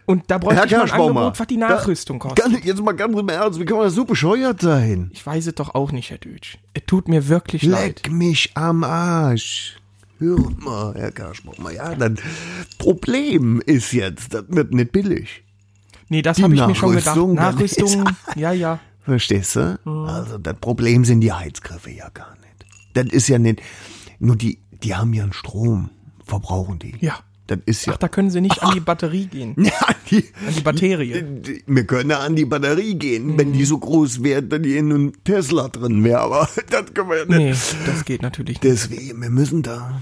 Und 0.07 0.31
da 0.31 0.39
bräuchte 0.39 0.57
Herr 0.57 0.65
ich 0.67 0.73
mal 0.73 0.83
ein 0.85 0.91
Angebot, 1.09 1.41
was 1.41 1.47
die 1.49 1.59
da- 1.59 1.69
Nachrüstung 1.69 2.19
kostet. 2.19 2.45
Ganz, 2.45 2.65
jetzt 2.65 2.83
mal 2.83 2.93
ganz 2.93 3.19
im 3.19 3.29
Ernst, 3.29 3.59
wie 3.61 3.65
kann 3.65 3.77
man 3.79 3.87
das 3.87 3.95
so 3.95 4.05
bescheuert 4.05 4.61
sein? 4.61 5.11
Ich 5.13 5.27
weiß 5.27 5.47
es 5.49 5.55
doch 5.55 5.75
auch 5.75 5.91
nicht, 5.93 6.11
Herr 6.11 6.19
Deutsch. 6.19 6.59
Es 6.75 6.83
tut 6.87 7.09
mir 7.09 7.29
wirklich 7.29 7.63
leid. 7.63 8.03
Leck 8.05 8.13
mich 8.13 8.53
am 8.57 8.85
Arsch. 8.85 9.77
Hör 10.19 10.51
mal, 10.59 10.95
Herr 10.95 11.13
Kerschbaumer, 11.13 11.71
ja, 11.71 11.95
das 11.95 12.13
Problem 12.79 13.63
ist 13.65 13.93
jetzt, 13.93 14.35
das 14.35 14.45
wird 14.49 14.73
nicht 14.73 14.93
billig. 14.93 15.45
Nee, 16.09 16.23
das 16.23 16.43
habe 16.43 16.55
ich 16.55 16.67
mir 16.67 16.75
schon 16.75 16.97
gedacht. 16.97 17.17
Nachrüstung, 17.17 18.09
ja, 18.35 18.53
ja. 18.53 18.81
Verstehst 19.01 19.57
du? 19.57 19.79
Mhm. 19.85 20.05
Also 20.07 20.39
das 20.39 20.57
Problem 20.59 21.05
sind 21.05 21.21
die 21.21 21.33
Heizgriffe 21.33 21.91
ja 21.91 22.09
gar 22.11 22.37
nicht. 22.41 22.67
Das 22.95 23.07
ist 23.07 23.29
ja 23.29 23.39
nicht, 23.39 23.63
nur 24.19 24.37
die, 24.37 24.61
die 24.83 24.95
haben 24.95 25.13
ja 25.15 25.23
einen 25.23 25.33
Strom, 25.33 25.91
verbrauchen 26.25 26.79
die. 26.79 26.97
Ja. 27.01 27.21
Das 27.49 27.59
ist 27.67 27.87
ja. 27.87 27.95
Ach, 27.95 27.97
da 27.97 28.09
können 28.09 28.31
Sie 28.31 28.41
nicht 28.41 28.63
an 28.63 28.73
die 28.75 28.81
Batterie 28.81 29.27
gehen. 29.27 29.55
ja, 29.59 29.73
die, 30.11 30.25
An 30.47 30.55
die 30.55 30.61
Batterie. 30.61 31.25
wir 31.67 31.85
können 31.87 32.13
an 32.13 32.37
die 32.37 32.45
Batterie 32.45 32.95
gehen, 32.95 33.37
wenn 33.37 33.49
Mhm. 33.49 33.53
die 33.55 33.65
so 33.65 33.79
groß 33.79 34.23
wäre, 34.23 34.43
dass 34.43 34.63
die 34.63 34.77
in 34.77 34.93
einem 34.93 35.13
Tesla 35.25 35.69
drin 35.69 36.05
wäre, 36.05 36.21
aber 36.21 36.49
das 36.71 36.95
können 36.95 37.09
wir 37.11 37.19
ja 37.19 37.25
nicht. 37.25 37.39
Nee, 37.39 37.87
das 37.87 38.05
geht 38.05 38.23
natürlich 38.23 38.63
nicht. 38.63 38.65
Deswegen, 38.65 39.21
wir 39.21 39.31
müssen 39.31 39.63
da 39.63 40.01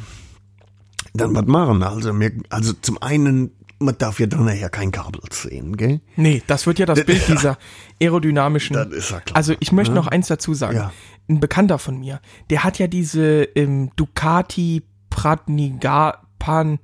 dann 1.15 1.35
was 1.35 1.47
machen. 1.47 1.83
Also, 1.83 2.19
wir, 2.19 2.33
also 2.51 2.73
zum 2.75 3.01
einen, 3.01 3.53
man 3.79 3.97
darf 3.97 4.19
ja 4.21 4.27
dann 4.27 4.45
nachher 4.45 4.69
kein 4.69 4.91
Kabel 4.91 5.21
sehen, 5.31 5.77
gell? 5.77 6.01
Nee, 6.17 6.43
das 6.47 6.67
wird 6.67 6.79
ja 6.79 6.87
das 6.87 7.05
Bild 7.05 7.29
dieser 7.29 7.59
aerodynamischen. 8.03 8.75
Das 8.75 8.89
ist 8.89 9.11
ja 9.11 9.21
klar, 9.21 9.37
Also 9.37 9.55
ich 9.61 9.71
möchte 9.73 9.95
noch 9.95 10.09
eins 10.09 10.27
dazu 10.29 10.53
sagen. 10.53 10.77
Ja. 10.77 10.93
Ein 11.29 11.41
Bekannter 11.41 11.79
von 11.79 11.99
mir, 12.01 12.21
der 12.51 12.65
hat 12.65 12.79
ja 12.79 12.87
diese 12.87 13.45
ähm, 13.55 13.91
Ducati 13.97 14.83
Pratniga, 15.11 16.23
Pan, 16.39 16.79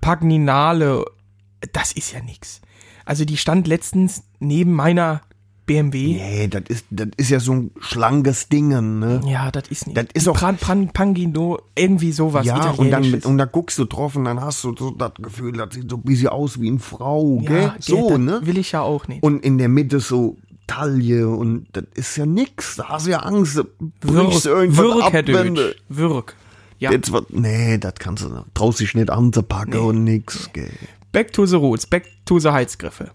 Pagninale. 0.00 1.04
Das 1.72 1.92
ist 1.92 2.12
ja 2.12 2.20
nix. 2.20 2.60
Also 3.04 3.24
die 3.24 3.36
stand 3.36 3.66
letztens 3.66 4.22
neben 4.40 4.72
meiner 4.72 5.22
BMW. 5.64 6.14
Nee, 6.14 6.48
das 6.48 6.62
ist, 6.68 6.86
das 6.90 7.08
ist 7.16 7.30
ja 7.30 7.40
so 7.40 7.52
ein 7.52 7.70
schlankes 7.80 8.48
Ding, 8.48 8.68
ne? 8.68 9.20
Ja, 9.26 9.50
das 9.50 9.64
ist 9.68 9.86
nicht. 9.88 9.96
Das 9.96 10.06
ist 10.14 10.28
auch- 10.28 10.36
Pran, 10.36 10.56
Pran, 10.58 10.90
Pangino, 10.92 11.58
irgendwie 11.76 12.12
sowas. 12.12 12.46
Ja, 12.46 12.70
und 12.70 12.90
dann, 12.90 13.14
und 13.14 13.38
da 13.38 13.46
guckst 13.46 13.76
du 13.78 13.84
drauf 13.84 14.14
und 14.14 14.26
dann 14.26 14.40
hast 14.40 14.62
du 14.62 14.74
so 14.76 14.90
das 14.92 15.12
Gefühl, 15.20 15.52
das 15.52 15.74
sieht 15.74 15.90
so 15.90 15.96
ein 15.96 16.02
bisschen 16.02 16.28
aus 16.28 16.60
wie 16.60 16.68
eine 16.68 16.78
Frau, 16.78 17.38
gell? 17.38 17.62
ja, 17.62 17.76
So, 17.80 18.10
das 18.10 18.18
ne? 18.18 18.40
Will 18.44 18.58
ich 18.58 18.72
ja 18.72 18.82
auch 18.82 19.08
nicht. 19.08 19.24
Und 19.24 19.44
in 19.44 19.58
der 19.58 19.68
Mitte 19.68 19.98
so 19.98 20.36
Taille 20.68 21.28
und 21.28 21.66
das 21.72 21.84
ist 21.94 22.16
ja 22.16 22.26
nix. 22.26 22.76
Da 22.76 22.88
hast 22.88 23.06
du 23.06 23.10
ja 23.12 23.20
Angst, 23.20 23.56
irgendwas 23.56 24.44
Wirk, 24.76 25.04
ab, 25.04 25.12
Herr 25.12 25.22
du 25.24 25.74
Wirk. 25.88 26.36
Ja. 26.78 26.92
jetzt 26.92 27.10
nee, 27.30 27.78
das 27.78 27.94
kannst 27.98 28.24
du, 28.24 28.44
traust 28.54 28.80
dich 28.80 28.94
nicht 28.94 29.10
anzupacken 29.10 29.80
und 29.80 30.04
nix, 30.04 30.50
gell? 30.52 30.70
Back 31.12 31.32
to 31.32 31.46
the 31.46 31.56
roots, 31.56 31.86
back 31.86 32.06
to 32.26 32.38
the 32.38 32.50
Heizgriffe. 32.50 33.10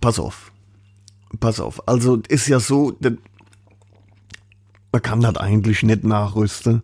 Pass 0.00 0.18
auf. 0.18 0.50
Pass 1.38 1.60
auf. 1.60 1.86
Also, 1.86 2.16
ist 2.28 2.48
ja 2.48 2.58
so, 2.58 2.92
das, 3.00 3.12
man 4.90 5.02
kann 5.02 5.20
das 5.20 5.36
eigentlich 5.36 5.82
nicht 5.82 6.04
nachrüsten. 6.04 6.82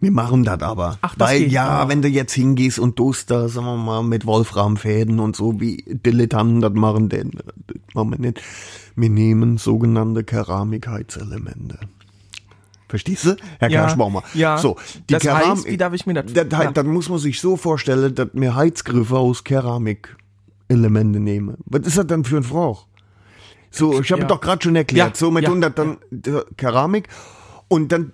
Wir 0.00 0.10
machen 0.10 0.44
das 0.44 0.60
aber. 0.60 0.98
Ach, 1.00 1.14
das 1.14 1.30
Weil 1.30 1.40
geht, 1.40 1.52
ja, 1.52 1.82
ah. 1.82 1.88
wenn 1.88 2.02
du 2.02 2.08
jetzt 2.08 2.34
hingehst 2.34 2.78
und 2.78 2.96
tust 2.96 3.30
da, 3.30 3.48
sagen 3.48 3.66
wir 3.66 3.76
mal, 3.76 4.02
mit 4.02 4.26
Wolframfäden 4.26 5.18
und 5.20 5.34
so, 5.34 5.58
wie 5.60 5.82
Dilettanten 5.86 6.60
das 6.60 6.74
machen, 6.74 7.08
denn 7.08 7.30
das 7.30 7.76
machen 7.94 8.10
wir 8.10 8.18
nicht. 8.18 8.42
Wir 8.94 9.08
nehmen 9.08 9.56
sogenannte 9.56 10.22
Keramikheizelemente. 10.22 11.78
Verstehst 12.88 13.24
du? 13.24 13.36
Herr 13.58 13.70
Ja, 13.70 13.80
Kerschbaumer. 13.82 14.22
ja. 14.34 14.58
So, 14.58 14.76
Das 15.08 15.24
heißt, 15.26 15.66
wie 15.66 15.76
darf 15.76 15.92
ich 15.92 16.06
mir 16.06 16.14
das- 16.14 16.32
Das, 16.32 16.46
ja. 16.76 16.82
muss 16.84 17.08
man 17.08 17.18
sich 17.18 17.40
so 17.40 17.56
vorstellen, 17.56 18.14
dass 18.14 18.28
wir 18.32 18.54
Heizgriffe 18.54 19.16
aus 19.18 19.42
Keramikelemente 19.44 21.20
nehmen. 21.20 21.56
Was 21.66 21.86
ist 21.86 21.98
das 21.98 22.06
dann 22.06 22.24
für 22.24 22.36
ein 22.38 22.42
Frauch? 22.44 22.86
So, 23.70 24.00
ich 24.00 24.10
habe 24.12 24.22
Ja. 24.22 24.28
doch 24.28 24.40
gerade 24.40 24.62
schon 24.62 24.76
erklärt. 24.76 25.16
So 25.16 25.30
mit 25.30 25.42
ja, 25.44 25.50
100 25.50 25.76
dann 25.78 25.98
Keramik 26.56 27.08
und 27.68 27.92
dann 27.92 28.12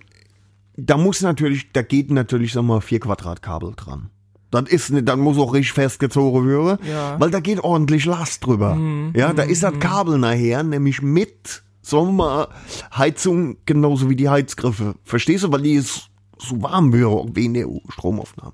da 0.75 0.97
muss 0.97 1.21
natürlich, 1.21 1.71
da 1.71 1.83
geht 1.83 2.09
natürlich 2.09 2.51
sag 2.53 2.63
mal 2.63 2.81
vier 2.81 2.99
Quadratkabel 2.99 3.73
dran. 3.75 4.09
Das 4.49 4.63
ist 4.69 4.89
nicht, 4.91 5.07
dann 5.07 5.19
muss 5.19 5.37
auch 5.37 5.53
richtig 5.53 5.73
festgezogen 5.73 6.47
werden, 6.47 6.79
Ja. 6.87 7.19
weil 7.19 7.29
da 7.31 7.39
geht 7.39 7.59
ordentlich 7.63 8.05
Last 8.05 8.43
drüber. 8.45 8.77
ja, 9.15 9.33
da 9.33 9.43
ist 9.43 9.61
das 9.63 9.77
Kabel 9.79 10.17
nachher 10.17 10.63
nämlich 10.63 11.01
mit 11.03 11.63
Sommerheizung 11.83 13.57
genauso 13.65 14.09
wie 14.09 14.15
die 14.15 14.29
Heizgriffe. 14.29 14.95
Verstehst 15.03 15.43
du, 15.43 15.51
weil 15.51 15.61
die 15.61 15.73
ist 15.73 16.09
so 16.39 16.61
warm 16.61 16.91
wäre 16.91 17.25
wegen 17.35 17.53
der 17.53 17.67
Stromaufnahme. 17.89 18.53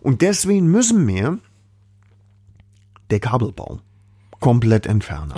Und 0.00 0.22
deswegen 0.22 0.66
müssen 0.70 1.06
wir 1.08 1.38
der 3.10 3.20
Kabelbau 3.20 3.80
komplett 4.38 4.86
entfernen. 4.86 5.32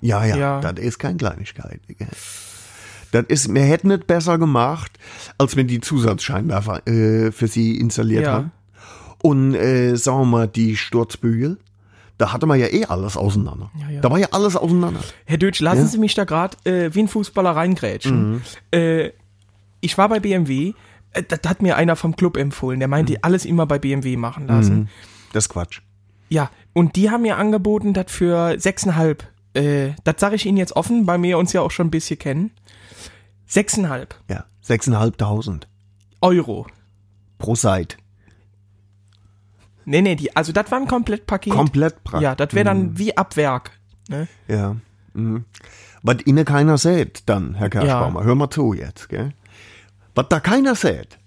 Ja, 0.00 0.24
ja, 0.24 0.36
Ja. 0.36 0.60
das 0.60 0.84
ist 0.84 0.98
keine 0.98 1.16
Kleinigkeit. 1.16 1.80
Das 3.12 3.24
ist, 3.28 3.54
wir 3.54 3.62
hätten 3.62 3.90
es 3.90 4.00
besser 4.04 4.38
gemacht, 4.38 4.98
als 5.38 5.56
wir 5.56 5.64
die 5.64 5.80
Zusatzscheinwerfer 5.80 6.86
äh, 6.86 7.30
für 7.32 7.46
sie 7.46 7.76
installiert 7.78 8.24
Ja. 8.24 8.32
haben. 8.32 8.52
Und 9.22 9.54
äh, 9.54 9.94
sagen 9.96 10.20
wir 10.20 10.24
mal, 10.26 10.48
die 10.48 10.76
Sturzbügel, 10.76 11.58
da 12.18 12.32
hatte 12.32 12.46
man 12.46 12.58
ja 12.60 12.66
eh 12.66 12.84
alles 12.86 13.16
auseinander. 13.16 13.70
Ja, 13.80 13.90
ja. 13.90 14.00
Da 14.00 14.10
war 14.10 14.18
ja 14.18 14.28
alles 14.32 14.56
auseinander. 14.56 15.00
Herr 15.24 15.38
Deutsch, 15.38 15.60
lassen 15.60 15.86
Sie 15.88 15.98
mich 15.98 16.14
da 16.14 16.24
gerade 16.24 16.56
äh, 16.64 16.94
wie 16.94 17.00
ein 17.00 17.08
Fußballer 17.08 17.50
reingrätschen. 17.50 18.32
Mhm. 18.34 18.42
Äh, 18.72 19.10
ich 19.80 19.98
war 19.98 20.08
bei 20.08 20.20
BMW, 20.20 20.74
äh, 21.12 21.22
das 21.22 21.40
hat 21.46 21.62
mir 21.62 21.76
einer 21.76 21.96
vom 21.96 22.14
Club 22.14 22.36
empfohlen, 22.36 22.78
der 22.78 22.88
meinte, 22.88 23.12
Mhm. 23.14 23.18
alles 23.22 23.44
immer 23.44 23.66
bei 23.66 23.78
BMW 23.78 24.16
machen 24.16 24.46
lassen. 24.46 24.88
Das 25.32 25.44
ist 25.44 25.48
Quatsch. 25.48 25.80
Ja, 26.28 26.50
und 26.72 26.96
die 26.96 27.10
haben 27.10 27.22
mir 27.22 27.36
angeboten, 27.38 27.92
das 27.92 28.06
für 28.12 28.58
sechseinhalb, 28.60 29.24
äh, 29.54 29.90
das 30.04 30.14
sage 30.18 30.36
ich 30.36 30.46
Ihnen 30.46 30.56
jetzt 30.58 30.76
offen, 30.76 31.06
weil 31.06 31.20
wir 31.22 31.36
uns 31.38 31.52
ja 31.52 31.60
auch 31.62 31.70
schon 31.70 31.88
ein 31.88 31.90
bisschen 31.90 32.18
kennen. 32.18 32.52
Sechseinhalb 33.46 34.14
Ja, 34.28 34.44
6.500 34.66 35.62
Euro. 36.20 36.66
pro 37.38 37.54
Seite. 37.54 37.96
Nee, 39.84 40.02
nee, 40.02 40.14
die, 40.16 40.34
also 40.36 40.52
das 40.52 40.70
war 40.70 40.78
ein 40.78 40.86
Komplettpaket. 40.86 41.52
Komplett 41.52 42.02
praktisch. 42.04 42.22
Ja, 42.22 42.34
das 42.34 42.52
wäre 42.54 42.64
dann 42.64 42.98
wie 42.98 43.16
ab 43.16 43.36
Werk. 43.36 43.72
Ne? 44.08 44.28
Ja. 44.48 44.76
Mhm. 45.14 45.44
Was 46.02 46.16
Ihnen 46.26 46.44
keiner 46.44 46.78
sieht, 46.78 47.22
dann, 47.26 47.54
Herr 47.54 47.70
Kerschbaumer, 47.70 48.24
hör 48.24 48.34
mal 48.34 48.50
zu 48.50 48.74
jetzt, 48.74 49.08
gell? 49.08 49.32
Was 50.14 50.26
da 50.28 50.40
keiner 50.40 50.74
sieht, 50.74 51.18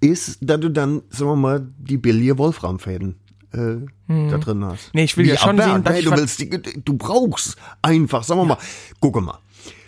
ist, 0.00 0.38
dass 0.40 0.60
du 0.60 0.68
dann, 0.68 1.02
sagen 1.08 1.30
wir 1.30 1.36
mal, 1.36 1.66
die 1.78 1.96
billige 1.96 2.36
Wolframfäden 2.38 3.16
äh, 3.52 3.86
da 4.08 4.38
drin 4.38 4.64
hast. 4.64 4.86
Hm. 4.86 4.90
Nee, 4.94 5.04
ich 5.04 5.16
will 5.16 5.24
Wie 5.24 5.30
ja 5.30 5.38
schon 5.38 5.58
sehen, 5.58 5.84
dass 5.84 5.94
hey, 5.94 6.00
ich 6.00 6.08
du 6.08 6.16
willst 6.16 6.40
die, 6.40 6.50
du 6.50 6.94
brauchst 6.94 7.56
einfach, 7.80 8.24
sagen 8.24 8.40
wir 8.40 8.46
mal, 8.46 8.58
guck 9.00 9.20
mal, 9.22 9.38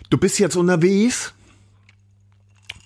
du 0.09 0.17
bist 0.17 0.39
jetzt 0.39 0.55
unterwegs, 0.55 1.33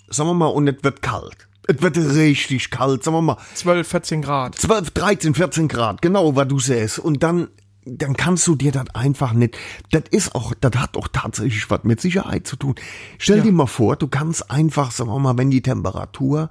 sagen 0.09 0.29
wir 0.29 0.33
mal, 0.33 0.47
und 0.47 0.67
es 0.67 0.83
wird 0.83 1.01
kalt. 1.01 1.48
Es 1.75 1.81
wird 1.83 1.97
richtig 1.97 2.71
kalt, 2.71 3.03
sagen 3.03 3.15
wir 3.17 3.21
mal, 3.21 3.37
12, 3.53 3.87
14 3.87 4.21
Grad. 4.23 4.55
12, 4.55 4.89
13, 4.91 5.35
14 5.35 5.67
Grad, 5.67 6.01
genau, 6.01 6.35
was 6.35 6.47
du 6.47 6.57
sähst. 6.59 6.97
Und 6.97 7.21
dann, 7.21 7.47
dann 7.85 8.15
kannst 8.17 8.47
du 8.47 8.55
dir 8.55 8.71
das 8.71 8.85
einfach 8.95 9.33
nicht. 9.33 9.55
Das 9.91 10.03
ist 10.09 10.33
auch, 10.33 10.53
das 10.59 10.71
hat 10.77 10.97
auch 10.97 11.07
tatsächlich 11.07 11.69
was 11.69 11.83
mit 11.83 12.01
Sicherheit 12.01 12.47
zu 12.47 12.55
tun. 12.55 12.73
Stell 13.19 13.37
Ja. 13.37 13.43
dir 13.43 13.51
mal 13.51 13.67
vor, 13.67 13.95
du 13.97 14.07
kannst 14.07 14.49
einfach, 14.49 14.89
sagen 14.91 15.11
wir 15.11 15.19
mal, 15.19 15.37
wenn 15.37 15.51
die 15.51 15.61
Temperatur, 15.61 16.49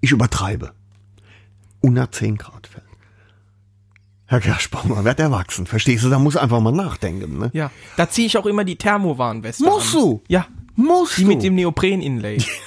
ich 0.00 0.12
übertreibe, 0.12 0.72
unter 1.82 2.10
10 2.10 2.38
Grad 2.38 2.66
fällt. 2.68 2.84
Herr 4.28 4.40
Kerschbaumer, 4.40 5.04
werd 5.04 5.20
erwachsen, 5.20 5.66
verstehst 5.66 6.04
du? 6.04 6.08
Da 6.08 6.18
muss 6.18 6.36
einfach 6.36 6.60
mal 6.60 6.72
nachdenken, 6.72 7.38
ne? 7.38 7.50
Ja, 7.52 7.70
da 7.96 8.08
ziehe 8.08 8.26
ich 8.26 8.36
auch 8.38 8.46
immer 8.46 8.64
die 8.64 8.76
Thermowarnweste 8.76 9.62
Musst 9.64 9.94
an. 9.94 10.00
du? 10.00 10.22
Ja, 10.28 10.46
Musst 10.74 11.18
die 11.18 11.22
du? 11.22 11.28
mit 11.28 11.42
dem 11.42 11.54
Neopren-Inlay. 11.54 12.38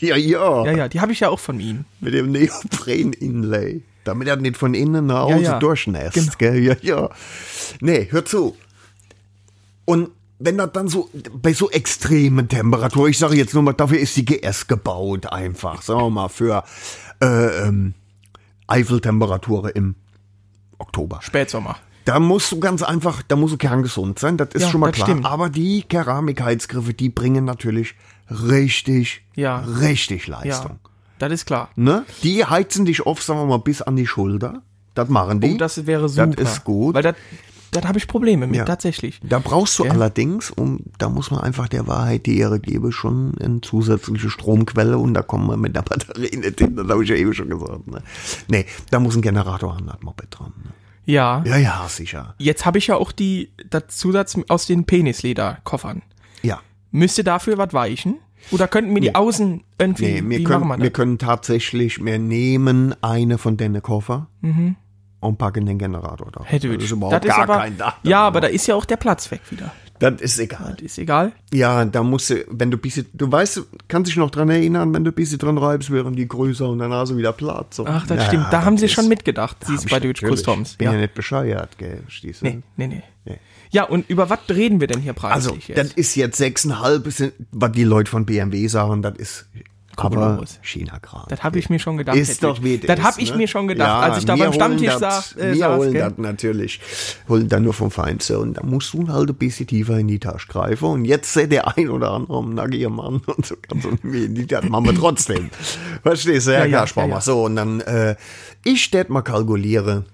ja, 0.00 0.16
ja, 0.16 0.64
ja, 0.64 0.76
ja, 0.76 0.88
die 0.88 1.00
habe 1.00 1.12
ich 1.12 1.20
ja 1.20 1.28
auch 1.28 1.40
von 1.40 1.60
Ihnen. 1.60 1.84
mit 2.00 2.14
dem 2.14 2.32
Neopren-Inlay. 2.32 3.82
Damit 4.04 4.28
er 4.28 4.36
nicht 4.36 4.56
von 4.56 4.72
innen 4.74 5.06
nach 5.06 5.24
außen 5.24 5.42
ja. 5.42 5.58
durchnässt. 5.58 6.14
Genau. 6.14 6.32
Gell? 6.38 6.62
Ja, 6.62 6.76
ja. 6.80 7.10
Nee, 7.80 8.08
hör 8.10 8.24
zu. 8.24 8.56
Und 9.84 10.10
wenn 10.38 10.56
das 10.56 10.72
dann 10.72 10.88
so, 10.88 11.10
bei 11.32 11.52
so 11.52 11.70
extremen 11.70 12.48
Temperaturen, 12.48 13.10
ich 13.10 13.18
sage 13.18 13.36
jetzt 13.36 13.54
nur 13.54 13.62
mal, 13.62 13.72
dafür 13.72 13.98
ist 13.98 14.16
die 14.16 14.24
GS 14.24 14.66
gebaut 14.66 15.26
einfach, 15.26 15.82
sagen 15.82 16.00
wir 16.00 16.10
mal, 16.10 16.28
für 16.28 16.62
äh, 17.20 17.66
ähm, 17.66 17.94
Eiffeltemperaturen 18.66 19.72
im 19.72 19.94
Oktober. 20.78 21.20
Spätsommer. 21.22 21.76
Da 22.04 22.20
musst 22.20 22.52
du 22.52 22.60
ganz 22.60 22.82
einfach, 22.82 23.22
da 23.22 23.36
musst 23.36 23.52
du 23.54 23.58
kerngesund 23.58 24.18
sein, 24.18 24.36
das 24.36 24.50
ist 24.54 24.62
Ja, 24.62 24.70
schon 24.70 24.80
mal 24.80 24.92
klar. 24.92 25.08
stimmt. 25.08 25.26
Aber 25.26 25.50
die 25.50 25.82
Keramikheizgriffe, 25.82 26.94
die 26.94 27.10
bringen 27.10 27.44
natürlich 27.44 27.94
richtig, 28.30 29.22
Ja. 29.34 29.58
richtig 29.80 30.26
Leistung. 30.26 30.78
das 31.18 31.32
ist 31.32 31.46
klar. 31.46 31.70
Ne? 31.76 32.04
Die 32.22 32.44
heizen 32.44 32.84
dich 32.84 33.06
oft, 33.06 33.22
sagen 33.22 33.40
wir 33.40 33.46
mal, 33.46 33.58
bis 33.58 33.82
an 33.82 33.96
die 33.96 34.06
Schulter. 34.06 34.62
Das 34.94 35.08
machen 35.08 35.40
die. 35.40 35.54
Oh, 35.54 35.56
das 35.58 35.86
wäre 35.86 36.08
super. 36.08 36.26
Das 36.28 36.52
ist 36.54 36.64
gut. 36.64 36.94
Weil 36.94 37.02
das, 37.02 37.14
das 37.70 37.84
habe 37.84 37.98
ich 37.98 38.08
Probleme 38.08 38.46
mit, 38.46 38.56
Ja. 38.56 38.64
tatsächlich. 38.64 39.20
Da 39.22 39.38
brauchst 39.38 39.78
du 39.78 39.84
Ja. 39.84 39.92
allerdings, 39.92 40.50
um, 40.50 40.80
da 40.98 41.08
muss 41.08 41.30
man 41.30 41.40
einfach 41.40 41.68
der 41.68 41.86
Wahrheit 41.86 42.26
die 42.26 42.38
Ehre 42.38 42.58
geben, 42.58 42.90
schon 42.92 43.34
eine 43.40 43.60
zusätzliche 43.60 44.30
Stromquelle 44.30 44.98
und 44.98 45.14
da 45.14 45.22
kommen 45.22 45.46
wir 45.48 45.56
mit 45.56 45.76
der 45.76 45.82
Batterie 45.82 46.36
nicht 46.36 46.58
hin, 46.58 46.74
das 46.76 46.88
habe 46.88 47.04
ich 47.04 47.10
ja 47.10 47.16
eben 47.16 47.32
schon 47.34 47.48
gesagt. 47.50 47.86
Ne? 47.86 48.02
Nee, 48.48 48.66
da 48.90 48.98
muss 49.00 49.14
ein 49.16 49.22
Generator 49.22 49.76
an 49.76 49.86
das 49.86 50.00
Moped 50.02 50.26
dran. 50.30 50.52
Ne? 50.64 50.70
Ja. 51.04 51.42
Ja, 51.46 51.56
ja, 51.56 51.86
sicher. 51.88 52.34
Jetzt 52.38 52.66
habe 52.66 52.78
ich 52.78 52.88
ja 52.88 52.96
auch 52.96 53.12
die, 53.12 53.50
das 53.70 53.84
Zusatz 53.88 54.36
aus 54.48 54.66
den 54.66 54.84
Penislederkoffern. 54.84 56.02
Ja. 56.42 56.60
Müsste 56.90 57.24
dafür 57.24 57.58
was 57.58 57.72
weichen? 57.72 58.16
Oder 58.50 58.68
könnten 58.68 58.92
mir 58.92 59.00
die 59.00 59.14
Außen 59.14 59.62
irgendwie, 59.78 60.20
Nee, 60.22 60.30
wir 60.38 60.44
können, 60.44 60.60
machen 60.68 60.80
wir 60.80 60.84
wir 60.84 60.90
das? 60.90 60.96
können 60.96 61.18
tatsächlich, 61.18 62.02
wir 62.04 62.18
nehmen 62.18 62.94
eine 63.02 63.36
von 63.36 63.56
deinen 63.56 63.82
Koffer 63.82 64.28
und 65.20 65.38
packen 65.38 65.66
den 65.66 65.78
Generator 65.78 66.30
da. 66.32 66.40
Mhm. 66.40 66.44
Hey, 66.46 66.58
das 66.60 66.84
ist 66.84 66.90
überhaupt 66.92 67.24
gar 67.26 67.38
aber, 67.38 67.56
kein 67.58 67.76
Dach. 67.76 67.96
Ja, 68.04 68.20
aber 68.20 68.40
da 68.40 68.48
ist 68.48 68.66
ja 68.66 68.74
auch 68.74 68.84
der 68.84 68.96
Platz 68.96 69.30
weg 69.30 69.40
wieder. 69.50 69.72
Das 69.98 70.20
ist 70.20 70.38
egal. 70.38 70.74
Das 70.74 70.82
ist 70.82 70.98
egal. 70.98 71.32
Ja, 71.52 71.84
da 71.84 72.04
musst 72.04 72.30
du, 72.30 72.44
wenn 72.48 72.70
du 72.70 72.76
ein 72.76 72.80
bisschen, 72.80 73.06
du 73.14 73.30
weißt, 73.30 73.62
kannst 73.88 74.08
dich 74.08 74.16
noch 74.16 74.30
dran 74.30 74.48
erinnern, 74.48 74.94
wenn 74.94 75.02
du 75.02 75.10
ein 75.10 75.14
bisschen 75.14 75.38
dran 75.38 75.58
reibst, 75.58 75.90
wären 75.90 76.14
die 76.14 76.28
größer 76.28 76.68
und 76.68 76.78
dann 76.78 76.92
hast 76.92 77.10
du 77.10 77.16
wieder 77.16 77.32
Platz. 77.32 77.80
Ach, 77.84 78.06
das 78.06 78.18
Ja, 78.18 78.24
stimmt. 78.26 78.46
Da 78.52 78.64
haben 78.64 78.78
sie 78.78 78.88
schon 78.88 79.08
mitgedacht, 79.08 79.56
sie 79.64 79.72
hab 79.72 79.78
ist 79.78 79.84
ich 79.86 79.90
bei 79.90 79.98
Deutsch 79.98 80.22
natürlich. 80.22 80.40
Customs. 80.40 80.74
Bin 80.76 80.86
ja. 80.86 80.92
Ja. 80.92 81.00
nicht 81.00 81.14
bescheuert, 81.14 81.76
gell, 81.78 82.04
du? 82.22 82.28
Nee, 82.42 82.60
nee, 82.76 82.86
nee. 82.86 83.02
Ja, 83.70 83.84
und 83.84 84.08
über 84.08 84.30
was 84.30 84.38
reden 84.48 84.80
wir 84.80 84.86
denn 84.86 85.00
hier 85.00 85.14
Also, 85.22 85.50
preislich 85.50 85.66
das 85.76 85.88
jetzt? 85.88 85.98
ist 85.98 86.14
jetzt 86.16 86.36
sechseinhalb, 86.38 87.06
ist- 87.06 87.32
was 87.52 87.72
die 87.72 87.84
Leute 87.84 88.10
von 88.10 88.24
BMW 88.26 88.66
sagen, 88.68 89.02
das 89.02 89.16
ist 89.16 89.46
aber 90.00 90.14
Kostenlos. 90.16 90.58
China-Kram. 90.62 91.24
Das 91.28 91.42
habe 91.42 91.58
ich 91.58 91.70
mir 91.70 91.80
schon 91.80 91.96
gedacht. 91.96 92.16
Ist 92.16 92.44
doch 92.44 92.62
wie 92.62 92.78
Das 92.78 93.00
habe 93.02 93.20
ich 93.20 93.32
ne? 93.32 93.36
mir 93.38 93.48
schon 93.48 93.66
gedacht, 93.66 93.88
Ja, 93.88 93.98
als 94.00 94.18
ich 94.18 94.24
da 94.26 94.36
beim 94.36 94.52
Stammtisch 94.52 94.88
holen 94.90 95.00
saß. 95.00 95.34
das, 95.34 95.42
Äh, 95.44 95.48
wir 95.54 95.58
saß 95.58 95.76
holen 95.78 95.94
das 95.94 96.12
natürlich. 96.18 96.80
Holen 97.28 97.48
dann 97.48 97.64
nur 97.64 97.74
vom 97.74 97.90
Feinsten. 97.90 98.36
Und 98.36 98.54
da 98.54 98.62
musst 98.62 98.94
du 98.94 99.08
halt 99.08 99.28
ein 99.28 99.34
bisschen 99.34 99.66
tiefer 99.66 99.98
in 99.98 100.06
die 100.06 100.20
Tasche 100.20 100.46
greifen. 100.46 100.84
Und 100.84 101.04
jetzt 101.04 101.32
seht 101.32 101.50
der 101.50 101.76
ein 101.76 101.90
oder 101.90 102.12
andere 102.12 102.38
am 102.38 102.54
nackige 102.54 102.90
Mann 102.90 103.16
und 103.26 103.44
so 103.44 103.56
ganz 103.68 103.84
und 103.86 103.98
das 104.52 104.64
machen 104.68 104.84
wir 104.86 104.94
trotzdem. 104.94 105.50
Verstehst 106.04 106.46
du? 106.46 106.52
Ja, 106.52 106.64
Ja, 106.64 106.84
klar, 106.86 107.06
ja, 107.08 107.14
ja. 107.14 107.20
So, 107.20 107.44
und 107.46 107.56
dann, 107.56 107.80
äh, 107.80 108.14
ich 108.64 108.88
tät 108.92 109.10
mal 109.10 109.22
kalkuliere, 109.22 110.04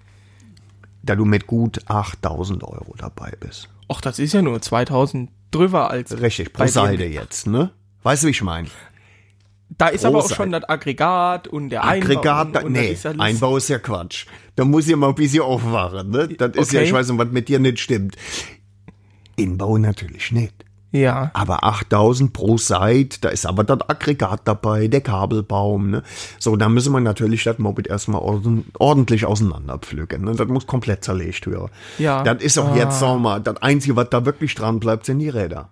da 1.04 1.14
du 1.16 1.24
mit 1.24 1.46
gut 1.46 1.80
8000 1.88 2.64
Euro 2.64 2.94
dabei 2.96 3.32
bist. 3.40 3.68
Och, 3.88 4.00
das 4.00 4.18
ist 4.18 4.32
ja 4.34 4.42
nur 4.42 4.60
2000 4.62 5.30
drüber 5.50 5.90
als. 5.90 6.20
Richtig, 6.20 6.52
pro 6.52 6.66
Seite 6.66 7.04
jetzt, 7.04 7.46
ne? 7.46 7.70
Weißt 8.02 8.22
du, 8.22 8.26
wie 8.28 8.30
ich 8.32 8.42
meine? 8.42 8.68
Da 9.76 9.88
ist 9.88 10.02
pro 10.02 10.08
aber 10.08 10.18
auch 10.18 10.22
Seite. 10.22 10.34
schon 10.34 10.52
das 10.52 10.64
Aggregat 10.68 11.48
und 11.48 11.70
der 11.70 11.84
Aggregat, 11.84 12.46
Einbau. 12.48 12.66
und 12.66 12.72
nee, 12.72 12.92
ist 12.92 13.06
Einbau 13.06 13.56
ist 13.56 13.68
ja 13.68 13.78
Quatsch. 13.78 14.26
Da 14.56 14.64
muss 14.64 14.86
ich 14.88 14.94
mal 14.96 15.08
ein 15.08 15.14
bisschen 15.14 15.42
aufwachen, 15.42 16.10
ne? 16.10 16.28
Das 16.28 16.54
ist 16.54 16.72
ja, 16.72 16.80
Okay. 16.80 16.88
ich 16.88 16.92
weiß 16.94 17.08
nicht, 17.08 17.18
was 17.18 17.28
mit 17.30 17.48
dir 17.48 17.58
nicht 17.58 17.80
stimmt. 17.80 18.16
Inbau 19.36 19.78
natürlich 19.78 20.32
nicht. 20.32 20.64
Ja. 20.96 21.32
Aber 21.34 21.64
8000 21.64 22.32
pro 22.32 22.56
Seite, 22.56 23.18
da 23.20 23.28
ist 23.30 23.46
aber 23.46 23.64
das 23.64 23.80
Aggregat 23.88 24.42
dabei, 24.44 24.86
der 24.86 25.00
Kabelbaum, 25.00 25.90
ne? 25.90 26.02
So, 26.38 26.54
da 26.54 26.68
müssen 26.68 26.92
wir 26.92 27.00
natürlich 27.00 27.42
das 27.42 27.58
Moped 27.58 27.88
erstmal 27.88 28.20
orden, 28.20 28.66
ordentlich 28.78 29.26
auseinanderpflücken, 29.26 30.22
ne? 30.24 30.36
Das 30.36 30.46
muss 30.46 30.68
komplett 30.68 31.02
zerlegt 31.02 31.48
werden. 31.48 31.68
Ja. 31.98 32.22
Das 32.22 32.40
ist 32.40 32.58
auch 32.58 32.68
Ah. 32.70 32.76
jetzt, 32.76 33.00
mal, 33.00 33.40
das 33.40 33.56
Einzige, 33.60 33.96
was 33.96 34.08
da 34.10 34.24
wirklich 34.24 34.54
dran 34.54 34.78
bleibt, 34.78 35.04
sind 35.06 35.18
die 35.18 35.28
Räder. 35.30 35.68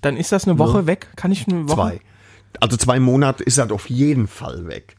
Dann 0.00 0.16
ist 0.16 0.32
das 0.32 0.48
eine 0.48 0.58
Woche 0.58 0.86
weg. 0.86 1.08
Kann 1.16 1.32
ich 1.32 1.46
eine 1.46 1.68
Woche? 1.68 1.74
Zwei. 1.76 2.00
Also 2.60 2.78
zwei 2.78 2.98
Monate 2.98 3.44
ist 3.44 3.58
das 3.58 3.70
auf 3.70 3.90
jeden 3.90 4.26
Fall 4.26 4.66
weg. 4.68 4.96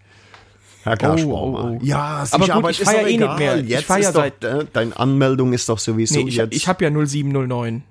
Herr 0.84 0.98
Karschbaumer. 0.98 1.64
oh, 1.64 1.78
oh. 1.78 1.80
Ja, 1.82 2.26
Aber 2.32 2.44
sicher, 2.46 2.62
gut, 2.62 2.72
ich 2.72 2.82
ist 2.82 2.86
fahr 2.92 2.96
ja 3.02 3.08
eh 3.08 3.12
nicht 3.12 3.16
egal. 3.22 3.38
mehr. 3.40 3.58
Ich 3.58 3.70
Jetzt 3.70 3.86
fahr 3.86 4.00
ja 4.00 4.10
ist 4.10 4.16
doch, 4.16 4.22
seit- 4.22 4.44
äh, 4.44 4.66
deine 4.72 4.96
Anmeldung 5.00 5.54
ist 5.54 5.68
doch 5.70 5.80
sowieso 5.80 6.20
Nee, 6.20 6.28
ich, 6.28 6.36
jetzt. 6.36 6.54
ich 6.56 6.68
habe 6.68 6.84
ja 6.84 6.92
0709. 6.92 7.84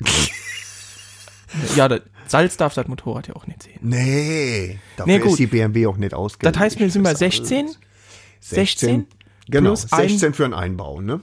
ja, 1.76 1.88
das, 1.88 2.00
Salz 2.26 2.56
darf 2.56 2.74
das 2.74 2.86
Motorrad 2.86 3.26
ja 3.28 3.34
auch 3.36 3.46
nicht 3.46 3.62
sehen. 3.64 3.78
nee, 3.82 4.78
dafür 4.96 5.12
Nee, 5.12 5.18
gut. 5.20 5.30
ist 5.32 5.38
die 5.38 5.46
BMW 5.46 5.86
auch 5.86 5.96
nicht 5.96 6.14
ausgelegt. 6.14 6.54
Das 6.54 6.60
heißt, 6.60 6.78
wir 6.78 6.90
sind 6.90 7.02
bei 7.02 7.10
für 7.10 7.16
16? 7.16 7.66
alles. 7.66 7.78
16? 8.40 9.06
Genau, 9.48 9.70
Plus 9.70 9.92
ein- 9.92 10.08
16 10.08 10.34
für 10.34 10.44
einen 10.44 10.54
Einbau, 10.54 11.00
ne? 11.00 11.20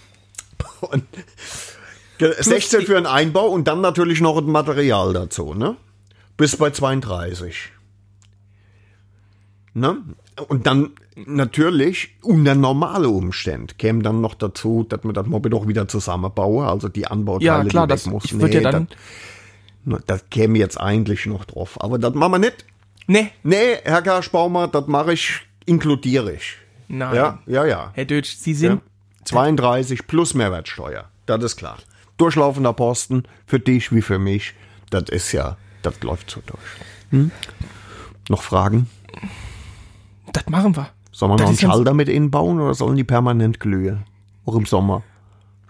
Und, 0.80 1.04
Ge- 2.18 2.34
16 2.40 2.80
die- 2.80 2.86
für 2.86 2.96
einen 2.96 3.06
Einbau 3.06 3.48
und 3.48 3.66
dann 3.68 3.80
natürlich 3.80 4.20
noch 4.20 4.36
ein 4.38 4.46
Material 4.46 5.12
dazu, 5.12 5.54
ne? 5.54 5.76
Bis 6.36 6.56
bei 6.56 6.70
32. 6.70 7.70
Ne? 9.74 9.96
Und 10.46 10.66
dann 10.66 10.90
natürlich 11.16 12.16
unter 12.22 12.54
normale 12.54 13.08
Umstände 13.08 13.74
käme 13.74 14.02
dann 14.02 14.20
noch 14.20 14.34
dazu, 14.34 14.84
dass 14.88 15.02
man 15.04 15.14
das 15.14 15.26
Moped 15.26 15.52
auch 15.54 15.66
wieder 15.66 15.88
zusammenbaue, 15.88 16.66
also 16.66 16.88
die 16.88 17.06
Anbauteile, 17.06 17.44
Ja, 17.46 17.64
klar, 17.64 17.86
die 17.86 17.90
das 17.92 18.06
muss. 18.06 18.24
ich 18.26 18.38
würde 18.38 18.60
ja 18.62 18.70
dann. 18.70 18.88
das, 19.84 20.00
das 20.06 20.30
käme 20.30 20.58
jetzt 20.58 20.78
eigentlich 20.80 21.26
noch 21.26 21.44
drauf. 21.44 21.82
Aber 21.82 21.98
das 21.98 22.14
machen 22.14 22.32
wir 22.32 22.38
nicht. 22.38 22.64
Nee, 23.06 23.30
Nee, 23.42 23.76
Herr 23.84 24.02
Karschbaumer, 24.02 24.68
das 24.68 24.86
mache 24.86 25.14
ich, 25.14 25.40
inkludiere 25.66 26.32
ich. 26.34 26.56
nein. 26.88 27.14
Ja, 27.14 27.38
ja, 27.46 27.64
ja. 27.64 27.90
Herr 27.94 28.04
Deutsch, 28.04 28.36
Sie 28.36 28.54
sind. 28.54 28.82
32 29.24 30.06
plus 30.06 30.34
Mehrwertsteuer. 30.34 31.08
Das 31.26 31.42
ist 31.42 31.56
klar. 31.56 31.78
Durchlaufender 32.16 32.72
Posten 32.72 33.24
für 33.46 33.60
dich 33.60 33.92
wie 33.92 34.02
für 34.02 34.18
mich. 34.18 34.54
Das 34.90 35.04
ist 35.10 35.32
ja, 35.32 35.56
das 35.82 36.00
läuft 36.02 36.30
so 36.30 36.40
durch. 36.46 36.58
Hm? 37.10 37.30
Noch 38.30 38.42
Fragen? 38.42 38.88
Das 40.32 40.46
machen 40.48 40.76
wir. 40.76 40.88
Sollen 41.12 41.32
wir 41.32 41.36
Das 41.36 41.42
noch 41.44 41.48
einen 41.48 41.54
ist 41.54 41.60
Schalter 41.62 41.94
mit 41.94 42.08
innen 42.08 42.30
bauen 42.30 42.60
oder 42.60 42.74
sollen 42.74 42.96
die 42.96 43.04
permanent 43.04 43.60
glühen? 43.60 44.04
Auch 44.44 44.54
im 44.56 44.66
Sommer. 44.66 45.02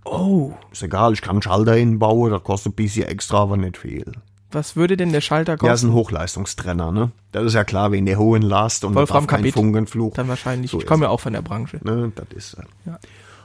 Oh, 0.05 0.53
Ist 0.73 0.83
egal, 0.83 1.13
ich 1.13 1.21
kann 1.23 1.33
einen 1.37 1.43
Schalter 1.43 1.77
innen 1.77 1.99
bauen, 1.99 2.31
das 2.31 2.43
kostet 2.43 2.73
ein 2.73 2.77
bisschen 2.77 3.07
extra, 3.09 3.43
aber 3.43 3.57
nicht 3.59 3.77
viel. 3.77 4.11
was 4.51 4.75
würde 4.77 4.97
denn 4.97 5.13
der 5.13 5.21
Schalter 5.21 5.53
Ja, 5.53 5.57
ist 5.57 5.63
kosten? 5.83 5.89
ein 5.89 5.93
Hochleistungstrenner, 5.93 6.91
ne? 6.93 7.11
Das 7.33 7.45
ist 7.45 7.53
ja 7.55 7.65
klar, 7.65 7.93
wegen 7.93 8.07
der 8.07 8.19
hohen 8.19 8.41
Last 8.43 8.85
und 8.85 8.95
Wolfram 8.95 9.27
darf 9.27 9.41
kein. 9.43 9.53
Funkenflug. 9.53 10.15
dann 10.15 10.29
wahrscheinlich. 10.29 10.71
So 10.71 10.79
ich 10.79 10.85
ist 10.85 10.89
komme 10.89 11.05
ja 11.05 11.11
auch 11.11 11.21
von 11.21 11.35
der 11.35 11.43
Branche. 11.43 11.79
Ne, 11.83 12.11
das 12.15 12.27
ist 12.35 12.57
Ja. 12.87 12.99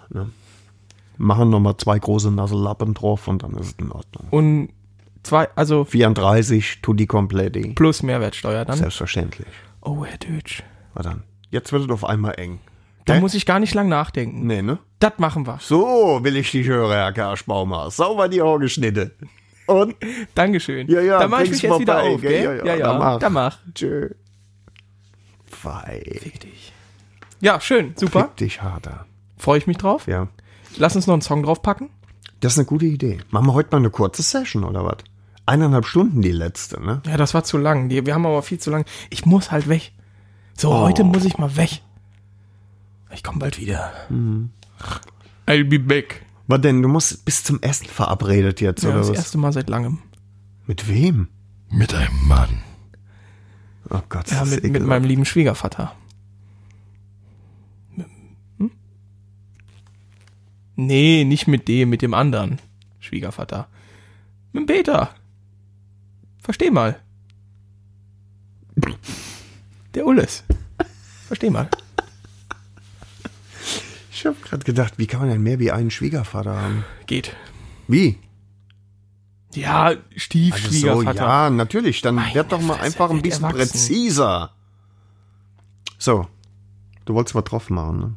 ne. 0.10 0.30
Machen 1.18 1.50
nochmal 1.50 1.76
zwei 1.78 2.00
große 2.00 2.32
Nassellappen 2.32 2.94
drauf 2.94 3.28
und 3.28 3.44
dann 3.44 3.54
ist 3.56 3.68
es 3.68 3.76
in 3.78 3.92
Ordnung. 3.92 4.28
Und 4.32 4.70
zwei, 5.24 5.48
also 5.56 5.84
34 5.84 6.80
tut 6.82 7.00
die 7.00 7.06
komplett 7.08 7.56
die. 7.56 7.74
plus 7.74 8.02
Mehrwertsteuer 8.04 8.64
dann. 8.66 8.78
Selbstverständlich. 8.78 9.48
Oh, 9.82 10.06
Herr 10.06 10.18
Deutsch. 10.18 10.64
Na 10.96 11.02
dann. 11.02 11.24
Jetzt 11.50 11.72
wird 11.72 11.84
es 11.84 11.90
auf 11.90 12.06
einmal 12.06 12.36
eng. 12.40 12.60
Da 13.06 13.20
muss 13.20 13.34
ich 13.34 13.46
gar 13.46 13.60
nicht 13.60 13.74
lang 13.74 13.90
nachdenken. 13.90 14.48
Nee, 14.48 14.62
ne? 14.62 14.80
Das 15.00 15.14
machen 15.18 15.46
wir. 15.46 15.58
So 15.62 16.20
will 16.24 16.38
ich 16.38 16.52
dich 16.52 16.68
hören, 16.68 16.92
Herr 16.92 17.12
Karschbaumer. 17.12 17.92
Sauber 17.92 18.30
die 18.30 18.42
Ohren 18.42 18.62
geschnitten. 18.62 19.12
Und? 19.68 19.96
Dankeschön. 20.36 20.88
Ja, 20.90 21.02
ja, 21.02 21.20
Dann 21.20 21.30
mach 21.32 21.42
ich 21.42 21.52
mich 21.52 21.62
jetzt 21.62 21.80
wieder 21.80 22.02
auf, 22.02 22.22
gell? 22.22 22.44
Ja, 22.44 22.54
ja, 22.54 22.66
ja, 22.66 22.76
ja. 22.76 22.88
dann 22.88 23.00
mach. 23.00 23.20
Dann 23.20 23.34
mach. 23.34 23.58
Tschö. 23.76 24.10
Fei. 25.46 26.04
Ja, 27.42 27.60
schön, 27.60 27.94
super. 27.96 28.24
Fick 28.26 28.38
dich 28.38 28.62
harter. 28.62 29.06
Freue 29.38 29.58
ich 29.58 29.68
mich 29.68 29.78
drauf. 29.78 30.08
Ja. 30.08 30.28
Lass 30.78 30.96
uns 30.96 31.08
noch 31.08 31.14
einen 31.14 31.22
Song 31.22 31.44
draufpacken. 31.44 31.90
Das 32.40 32.54
ist 32.54 32.60
eine 32.60 32.66
gute 32.66 32.86
Idee. 32.86 33.20
Machen 33.32 33.48
wir 33.48 33.54
heute 33.54 33.70
mal 33.72 33.78
eine 33.78 33.90
kurze 33.90 34.22
Session, 34.22 34.64
oder 34.64 34.86
was? 34.86 34.98
Eineinhalb 35.46 35.86
Stunden 35.86 36.22
die 36.22 36.32
letzte, 36.32 36.82
ne? 36.82 37.02
Ja, 37.06 37.18
das 37.18 37.34
war 37.34 37.44
zu 37.44 37.58
lang. 37.58 37.90
Die- 37.90 38.06
Wir 38.06 38.14
haben 38.14 38.26
aber 38.26 38.42
viel 38.44 38.60
zu 38.60 38.72
lang. 38.72 38.86
Ich 39.10 39.26
muss 39.26 39.52
halt 39.52 39.68
weg. 39.68 39.92
So, 40.58 40.72
Oh. 40.72 40.80
heute 40.82 41.04
muss 41.04 41.26
ich 41.26 41.38
mal 41.38 41.56
weg. 41.56 41.82
Ich 43.14 43.24
komme 43.24 43.40
bald 43.40 43.60
wieder. 43.60 43.92
Mhm. 44.10 44.52
I'll 45.46 45.64
be 45.66 45.80
back. 45.80 46.26
Was 46.48 46.62
denn? 46.62 46.82
Du 46.82 46.88
musst 46.90 47.26
bis 47.26 47.44
zum 47.44 47.62
Essen 47.62 47.88
verabredet 47.88 48.60
jetzt, 48.62 48.84
Ja, 48.84 48.90
oder 48.90 49.00
das 49.00 49.10
was? 49.10 49.18
erste 49.18 49.38
Mal 49.38 49.54
seit 49.54 49.70
langem. 49.70 50.00
Mit 50.68 50.88
wem? 50.88 51.28
Mit 51.70 51.94
einem 51.94 52.28
Mann. 52.28 52.62
Oh 53.90 54.02
Gott, 54.10 54.30
Ja, 54.32 54.40
das 54.42 54.50
mit, 54.52 54.60
ist 54.62 54.72
mit 54.72 54.84
meinem 54.84 55.06
lieben 55.06 55.26
Schwiegervater. 55.26 55.94
Hm? 58.58 58.72
Nee, 60.76 61.24
nicht 61.26 61.48
mit 61.48 61.68
dem, 61.68 61.90
mit 61.90 62.02
dem 62.02 62.14
anderen 62.14 62.60
Schwiegervater. 63.00 63.68
Mit 64.54 64.64
dem 64.64 64.66
Peter. 64.68 65.10
Versteh 66.40 66.72
mal. 66.72 67.00
Der 69.96 70.06
Ulles. 70.06 70.44
Versteh 71.28 71.50
mal. 71.50 71.70
Ich 74.12 74.26
habe 74.26 74.36
gerade 74.44 74.64
gedacht, 74.64 74.94
wie 74.98 75.08
kann 75.08 75.20
man 75.22 75.30
denn 75.30 75.42
mehr 75.44 75.60
wie 75.60 75.72
einen 75.72 75.92
Schwiegervater 75.92 76.56
haben? 76.56 76.86
Geht. 77.08 77.36
Wie? 77.88 78.18
Ja, 79.54 79.84
Also 79.86 80.00
so, 80.02 80.20
Stiefschwiegervater. 80.20 81.22
ja, 81.24 81.50
natürlich. 81.50 82.02
Dann 82.02 82.16
Meine 82.16 82.34
werd 82.34 82.52
doch 82.52 82.62
mal 82.62 82.76
Fresse, 82.76 82.86
einfach 82.86 83.10
ein 83.10 83.22
bisschen 83.22 83.44
erwachsen. 83.44 83.58
präziser. 83.72 84.52
So. 85.98 86.28
Du 87.06 87.14
wolltest 87.16 87.36
was 87.36 87.44
drauf 87.44 87.70
machen, 87.70 88.00
ne? 88.00 88.14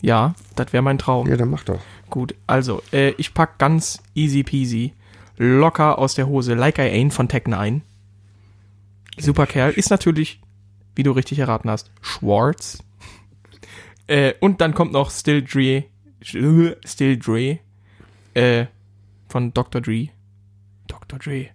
Ja, 0.00 0.34
das 0.56 0.72
wäre 0.72 0.82
mein 0.82 0.98
Traum. 0.98 1.28
Ja, 1.28 1.36
dann 1.36 1.50
mach 1.50 1.62
doch. 1.62 1.80
Gut, 2.10 2.34
also, 2.48 2.82
äh, 2.92 3.10
ich 3.12 3.34
pack 3.34 3.58
ganz 3.58 4.02
easy 4.14 4.42
peasy, 4.42 4.94
locker 5.38 5.98
aus 5.98 6.14
der 6.14 6.26
Hose 6.26 6.54
Like 6.54 6.78
I 6.78 6.82
Ain't 6.82 7.12
von 7.12 7.28
Tech 7.28 7.44
9. 7.46 7.82
Super 9.18 9.46
Kerl. 9.46 9.72
Ist 9.72 9.90
natürlich, 9.90 10.40
wie 10.94 11.02
du 11.02 11.12
richtig 11.12 11.38
erraten 11.38 11.70
hast, 11.70 11.90
schwarz. 12.00 12.82
Äh, 14.06 14.34
und 14.40 14.60
dann 14.60 14.74
kommt 14.74 14.92
noch 14.92 15.10
Still 15.10 15.42
Dre, 15.42 15.84
Still 16.22 17.18
Dre, 17.18 17.58
äh, 18.34 18.66
von 19.28 19.52
Dr. 19.54 19.80
Dre. 19.80 20.08
Dr. 20.88 21.18
Dre. 21.18 21.50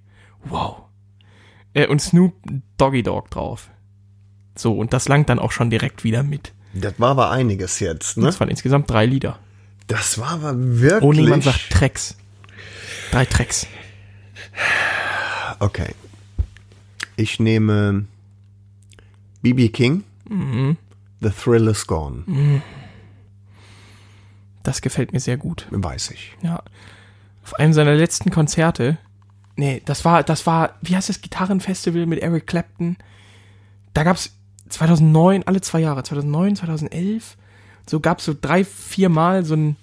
Wow. 0.45 0.84
Äh, 1.74 1.88
und 1.88 2.01
Snoop 2.01 2.34
Doggy 2.78 3.03
Dog 3.03 3.30
drauf. 3.30 3.70
So, 4.55 4.74
und 4.74 4.93
das 4.93 5.08
langt 5.08 5.30
dann 5.30 5.39
auch 5.39 5.51
schon 5.51 5.70
direkt 5.70 6.03
wieder 6.03 6.24
mit. 6.24 6.53
Das 6.74 6.99
war 6.99 7.10
aber 7.10 7.32
einiges 7.32 7.80
jetzt, 7.80 8.18
ne? 8.18 8.26
Das 8.26 8.39
waren 8.39 8.49
insgesamt 8.49 8.89
drei 8.89 9.05
Lieder. 9.05 9.39
Das 9.88 10.18
war 10.20 10.32
aber 10.32 10.53
wirklich. 10.55 11.03
Oh, 11.03 11.14
niemand 11.14 11.43
sagt 11.43 11.70
Tracks. 11.70 12.18
Drei 13.12 13.26
Tracks. 13.26 13.68
Okay. 15.60 15.93
Ich 17.18 17.39
nehme 17.39 18.05
BB 19.41 19.74
King. 19.74 20.03
Mhm. 20.30 20.78
The 21.20 21.32
Thrill 21.32 21.68
is 21.68 21.86
Gone. 21.88 22.61
Das 24.63 24.82
gefällt 24.82 25.13
mir 25.13 25.20
sehr 25.20 25.38
gut. 25.38 25.68
Weiß 25.72 26.11
ich. 26.11 26.38
Ja. 26.41 26.61
Auf 27.43 27.55
einem 27.55 27.74
seiner 27.74 27.95
letzten 27.95 28.30
Konzerte. 28.30 28.97
Nee, 29.55 29.82
das 29.84 30.05
war, 30.05 30.24
das 30.24 30.45
war, 30.45 30.76
wie 30.82 30.95
heißt 30.95 31.09
das 31.09 31.22
Gitarrenfestival 31.22 32.05
mit 32.05 32.20
Eric 32.20 32.45
Clapton? 32.45 32.97
Da 33.95 34.03
gab's 34.03 34.32
2009, 34.70 35.43
alle 35.43 35.61
zwei 35.61 35.80
Jahre, 35.80 36.03
2009, 36.03 36.57
2011, 36.57 37.38
so 37.89 37.99
gab's 37.99 38.26
so 38.26 38.36
drei, 38.39 38.63
vier 38.63 39.09
Mal 39.09 39.43
so 39.43 39.55
ein 39.55 39.76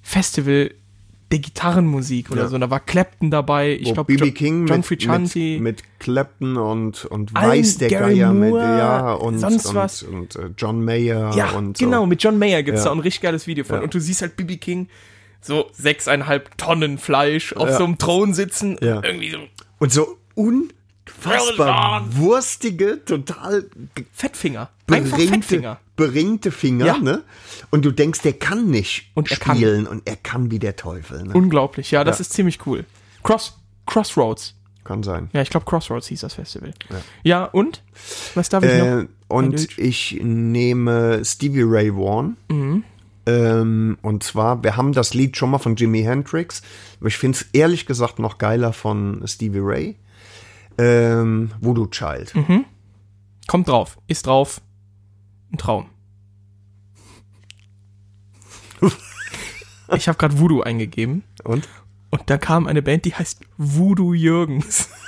Festival 0.00 0.74
der 1.32 1.40
Gitarrenmusik 1.40 2.30
oder 2.30 2.42
Ja. 2.42 2.48
so. 2.48 2.58
Da 2.58 2.70
war 2.70 2.78
Clapton 2.80 3.30
dabei, 3.30 3.72
ich 3.72 3.92
glaube 3.94 4.14
BB 4.14 4.30
King 4.34 4.66
John 4.66 4.76
mit, 4.78 4.86
Frusciante. 4.86 5.38
mit, 5.38 5.60
mit 5.60 5.82
Clapton 5.98 6.56
und, 6.56 7.04
und 7.06 7.34
Weiß 7.34 7.78
der 7.78 7.88
Gary 7.88 8.16
Geier 8.18 8.32
mit, 8.32 8.50
Moore, 8.50 8.62
ja, 8.62 9.12
und, 9.14 9.38
sonst 9.38 9.66
und, 9.66 9.74
was. 9.74 10.02
und, 10.02 10.36
äh, 10.36 10.50
John 10.56 10.84
Mayer 10.84 11.32
Ja, 11.34 11.50
und 11.52 11.78
so. 11.78 11.84
genau, 11.84 12.06
mit 12.06 12.22
John 12.22 12.38
Mayer 12.38 12.62
gibt's 12.62 12.82
Ja. 12.82 12.90
da 12.90 12.92
ein 12.92 13.00
richtig 13.00 13.22
geiles 13.22 13.46
Video 13.46 13.64
von. 13.64 13.76
Ja. 13.78 13.82
Und 13.82 13.92
du 13.94 13.98
siehst 14.00 14.22
halt 14.22 14.36
BB 14.36 14.58
King 14.60 14.88
so 15.40 15.66
sechseinhalb 15.72 16.56
Tonnen 16.58 16.98
Fleisch 16.98 17.52
auf 17.54 17.70
so 17.72 17.84
einem 17.84 17.98
Thron 17.98 18.32
sitzen. 18.34 18.76
Ja. 18.80 19.02
Irgendwie 19.02 19.30
so 19.30 19.38
Und 19.80 19.92
so 19.92 20.18
unfassbar 20.34 20.81
Well 21.24 22.02
wurstige, 22.16 23.04
total 23.04 23.66
Fettfinger. 24.12 24.70
Einfach 24.90 25.16
beringte, 25.16 25.34
Fettfinger. 25.48 25.80
beringte 25.96 26.50
Finger, 26.50 26.86
Ja. 26.86 26.98
ne? 26.98 27.22
Und 27.70 27.84
du 27.84 27.90
denkst, 27.90 28.20
der 28.22 28.34
kann 28.34 28.68
nicht 28.70 29.10
Und 29.14 29.30
er 29.30 29.36
kann. 29.38 29.56
spielen 29.56 29.86
und 29.86 30.02
er 30.08 30.16
kann 30.16 30.50
wie 30.50 30.58
der 30.58 30.76
Teufel, 30.76 31.24
ne? 31.24 31.34
Unglaublich, 31.34 31.90
ja, 31.90 32.04
das 32.04 32.18
Ja. 32.18 32.22
ist 32.22 32.32
ziemlich 32.34 32.64
cool. 32.66 32.84
Cross, 33.22 33.58
Crossroads. 33.86 34.54
kann 34.84 35.02
sein. 35.04 35.30
Ja, 35.32 35.42
ich 35.42 35.50
glaube 35.50 35.64
Crossroads 35.64 36.08
hieß 36.08 36.20
das 36.22 36.34
Festival. 36.34 36.74
Ja, 37.22 37.44
und? 37.44 37.82
Was 38.34 38.48
darf 38.48 38.64
ich 38.64 38.70
Äh, 38.70 38.94
noch? 39.02 39.08
und 39.28 39.78
ich 39.78 40.18
nehme 40.22 41.24
Stevie 41.24 41.62
Ray 41.64 41.94
Vaughan. 41.94 42.36
Ähm, 43.24 43.98
und 44.02 44.22
zwar, 44.24 44.64
wir 44.64 44.76
haben 44.76 44.92
das 44.92 45.14
Lied 45.14 45.36
schon 45.36 45.50
mal 45.50 45.58
von 45.58 45.76
Jimi 45.76 46.02
Hendrix, 46.02 46.62
aber 46.98 47.06
ich 47.08 47.16
finde 47.16 47.38
es 47.38 47.46
ehrlich 47.52 47.86
gesagt 47.86 48.18
noch 48.18 48.38
geiler 48.38 48.72
von 48.72 49.22
Stevie 49.26 49.60
Ray. 49.62 49.96
Ähm, 50.78 51.52
Voodoo 51.60 51.86
Child. 51.86 52.34
Kommt 53.46 53.68
drauf, 53.68 53.98
ist 54.06 54.26
drauf. 54.26 54.60
Ein 55.52 55.58
Traum. 55.58 55.90
ich 59.94 60.08
habe 60.08 60.18
gerade 60.18 60.38
Voodoo 60.38 60.62
eingegeben 60.62 61.22
Und? 61.44 61.68
und 62.10 62.22
da 62.30 62.38
kam 62.38 62.66
eine 62.66 62.82
Band, 62.82 63.04
die 63.04 63.14
heißt 63.14 63.40
Voodoo 63.58 64.14
Jürgens. 64.14 64.88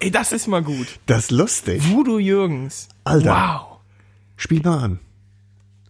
Ey, 0.00 0.10
das 0.10 0.32
ist 0.32 0.46
mal 0.48 0.62
gut. 0.62 0.98
Das 1.06 1.24
ist 1.24 1.30
lustig. 1.30 1.82
Voodoo 1.90 2.18
Jürgens. 2.18 2.88
Alter. 3.04 3.30
Wow. 3.30 3.78
Spiel 4.36 4.60
mal 4.62 4.78
an. 4.82 5.00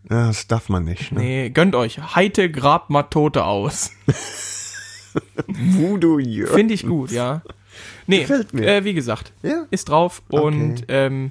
Das 0.05 0.47
darf 0.47 0.69
man 0.69 0.85
nicht. 0.85 1.13
Ne? 1.13 1.21
Nee, 1.21 1.51
gönnt 1.51 1.75
euch. 1.75 2.15
Heite 2.15 2.51
grabt 2.51 2.91
mal 2.91 3.05
Tote 3.05 3.45
aus. 3.45 3.91
Voodoo 5.47 6.19
Jörg. 6.19 6.53
Finde 6.55 6.75
ich 6.75 6.87
gut, 6.87 7.11
ja. 7.11 7.43
Nee, 8.07 8.21
Gefällt 8.21 8.53
mir. 8.55 8.67
Äh, 8.67 8.85
wie 8.85 8.95
gesagt, 8.95 9.33
Ja. 9.43 9.67
ist 9.71 9.89
drauf. 9.89 10.23
Und 10.29 10.83
Okay. 10.83 10.85
ähm, 10.89 11.31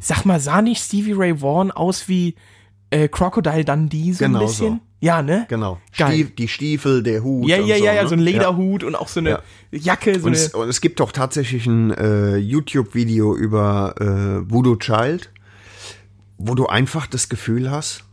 sag 0.00 0.24
mal, 0.24 0.40
sah 0.40 0.62
nicht 0.62 0.82
Stevie 0.82 1.12
Ray 1.12 1.40
Vaughan 1.40 1.70
aus 1.70 2.08
wie 2.08 2.34
äh, 2.90 3.08
Crocodile 3.08 3.64
Dundee 3.64 4.12
so 4.12 4.24
Genau 4.24 4.40
ein 4.40 4.46
bisschen? 4.46 4.74
so. 4.74 4.80
Ja, 5.02 5.22
ne? 5.22 5.46
Genau. 5.48 5.78
Geil. 5.96 6.12
Stief, 6.12 6.34
die 6.34 6.48
Stiefel, 6.48 7.02
der 7.02 7.22
Hut. 7.22 7.48
Ja, 7.48 7.58
und 7.58 7.66
ja, 7.68 7.78
so, 7.78 7.84
ja, 7.84 7.92
ja, 7.94 8.02
ne? 8.02 8.08
so 8.08 8.14
ein 8.16 8.20
Lederhut 8.20 8.84
und 8.84 8.94
auch 8.94 9.08
so 9.08 9.20
eine 9.20 9.30
Ja. 9.30 9.40
Jacke, 9.70 10.12
so 10.20 10.26
Und 10.26 10.34
eine. 10.34 10.36
es, 10.36 10.52
und 10.54 10.68
es 10.68 10.80
gibt 10.82 11.00
doch 11.00 11.12
tatsächlich 11.12 11.64
ein 11.66 11.90
äh, 11.92 12.36
YouTube-Video 12.36 13.34
über 13.34 13.94
äh, 13.98 14.50
Voodoo 14.50 14.76
Child, 14.76 15.30
wo 16.36 16.54
du 16.54 16.66
einfach 16.66 17.06
das 17.06 17.28
Gefühl 17.30 17.70
hast, 17.70 18.04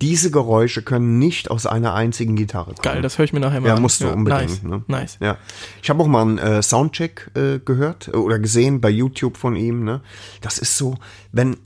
diese 0.00 0.30
Geräusche 0.30 0.82
können 0.82 1.18
nicht 1.18 1.50
aus 1.50 1.66
einer 1.66 1.94
einzigen 1.94 2.36
Gitarre 2.36 2.66
kommen. 2.74 2.82
Geil, 2.82 3.02
das 3.02 3.18
höre 3.18 3.24
ich 3.24 3.32
mir 3.32 3.40
nachher 3.40 3.60
mal 3.60 3.68
Ja, 3.68 3.74
an. 3.74 3.82
musst 3.82 4.00
du 4.00 4.08
unbedingt. 4.08 4.50
Nice. 4.50 4.62
Ne? 4.62 4.84
nice. 4.86 5.18
Ja. 5.20 5.36
Ich 5.82 5.90
habe 5.90 6.02
auch 6.02 6.06
mal 6.06 6.22
einen 6.22 6.38
äh, 6.38 6.62
Soundcheck 6.62 7.30
äh, 7.34 7.58
gehört 7.58 8.08
äh, 8.08 8.12
oder 8.16 8.38
gesehen 8.38 8.80
bei 8.80 8.90
YouTube 8.90 9.36
von 9.36 9.56
ihm. 9.56 9.84
Ne? 9.84 10.00
Das 10.40 10.58
ist 10.58 10.76
so, 10.78 10.96
wenn 11.32 11.56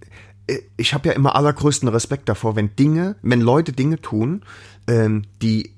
äh, 0.46 0.58
ich 0.76 0.94
habe 0.94 1.08
ja 1.08 1.14
immer 1.14 1.34
allergrößten 1.36 1.88
Respekt 1.88 2.28
davor, 2.28 2.56
wenn 2.56 2.74
Dinge, 2.76 3.16
wenn 3.22 3.40
Leute 3.40 3.72
Dinge 3.72 4.00
tun, 4.00 4.42
ähm, 4.88 5.24
die 5.42 5.74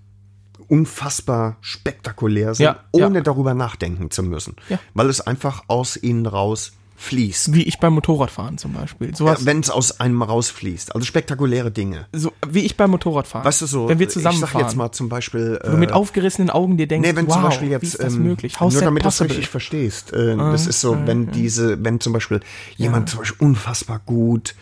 unfassbar 0.69 1.57
spektakulär 1.61 2.55
sind, 2.55 2.65
Ja, 2.65 2.77
ja. 2.95 3.07
ohne 3.07 3.23
darüber 3.23 3.55
nachdenken 3.55 4.11
zu 4.11 4.23
müssen, 4.23 4.57
Ja. 4.69 4.79
weil 4.95 5.09
es 5.11 5.21
einfach 5.21 5.65
aus 5.69 5.97
ihnen 5.97 6.27
raus 6.27 6.73
fließt. 7.05 7.53
Wie 7.55 7.63
ich 7.63 7.79
beim 7.79 7.93
Motorradfahren 7.95 8.59
zum 8.59 8.73
Beispiel. 8.73 9.15
Sowas, 9.15 9.47
Wenn 9.47 9.61
es 9.61 9.71
aus 9.71 10.01
einem 10.01 10.23
rausfließt, 10.23 10.95
also 10.95 11.05
spektakuläre 11.07 11.71
Dinge. 11.71 12.07
so, 12.13 12.33
wie 12.49 12.61
ich 12.61 12.77
beim 12.77 12.91
Motorradfahren. 12.91 13.45
Weißt 13.47 13.61
du 13.63 13.67
so, 13.67 13.89
Wenn 13.89 13.99
wir 13.99 14.07
ich 14.09 14.13
zusammenfahren. 14.13 14.53
sag 14.53 14.61
jetzt 14.69 14.77
mal 14.77 14.91
zum 14.93 15.09
Beispiel, 15.09 15.61
wo 15.65 15.71
du 15.71 15.77
mit 15.77 15.91
äh, 15.91 15.93
aufgerissenen 15.95 16.51
Augen 16.51 16.77
dir 16.77 16.87
denkst, 16.89 17.09
Nee, 17.09 17.17
wenn 17.17 17.27
wow, 17.27 17.35
zum 17.35 17.43
Beispiel 17.45 17.69
jetzt, 17.71 17.83
wie 17.83 17.87
ist 17.87 18.03
das 18.03 18.15
ähm, 18.15 18.23
möglich? 18.25 18.59
Nur 18.61 18.71
damit 18.71 19.05
du 19.05 19.09
es 19.09 19.15
possible? 19.15 19.31
richtig 19.37 19.49
verstehst. 19.51 20.13
Äh, 20.13 20.37
das 20.37 20.67
ist 20.67 20.81
so, 20.81 20.97
wenn 21.07 21.31
diese, 21.31 21.83
wenn 21.85 22.01
zum 22.01 22.13
Beispiel 22.13 22.41
jemand 22.77 23.09
zum 23.11 23.21
Beispiel 23.21 23.47
unfassbar 23.47 24.01
gut, 24.05 24.55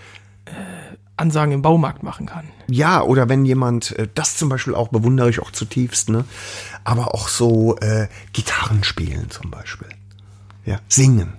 Ansagen 1.16 1.52
im 1.52 1.62
Baumarkt 1.62 2.02
machen 2.02 2.26
kann. 2.26 2.48
ja, 2.68 3.02
oder 3.02 3.28
wenn 3.28 3.44
jemand, 3.44 3.92
äh, 3.98 4.08
das 4.14 4.36
zum 4.36 4.48
Beispiel 4.48 4.74
auch 4.74 4.88
bewundere 4.88 5.30
ich 5.30 5.40
auch 5.40 5.50
zutiefst, 5.52 6.08
ne, 6.08 6.24
aber 6.84 7.14
auch 7.14 7.28
so 7.28 7.76
äh, 7.78 8.08
Gitarren 8.32 8.82
spielen 8.82 9.30
zum 9.30 9.50
Beispiel, 9.50 9.88
ja, 10.64 10.80
singen. 10.88 11.34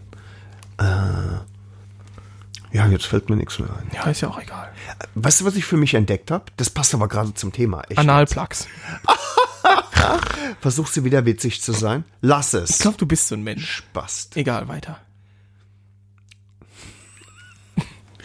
Äh, 0.78 2.74
ja, 2.76 2.88
jetzt 2.88 3.06
fällt 3.06 3.30
mir 3.30 3.36
nichts 3.36 3.60
mehr 3.60 3.70
ein. 3.70 3.92
Ja, 3.94 4.04
ist 4.10 4.22
ja 4.22 4.30
auch 4.30 4.40
egal. 4.42 4.72
Weißt 5.16 5.42
du, 5.42 5.46
was 5.46 5.56
ich 5.56 5.66
für 5.66 5.78
mich 5.78 5.94
entdeckt 5.94 6.32
habe? 6.32 6.46
Das 6.58 6.70
passt 6.70 6.94
aber 6.94 7.08
gerade 7.08 7.34
zum 7.34 7.52
Thema. 7.52 7.84
Analplugs. 7.96 8.68
Versuchst 10.60 10.98
du 10.98 11.04
wieder 11.04 11.26
witzig 11.26 11.62
zu 11.62 11.72
sein? 11.72 12.04
Lass 12.22 12.54
es. 12.54 12.72
Ich 12.72 12.80
glaube, 12.80 12.98
du 12.98 13.06
bist 13.06 13.28
so 13.28 13.36
ein 13.36 13.44
Mensch. 13.44 13.70
Spast. 13.70 14.36
Egal, 14.36 14.68
weiter. 14.68 15.00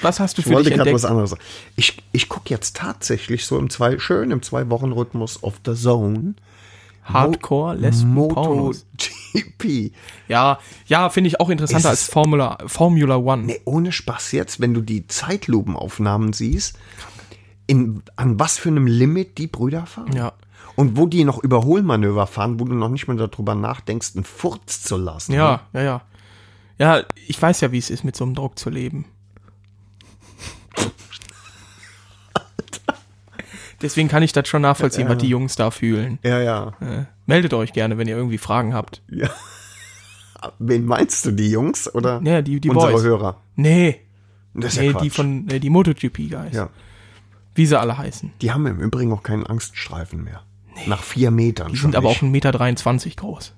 Was 0.01 0.21
hast 0.21 0.39
du 0.39 0.43
Ich 0.43 0.47
für 0.47 0.55
wollte 0.55 0.71
dich 0.71 0.77
gerade 0.77 0.91
entdeckt? 0.91 1.05
was 1.05 1.11
anderes 1.11 1.31
sagen. 1.31 1.43
Ich, 1.77 2.03
ich 2.13 2.29
gucke 2.29 2.51
jetzt 2.51 2.77
tatsächlich 2.77 3.45
so 3.47 3.59
im 3.59 3.69
zwei, 3.69 3.99
schön 3.99 4.31
im 4.31 4.43
Zwei-Wochen-Rhythmus 4.43 5.43
auf 5.43 5.55
The 5.67 5.75
Zone. 5.75 6.35
Hardcore, 7.13 7.77
Lesben, 7.77 8.15
Pornos. 8.15 8.87
MotoGP. 8.93 9.93
Ja, 10.29 10.59
ja, 10.87 11.09
finde 11.11 11.29
ich 11.29 11.41
auch 11.41 11.49
interessanter 11.49 11.93
Ist 11.93 12.03
als 12.03 12.09
Formula, 12.09 12.59
Formula 12.67 13.17
One. 13.17 13.45
Nee, 13.45 13.61
ohne 13.65 13.93
Spaß 13.93 14.33
jetzt, 14.33 14.61
wenn 14.61 14.75
du 14.75 14.81
die 14.81 15.07
Zeitlupenaufnahmen 15.07 16.33
siehst, 16.33 16.79
in, 17.67 18.03
an 18.17 18.39
was 18.39 18.59
für 18.59 18.69
einem 18.69 18.87
Limit 18.87 19.39
die 19.39 19.47
Brüder 19.47 19.87
fahren. 19.87 20.13
Ja. 20.15 20.33
Und 20.77 20.97
wo 20.97 21.07
die 21.07 21.25
noch 21.25 21.43
Überholmanöver 21.43 22.27
fahren, 22.27 22.61
wo 22.61 22.65
du 22.65 22.75
noch 22.75 22.89
nicht 22.89 23.09
mehr 23.09 23.17
darüber 23.17 23.55
nachdenkst, 23.55 24.13
einen 24.15 24.25
Furz 24.25 24.83
zu 24.83 24.97
lassen. 24.97 25.33
Ja, 25.33 25.63
ja, 25.73 25.83
ja. 25.83 26.03
Ja, 26.79 27.03
ich 27.27 27.41
weiß 27.41 27.61
ja, 27.61 27.73
wie 27.73 27.79
es 27.79 27.91
ist, 27.91 28.05
mit 28.05 28.15
so 28.15 28.25
einem 28.25 28.35
Druck 28.35 28.59
zu 28.59 28.71
leben. 28.71 29.05
Deswegen 33.81 34.09
kann 34.09 34.23
ich 34.23 34.33
das 34.33 34.49
schon 34.49 34.63
nachvollziehen, 34.63 35.09
was 35.09 35.19
die 35.19 35.29
Jungs 35.29 35.55
da 35.57 35.71
fühlen. 35.71 36.19
Ja, 36.25 36.41
ja. 36.41 36.69
Äh, 36.81 37.05
meldet 37.27 37.55
euch 37.55 37.73
gerne, 37.73 37.97
wenn 37.97 38.09
ihr 38.09 38.17
irgendwie 38.17 38.39
Fragen 38.39 38.75
habt. 38.75 39.03
Wen 40.59 40.85
meinst 40.85 41.27
du, 41.27 41.33
die 41.33 41.51
Jungs 41.51 41.93
oder 41.95 42.21
Ja, 42.23 42.43
die- 42.43 42.61
die 42.61 42.71
unsere 42.71 42.93
Boys. 42.93 43.03
Hörer? 43.03 43.41
Nee, 43.57 44.01
Das 44.55 44.75
ist 44.75 44.81
nee 44.81 44.91
ja 44.91 45.01
die 45.01 45.11
von 45.11 45.49
äh, 45.49 45.59
die 45.61 45.71
MotoGP-Guys. 45.71 46.55
ja. 46.55 46.71
Wie 47.55 47.67
sie 47.67 47.79
alle 47.79 47.99
heißen. 47.99 48.33
Die 48.41 48.53
haben 48.53 48.67
im 48.67 48.79
Übrigen 48.79 49.13
auch 49.13 49.25
keinen 49.25 49.45
Angststreifen 49.45 50.23
mehr. 50.23 50.43
Nach 50.87 51.03
vier 51.03 51.33
Metern 51.33 51.73
Die 51.73 51.77
sind 51.79 51.97
aber 51.97 52.09
nicht. 52.11 52.19
auch 52.19 52.27
1,23 52.27 53.07
Meter 53.07 53.17
groß. 53.17 53.55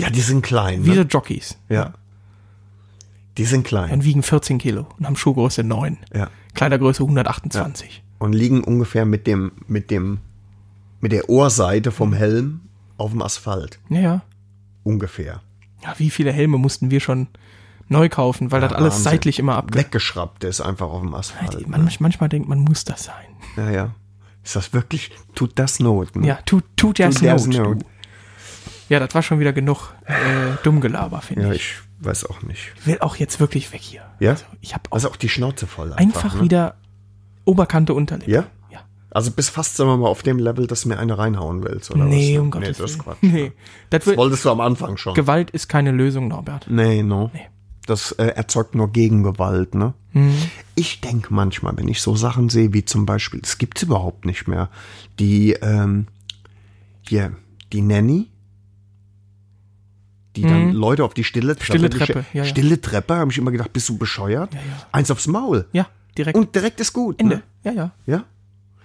Ja, 0.00 0.10
die 0.10 0.20
sind 0.20 0.42
klein. 0.42 0.84
Wie 0.84 0.90
so 0.94 1.02
Ne? 1.02 1.06
Jockeys. 1.08 1.56
Ja. 1.68 1.94
Die 3.36 3.44
sind 3.44 3.64
klein. 3.64 3.90
Und 3.92 4.04
wiegen 4.04 4.24
14 4.24 4.58
Kilo 4.58 4.86
und 4.98 5.06
haben 5.06 5.14
Schuhgröße 5.14 5.62
9. 5.62 5.98
Ja. 6.12 6.30
Kleidergröße 6.54 7.04
128. 7.04 8.02
Und 8.18 8.32
liegen 8.32 8.64
ungefähr 8.64 9.04
mit 9.04 9.26
dem, 9.26 9.52
mit 9.68 9.90
dem, 9.90 10.18
mit 11.00 11.12
der 11.12 11.28
Ohrseite 11.28 11.92
vom 11.92 12.12
Helm 12.12 12.60
auf 12.96 13.12
dem 13.12 13.22
Asphalt. 13.22 13.78
Ja, 13.88 14.00
ja. 14.00 14.22
ungefähr. 14.82 15.40
Ja, 15.84 15.94
wie 15.98 16.10
viele 16.10 16.32
Helme 16.32 16.58
mussten 16.58 16.90
wir 16.90 16.98
schon 17.00 17.28
neu 17.88 18.08
kaufen, 18.08 18.50
weil 18.50 18.60
das 18.60 18.72
alles 18.72 18.94
Wahnsinn. 18.94 19.04
seitlich 19.04 19.38
immer 19.38 19.54
abge... 19.56 19.78
Weggeschraubt, 19.78 20.42
ist 20.44 20.60
einfach 20.60 20.88
auf 20.88 21.00
dem 21.02 21.14
Asphalt. 21.14 21.68
Man, 21.68 21.84
ne? 21.84 21.90
manchmal 22.00 22.28
denkt 22.28 22.48
man, 22.48 22.58
muss 22.58 22.84
das 22.84 23.04
sein. 23.04 23.26
Ja, 23.56 23.70
ja. 23.70 23.94
Ist 24.42 24.56
das 24.56 24.72
wirklich, 24.72 25.10
tut 25.34 25.52
das 25.58 25.78
Not? 25.78 26.16
Ne? 26.16 26.26
Ja, 26.26 26.38
tut, 26.44 26.64
tut 26.76 26.98
ja 26.98 27.10
Tut 27.10 27.22
das 27.24 27.46
Not. 27.46 27.56
Not. 27.56 27.78
Ja, 28.88 28.98
das 28.98 29.14
war 29.14 29.22
schon 29.22 29.38
wieder 29.38 29.52
genug 29.52 29.94
äh, 30.06 30.14
Dummgelaber, 30.64 31.20
finde 31.20 31.44
Ja, 31.44 31.52
ich. 31.52 31.60
ich 32.00 32.04
weiß 32.06 32.24
auch 32.26 32.42
nicht. 32.42 32.72
Ich 32.80 32.86
will 32.86 32.98
auch 33.00 33.16
jetzt 33.16 33.38
wirklich 33.40 33.72
weg 33.72 33.80
hier. 33.82 34.02
Ja? 34.18 34.30
Also, 34.30 34.44
ich 34.60 34.74
habe 34.74 34.82
auch 34.90 34.94
Also 34.94 35.10
auch 35.10 35.16
die 35.16 35.28
Schnauze 35.28 35.66
voll. 35.66 35.92
einfach, 35.92 36.24
Einfach, 36.24 36.34
ne? 36.36 36.40
wieder 36.42 36.74
Oberkante, 37.48 37.94
Unterlippe. 37.94 38.30
Ja? 38.30 38.46
Ja. 38.70 38.80
Also 39.10 39.30
bis 39.30 39.48
fast, 39.48 39.76
sagen 39.76 39.90
wir 39.90 39.96
mal, 39.96 40.08
auf 40.08 40.22
dem 40.22 40.38
Level, 40.38 40.66
dass 40.66 40.82
du 40.82 40.88
mir 40.88 40.98
eine 40.98 41.16
reinhauen 41.18 41.62
willst, 41.64 41.90
oder 41.90 42.04
Nee, 42.04 42.34
was? 42.34 42.40
um 42.40 42.46
Nee, 42.46 42.50
Gottes 42.50 42.76
das 42.78 42.90
ist. 42.92 42.98
Quatsch. 42.98 43.16
Nee. 43.22 43.52
Das 43.90 44.00
Das 44.00 44.06
wird, 44.06 44.16
wolltest 44.18 44.44
du 44.44 44.50
am 44.50 44.60
Anfang 44.60 44.96
schon. 44.96 45.14
Gewalt 45.14 45.50
ist 45.50 45.68
keine 45.68 45.90
Lösung, 45.92 46.28
Norbert. 46.28 46.66
Nee, 46.70 47.02
no. 47.02 47.30
Nee. 47.32 47.46
Das 47.86 48.12
äh, 48.12 48.26
erzeugt 48.26 48.74
nur 48.74 48.92
Gegengewalt, 48.92 49.74
ne? 49.74 49.94
Mhm. 50.12 50.34
Ich 50.74 51.00
denke 51.00 51.32
manchmal, 51.32 51.74
wenn 51.78 51.88
ich 51.88 52.02
so 52.02 52.14
Sachen 52.16 52.50
sehe, 52.50 52.74
wie 52.74 52.84
zum 52.84 53.06
Beispiel, 53.06 53.40
es 53.42 53.56
gibt's 53.56 53.82
überhaupt 53.82 54.26
nicht 54.26 54.46
mehr, 54.46 54.68
die, 55.18 55.52
ähm, 55.54 56.06
hier, 57.00 57.32
die 57.72 57.80
Nanny, 57.80 58.28
die 60.36 60.42
dann 60.42 60.72
Leute 60.72 61.02
auf 61.04 61.14
die 61.14 61.24
stille 61.24 61.56
Treppe, 61.56 61.72
Mhm. 61.72 61.86
Stille 61.86 61.90
Treppe, 61.90 62.24
ja, 62.34 62.42
ja. 62.42 62.44
stille 62.44 62.80
Treppe, 62.80 63.16
habe 63.16 63.32
ich 63.32 63.38
immer 63.38 63.50
gedacht, 63.50 63.72
bist 63.72 63.88
du 63.88 63.96
bescheuert? 63.98 64.52
ja. 64.52 64.60
Eins 64.92 65.10
aufs 65.10 65.26
Maul. 65.26 65.66
Ja, 65.72 65.88
direkt 66.18 66.36
Und 66.36 66.54
direkt 66.54 66.80
ist 66.80 66.92
gut. 66.92 67.20
Ende. 67.20 67.36
Ne? 67.36 67.42
Ja, 67.64 67.72
ja. 67.72 67.90
Ja. 68.06 68.24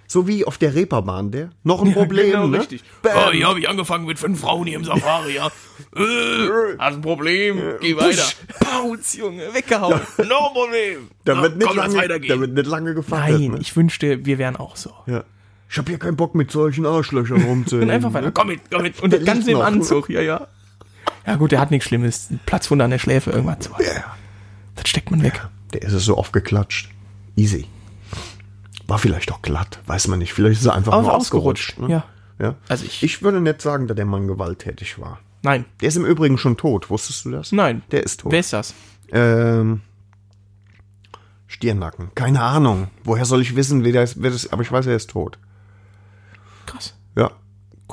So 0.07 0.27
wie 0.27 0.45
auf 0.45 0.57
der 0.59 0.75
Reeperbahn, 0.75 1.31
der. 1.31 1.49
Noch 1.63 1.81
ein 1.81 1.91
Problem, 1.93 2.27
genau, 2.31 2.47
ne? 2.47 2.59
richtig. 2.59 2.84
Oh, 3.03 3.31
hier 3.31 3.47
habe 3.47 3.59
ich 3.59 3.67
angefangen 3.67 4.05
mit 4.05 4.19
fünf 4.19 4.39
Frauen 4.41 4.67
hier 4.67 4.77
im 4.77 4.84
Safari, 4.86 5.36
ja. 5.36 5.47
Äh, 5.95 6.77
hast 6.77 6.95
ein 6.95 7.01
Problem? 7.01 7.59
Geh 7.81 7.95
weiter. 7.97 8.23
Pauz, 8.59 9.15
Junge, 9.15 9.53
weggehauen. 9.53 9.99
No 10.19 10.49
Problem. 10.53 11.09
Da 11.25 11.41
wird 11.41 11.57
nicht 11.57 11.67
komm, 11.67 11.77
lange, 11.77 11.93
da 11.95 11.99
weitergehen. 12.01 12.39
wird 12.39 12.53
nicht 12.53 12.67
lange 12.67 12.93
gefackelt. 12.93 13.39
Nein, 13.39 13.51
ne? 13.51 13.57
ich 13.59 13.75
wünschte, 13.75 14.23
wir 14.25 14.38
wären 14.38 14.55
auch 14.55 14.75
so. 14.75 14.91
Ja. 15.07 15.23
Ich 15.69 15.77
habe 15.79 15.89
hier 15.89 15.97
keinen 15.97 16.15
Bock 16.15 16.36
mit 16.36 16.51
solchen 16.51 16.86
Arschlöchern 16.86 17.41
rumzuhängen. 17.47 17.89
Einfach 17.89 18.13
weiter. 18.13 18.31
Komm 18.31 18.47
mit, 18.49 18.61
komm 18.71 18.84
mit. 18.84 19.01
Und 19.01 19.11
Der 19.13 19.19
ganz 19.21 19.47
im 19.47 19.53
noch. 19.53 19.63
Anzug, 19.65 20.09
ja, 20.09 20.21
ja. 20.21 20.47
Ja 21.25 21.36
gut, 21.38 21.51
der 21.51 21.59
hat 21.59 21.71
nichts 21.71 21.88
Schlimmes. 21.88 22.29
Ein 22.29 22.39
Platzwunde 22.45 22.86
an 22.86 22.91
der 22.91 22.99
Schläfe, 22.99 23.31
irgendwas 23.31 23.57
so. 23.65 23.71
Ja, 23.84 24.15
Das 24.75 24.88
steckt 24.89 25.09
man 25.09 25.23
weg. 25.23 25.41
der 25.73 25.81
ist 25.81 25.93
es 25.93 26.05
so 26.05 26.17
oft 26.17 26.34
geklatscht. 26.34 26.89
Easy. 27.36 27.67
War 28.88 28.97
vielleicht 28.99 29.31
auch 29.31 29.41
glatt, 29.41 29.79
weiß 29.88 30.07
man 30.07 30.19
nicht. 30.19 30.34
Vielleicht 30.34 30.59
ist 30.61 30.65
er 30.67 30.75
einfach 30.75 30.91
nur 31.01 31.13
ausgerutscht, 31.13 31.77
ausgerutscht. 31.77 31.79
ne? 31.79 31.89
ja. 31.89 32.45
ja. 32.45 32.55
Also 32.67 32.86
ich- 32.86 33.01
ich 33.03 33.21
würde 33.21 33.39
nicht 33.41 33.61
sagen, 33.61 33.88
dass 33.88 33.95
der 33.95 34.05
Mann 34.05 34.27
gewalttätig 34.27 34.99
war. 34.99 35.19
Nein, 35.41 35.65
Der 35.81 35.89
ist 35.89 35.95
im 35.97 36.05
Übrigen 36.05 36.38
schon 36.38 36.55
tot. 36.57 36.89
Wusstest 36.89 37.25
du 37.25 37.31
das? 37.31 37.51
nein. 37.51 37.81
Der 37.91 38.03
ist 38.03 38.21
tot. 38.21 38.31
Wer 38.31 38.39
ist 38.39 38.53
das? 38.53 38.73
Ähm, 39.11 39.81
Stirnacken. 41.47 42.11
Keine 42.15 42.41
Ahnung. 42.41 42.88
Woher 43.03 43.25
soll 43.25 43.41
ich 43.41 43.55
wissen, 43.55 43.84
wer 43.84 43.93
das, 43.93 44.21
wer 44.21 44.31
das 44.31 44.51
aber 44.51 44.61
ich 44.63 44.71
weiß, 44.71 44.86
er 44.88 44.95
ist 44.95 45.09
tot. 45.11 45.38
Krass. 46.65 46.95
Ja. 47.15 47.31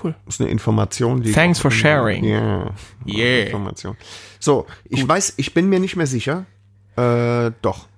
Cool. 0.02 0.14
Das 0.24 0.36
ist 0.36 0.40
eine 0.40 0.50
Information, 0.50 1.22
die. 1.22 1.32
Thanks 1.32 1.58
for 1.58 1.70
sharing. 1.70 2.24
Ja. 2.24 2.70
Yeah. 3.06 3.46
Information. 3.46 3.96
So, 4.38 4.66
ich 4.84 5.06
weiß, 5.06 5.34
ich 5.36 5.52
bin 5.52 5.68
mir 5.68 5.78
nicht 5.80 5.96
mehr 5.96 6.06
sicher. 6.06 6.46
Äh, 6.96 7.50
doch. 7.60 7.88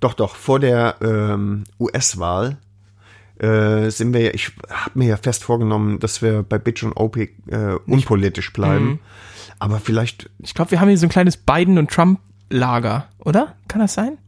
Doch, 0.00 0.14
doch. 0.14 0.36
Vor 0.36 0.60
der 0.60 0.96
ähm, 1.00 1.64
US-Wahl 1.80 2.58
äh, 3.38 3.90
sind 3.90 4.12
wir 4.14 4.20
ja, 4.22 4.30
ich 4.34 4.52
habe 4.70 4.98
mir 4.98 5.08
ja 5.08 5.16
fest 5.16 5.44
vorgenommen, 5.44 5.98
dass 6.00 6.22
wir 6.22 6.42
bei 6.42 6.58
Bitch 6.58 6.82
und 6.84 6.92
OP 6.94 7.16
äh, 7.16 7.28
unpolitisch 7.86 8.52
bleiben. 8.52 8.84
Mhm. 8.86 8.98
Aber 9.60 9.80
vielleicht, 9.80 10.30
Ich 10.38 10.54
glaube, 10.54 10.70
wir 10.70 10.80
haben 10.80 10.88
hier 10.88 10.98
so 10.98 11.06
ein 11.06 11.10
kleines 11.10 11.36
Biden- 11.36 11.78
und 11.78 11.90
Trump-Lager, 11.90 13.08
oder? 13.18 13.54
Kann 13.66 13.80
das 13.80 13.94
sein? 13.94 14.18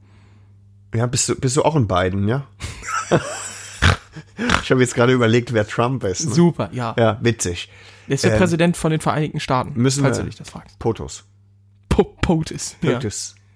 ja, 0.92 1.06
bist 1.06 1.28
du, 1.28 1.36
bist 1.36 1.56
du 1.56 1.62
auch 1.62 1.76
in 1.76 1.86
beiden, 1.86 2.26
ja? 2.26 2.46
ich 4.62 4.70
habe 4.70 4.80
jetzt 4.80 4.94
gerade 4.94 5.12
überlegt, 5.12 5.52
wer 5.52 5.66
Trump 5.66 6.02
ist. 6.04 6.26
Ne? 6.26 6.34
Super, 6.34 6.68
ja. 6.72 6.94
Ja, 6.98 7.18
witzig. 7.20 7.70
Der 8.08 8.14
ist 8.16 8.24
der 8.24 8.32
Ähm, 8.32 8.38
Präsident 8.38 8.76
von 8.76 8.90
den 8.90 9.00
Vereinigten 9.00 9.38
Staaten, 9.40 9.72
müssen 9.80 10.02
falls 10.02 10.16
wir- 10.18 10.24
du 10.24 10.30
dich 10.30 10.38
das 10.38 10.50
fragst. 10.50 10.78
POTUS. 10.80 11.24
Po 11.88 12.04
POTUS. 12.22 12.76
Ja. 12.82 12.98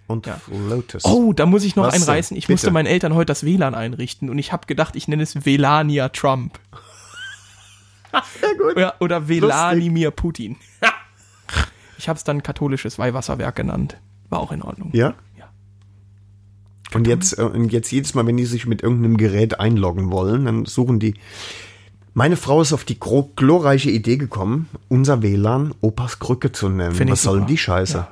Und 0.07 0.27
Ja. 0.27 0.41
Lotus. 0.69 1.05
Oh, 1.05 1.33
da 1.33 1.47
muss 1.47 1.65
ich 1.65 1.77
noch 1.77 1.87
Was 1.87 1.95
einreißen. 1.95 2.37
Ich 2.37 2.45
Bitte. 2.47 2.53
musste 2.55 2.71
meinen 2.71 2.87
Eltern 2.87 3.15
heute 3.15 3.27
das 3.27 3.45
WLAN 3.45 3.75
einrichten 3.75 4.29
und 4.29 4.39
ich 4.39 4.53
habe 4.53 4.67
gedacht, 4.67 4.97
ich 4.97 5.09
nenne 5.09 5.23
es 5.23 5.47
Velania 5.47 6.11
Trump. 6.11 6.59
sehr 8.41 8.55
gut. 8.57 8.79
Ja, 8.79 8.95
oder 9.01 9.29
Veladimir 9.29 10.11
Putin. 10.11 10.57
ich 11.99 12.09
habe 12.09 12.17
es 12.17 12.25
dann 12.25 12.43
katholisches 12.43 12.99
Weihwasserwerk 12.99 13.57
genannt. 13.57 13.97
War 14.29 14.41
auch 14.41 14.53
in 14.53 14.63
Ordnung. 14.63 14.91
Ja? 14.93 15.15
Ja. 15.39 15.49
Und 16.95 17.07
jetzt, 17.07 17.39
äh, 17.39 17.43
und 17.43 17.73
jetzt 17.73 17.91
jedes 17.91 18.15
Mal, 18.15 18.27
wenn 18.27 18.37
die 18.37 18.45
sich 18.45 18.67
mit 18.67 18.83
irgendeinem 18.83 19.17
Gerät 19.17 19.59
einloggen 19.59 20.11
wollen, 20.11 20.45
dann 20.45 20.67
suchen 20.67 21.01
die. 21.01 21.15
Meine 22.13 22.37
Frau 22.37 22.61
ist 22.63 22.73
auf 22.73 22.85
die 22.85 23.01
glorreiche 23.01 23.91
Idee 23.91 24.17
gekommen, 24.19 24.69
unser 24.89 25.23
WLAN 25.23 25.75
Opas 25.81 26.21
Krücke 26.21 26.53
zu 26.53 26.69
nennen. 26.69 26.95
Find 26.95 27.11
Was 27.11 27.23
soll 27.23 27.45
die 27.45 27.59
Scheiße? 27.59 27.97
Ja, 27.99 28.09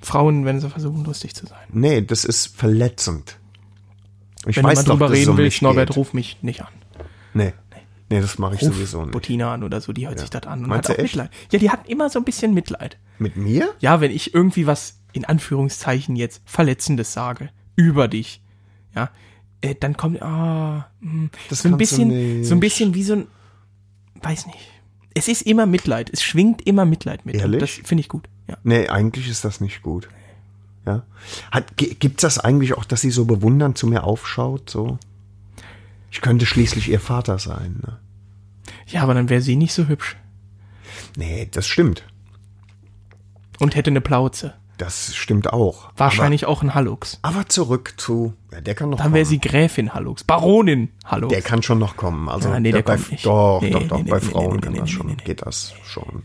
Frauen, 0.00 0.44
wenn 0.44 0.60
sie 0.60 0.70
versuchen, 0.70 1.04
lustig 1.04 1.34
zu 1.34 1.46
sein. 1.46 1.58
Nee, 1.70 2.02
das 2.02 2.24
ist 2.24 2.56
verletzend. 2.56 3.38
Ich 4.46 4.56
Wenn 4.56 4.64
weiß 4.64 4.78
mal 4.78 4.84
drüber 4.84 5.10
reden 5.10 5.34
mich 5.34 5.62
Norbert, 5.62 5.96
ruf 5.96 6.12
mich 6.12 6.38
nicht 6.42 6.62
an. 6.62 6.72
Nee. 7.34 7.52
Nee, 8.10 8.20
das 8.22 8.38
mache 8.38 8.54
ich 8.54 8.62
Ruf 8.62 8.74
sowieso 8.74 9.02
nicht. 9.02 9.12
Bettina 9.12 9.52
an 9.52 9.62
oder 9.62 9.80
so, 9.80 9.92
die 9.92 10.08
hört 10.08 10.18
sich 10.18 10.30
das 10.30 10.44
an 10.44 10.62
und 10.62 10.68
Meinst 10.68 10.88
hat 10.88 10.96
auch 10.96 11.04
echt? 11.04 11.14
Mitleid. 11.14 11.30
Ja, 11.52 11.58
die 11.58 11.70
hat 11.70 11.88
immer 11.88 12.08
so 12.08 12.18
ein 12.18 12.24
bisschen 12.24 12.54
Mitleid. 12.54 12.96
Mit 13.18 13.36
mir? 13.36 13.74
Ja, 13.80 14.00
wenn 14.00 14.10
ich 14.10 14.32
irgendwie 14.32 14.66
was 14.66 15.00
in 15.12 15.24
Anführungszeichen 15.26 16.16
jetzt 16.16 16.40
Verletzendes 16.46 17.12
sage 17.12 17.50
über 17.76 18.08
dich, 18.08 18.42
ja, 18.94 19.10
äh, 19.60 19.74
dann 19.74 19.96
kommt 19.96 20.22
ah, 20.22 20.90
mh, 21.00 21.28
Das 21.50 21.62
so 21.62 21.68
ein 21.68 21.76
bisschen, 21.76 22.44
so 22.44 22.54
ein 22.54 22.60
bisschen 22.60 22.94
wie 22.94 23.02
so 23.02 23.14
ein, 23.14 23.26
weiß 24.22 24.46
nicht. 24.46 24.58
Es 25.14 25.28
ist 25.28 25.42
immer 25.42 25.66
Mitleid. 25.66 26.10
Es 26.10 26.22
schwingt 26.22 26.66
immer 26.66 26.84
Mitleid 26.84 27.26
mit. 27.26 27.34
Ehrlich? 27.34 27.60
Das 27.60 27.70
finde 27.70 28.00
ich 28.00 28.08
gut. 28.08 28.28
Ja. 28.48 28.56
Nee, 28.64 28.88
eigentlich 28.88 29.28
ist 29.28 29.44
das 29.44 29.60
nicht 29.60 29.82
gut. 29.82 30.08
Ja. 30.86 31.02
Hat, 31.52 31.76
gi- 31.76 31.94
gibt's 31.94 32.22
das 32.22 32.38
eigentlich 32.38 32.74
auch, 32.74 32.84
dass 32.84 33.00
sie 33.02 33.10
so 33.10 33.24
bewundernd 33.26 33.76
zu 33.76 33.86
mir 33.86 34.04
aufschaut, 34.04 34.70
so? 34.70 34.98
Ich 36.10 36.22
könnte 36.22 36.46
schließlich 36.46 36.88
ihr 36.88 37.00
Vater 37.00 37.38
sein, 37.38 37.80
ne? 37.86 37.98
Ja, 38.86 39.02
aber 39.02 39.12
dann 39.14 39.28
wäre 39.28 39.42
sie 39.42 39.56
nicht 39.56 39.74
so 39.74 39.86
hübsch 39.88 40.16
Nee, 41.16 41.46
das 41.50 41.66
stimmt. 41.66 42.04
und 43.58 43.74
hätte 43.76 43.90
eine 43.90 44.00
Plauze. 44.00 44.54
Das 44.78 45.14
stimmt 45.16 45.52
auch. 45.52 45.90
Wahrscheinlich 45.96 46.46
auch 46.46 46.62
ein 46.62 46.72
Hallux. 46.74 47.18
Aber, 47.22 47.38
aber 47.40 47.48
zurück 47.48 47.94
zu, 47.96 48.34
ja, 48.52 48.60
der 48.60 48.74
kann 48.76 48.90
noch 48.90 48.98
Dann 48.98 49.12
wäre 49.12 49.24
sie 49.26 49.40
Gräfin 49.40 49.92
Hallux, 49.92 50.22
Baronin 50.22 50.90
Hallux. 51.04 51.32
Der 51.32 51.42
kann 51.42 51.62
schon 51.64 51.80
noch 51.80 51.96
kommen. 51.96 52.28
Also 52.28 52.48
Ah, 52.48 52.60
nee, 52.60 52.70
der 52.70 52.82
bei, 52.82 52.94
kommt 52.96 53.10
nicht. 53.10 53.26
Doch, 53.26 53.60
Nee, 53.60 53.70
doch, 53.70 53.82
doch. 53.88 54.02
nee, 54.02 54.08
bei 54.10 54.20
Frauen 54.20 54.60
kann 54.60 54.74
das 54.76 54.88
schon, 54.88 55.16
geht 55.18 55.42
das 55.44 55.74
schon. 55.84 56.22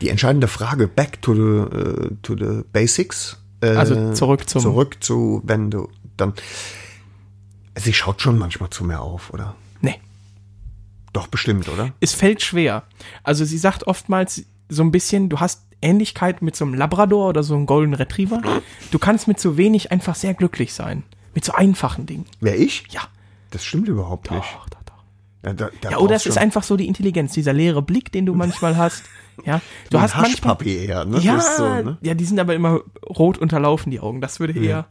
Die 0.00 0.08
entscheidende 0.08 0.48
Frage, 0.48 0.88
back 0.88 1.22
to 1.22 1.34
the, 1.34 1.76
äh, 1.76 2.10
to 2.22 2.36
the 2.36 2.62
basics. 2.72 3.38
Äh, 3.62 3.68
Also 3.68 4.12
zurück 4.12 4.48
zum- 4.48 4.62
Zurück 4.62 4.98
zu, 5.02 5.40
wenn 5.44 5.70
du 5.70 5.88
dann, 6.16 6.34
sie 7.76 7.92
schaut 7.92 8.20
schon 8.20 8.38
manchmal 8.38 8.70
zu 8.70 8.84
mir 8.84 9.00
auf, 9.00 9.32
oder? 9.32 9.54
nee. 9.80 10.00
Doch, 11.12 11.28
bestimmt, 11.28 11.66
oder? 11.70 11.92
es 12.00 12.12
fällt 12.12 12.42
schwer. 12.42 12.82
Also 13.22 13.46
sie 13.46 13.56
sagt 13.56 13.86
oftmals 13.86 14.44
so 14.68 14.82
ein 14.82 14.90
bisschen, 14.90 15.30
du 15.30 15.40
hast 15.40 15.62
Ähnlichkeit 15.80 16.42
mit 16.42 16.56
so 16.56 16.64
einem 16.66 16.74
Labrador 16.74 17.28
oder 17.30 17.42
so 17.42 17.54
einem 17.54 17.64
Golden 17.64 17.94
Retriever. 17.94 18.42
Du 18.90 18.98
kannst 18.98 19.26
mit 19.28 19.40
so 19.40 19.56
wenig 19.56 19.92
einfach 19.92 20.14
sehr 20.14 20.34
glücklich 20.34 20.74
sein. 20.74 21.04
Mit 21.34 21.44
so 21.44 21.52
einfachen 21.54 22.04
Dingen. 22.04 22.26
Wer 22.40 22.58
ich? 22.58 22.84
Ja. 22.90 23.02
Das 23.50 23.64
stimmt 23.64 23.88
überhaupt 23.88 24.30
nicht. 24.30 24.42
Doch, 24.42 24.68
doch, 24.68 24.82
doch. 24.84 25.02
Ja, 25.44 25.52
da, 25.54 25.70
da 25.80 25.90
Ja, 25.90 25.96
oder 25.98 26.16
es 26.16 26.22
brauchst 26.22 26.26
ist 26.26 26.34
schon 26.34 26.42
einfach 26.42 26.62
so 26.64 26.76
die 26.76 26.86
Intelligenz, 26.88 27.32
dieser 27.32 27.52
leere 27.54 27.80
Blick, 27.80 28.10
den 28.12 28.26
du 28.26 28.34
manchmal 28.34 28.76
hast. 28.76 29.04
Ja, 29.44 29.60
du 29.90 29.96
ein 29.98 30.02
hast 30.02 30.14
manchmal. 30.14 30.30
Haschpapi 30.32 30.76
eher, 30.86 31.04
ne? 31.04 31.18
Ja, 31.20 31.40
so, 31.40 31.64
ne? 31.82 31.98
ja, 32.00 32.14
die 32.14 32.24
sind 32.24 32.38
aber 32.40 32.54
immer 32.54 32.80
rot 33.08 33.38
unterlaufen, 33.38 33.90
die 33.90 34.00
Augen. 34.00 34.20
Das 34.20 34.40
würde 34.40 34.58
eher. 34.58 34.86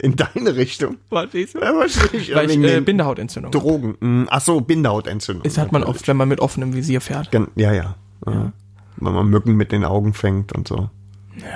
In 0.00 0.16
deine 0.16 0.56
Richtung. 0.56 0.96
Verstehst 1.10 1.54
du? 1.54 1.58
Ja, 1.60 1.74
wahrscheinlich. 1.76 2.34
Weil 2.34 2.50
ich 2.50 2.56
äh, 2.58 2.62
den 2.76 2.84
Bindehautentzung. 2.84 3.44
habe. 3.44 3.56
Drogen. 3.58 3.96
Hm, 4.00 4.26
Ach 4.30 4.40
so, 4.40 4.60
Bindehautentzündung. 4.62 5.42
Das 5.44 5.58
hat 5.58 5.70
man 5.70 5.84
oft, 5.84 6.08
wenn 6.08 6.16
man 6.16 6.28
mit 6.28 6.40
offenem 6.40 6.74
Visier 6.74 7.00
fährt. 7.02 7.30
Gan- 7.30 7.48
Ja, 7.56 7.72
ja. 7.72 7.96
ja. 8.26 8.52
Wenn 8.96 9.12
man 9.14 9.28
Mücken 9.28 9.54
mit 9.54 9.70
den 9.70 9.84
Augen 9.84 10.14
fängt 10.14 10.52
und 10.52 10.66
so. 10.66 10.88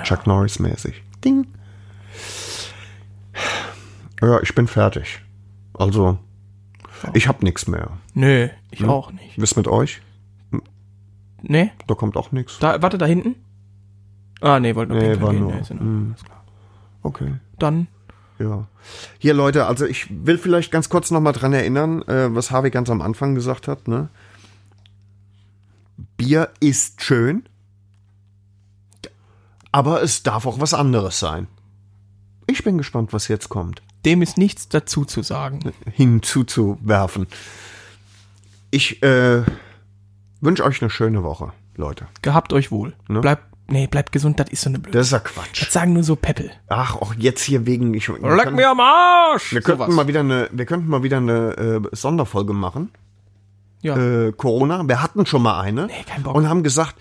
Chuck 0.03 0.27
Norris 0.27 0.59
mäßig. 0.59 1.01
Ding. 1.25 1.47
Ja, 4.21 4.39
ich 4.41 4.53
bin 4.55 4.67
fertig. 4.67 5.19
Also, 5.73 6.17
ich 7.13 7.27
hab 7.27 7.43
nichts 7.43 7.67
mehr. 7.67 7.91
Nö, 8.13 8.49
ich 8.71 8.83
auch 8.85 9.11
nicht. 9.11 9.39
Was 9.41 9.55
mit 9.55 9.67
euch? 9.67 10.01
Nee, 11.41 11.71
Da 11.87 11.95
kommt 11.95 12.17
auch 12.17 12.31
nichts. 12.31 12.59
da, 12.59 12.81
warte, 12.81 12.97
da 12.97 13.05
hinten? 13.05 13.35
Ah, 14.41 14.59
nee, 14.59 14.75
wollte 14.75 14.93
nur 14.93 15.01
Nee, 15.01 15.21
war 15.21 15.31
gehen. 15.31 15.41
nur. 15.41 15.53
Nee, 15.53 16.11
ist 16.13 16.25
klar. 16.25 16.43
Okay. 17.03 17.35
Dann, 17.59 17.87
Ja. 18.39 18.67
Hier, 19.17 19.33
Leute, 19.33 19.65
also 19.65 19.85
ich 19.85 20.07
will 20.25 20.37
vielleicht 20.37 20.71
ganz 20.71 20.89
kurz 20.89 21.09
nochmal 21.11 21.33
dran 21.33 21.53
erinnern, 21.53 22.01
äh, 22.03 22.33
was 22.35 22.51
Harvey 22.51 22.69
ganz 22.69 22.89
am 22.89 23.01
Anfang 23.01 23.33
gesagt 23.35 23.67
hat, 23.67 23.87
ne? 23.87 24.09
Bier 26.17 26.49
ist 26.59 27.01
schön, 27.01 27.43
aber 29.71 30.01
es 30.03 30.23
darf 30.23 30.45
auch 30.45 30.59
was 30.59 30.73
anderes 30.73 31.19
sein. 31.19 31.47
Ich 32.47 32.63
bin 32.63 32.77
gespannt, 32.77 33.13
was 33.13 33.27
jetzt 33.27 33.49
kommt. 33.49 33.81
Dem 34.05 34.21
ist 34.21 34.37
nichts 34.37 34.69
dazu 34.69 35.03
zu 35.05 35.21
sagen. 35.23 35.59
Hinzuzuwerfen. 35.91 37.27
Ich 38.71 39.01
äh, 39.03 39.43
wünsche 40.41 40.63
euch 40.63 40.81
eine 40.81 40.89
schöne 40.89 41.23
Woche, 41.23 41.51
Leute. 41.75 42.07
Gehabt 42.21 42.53
euch 42.53 42.71
wohl. 42.71 42.93
Ne? 43.07 43.21
Bleibt, 43.21 43.43
nee, 43.67 43.87
bleibt 43.87 44.11
gesund, 44.11 44.39
das 44.39 44.49
ist 44.49 44.61
so 44.61 44.69
eine 44.69 44.79
blöde. 44.79 44.97
Das 44.97 45.07
ist 45.07 45.13
ja 45.13 45.19
Quatsch. 45.19 45.61
Das 45.61 45.71
sagen 45.73 45.93
nur 45.93 46.03
so 46.03 46.15
Peppel. 46.15 46.51
Ach, 46.67 46.95
auch 46.95 47.13
jetzt 47.15 47.41
hier 47.43 47.65
wegen. 47.65 47.93
Ich, 47.93 48.07
Leck 48.07 48.51
mir 48.53 48.69
am 48.69 48.79
Arsch! 48.79 49.53
wir 49.53 49.61
könnten 49.61 49.93
mal 49.93 50.07
wieder 50.07 50.21
eine, 50.21 50.49
wir 50.51 50.65
könnten 50.65 50.87
mal 50.87 51.03
wieder 51.03 51.17
eine 51.17 51.57
äh, 51.57 51.95
Sonderfolge 51.95 52.53
machen. 52.53 52.91
ja. 53.81 53.95
Äh, 53.97 54.31
Corona. 54.33 54.87
Wir 54.87 55.01
hatten 55.01 55.25
schon 55.25 55.41
mal 55.43 55.59
eine 55.61 55.87
Nee, 55.87 56.03
kein 56.07 56.23
Bock. 56.23 56.35
und 56.35 56.47
haben 56.49 56.63
gesagt, 56.63 56.95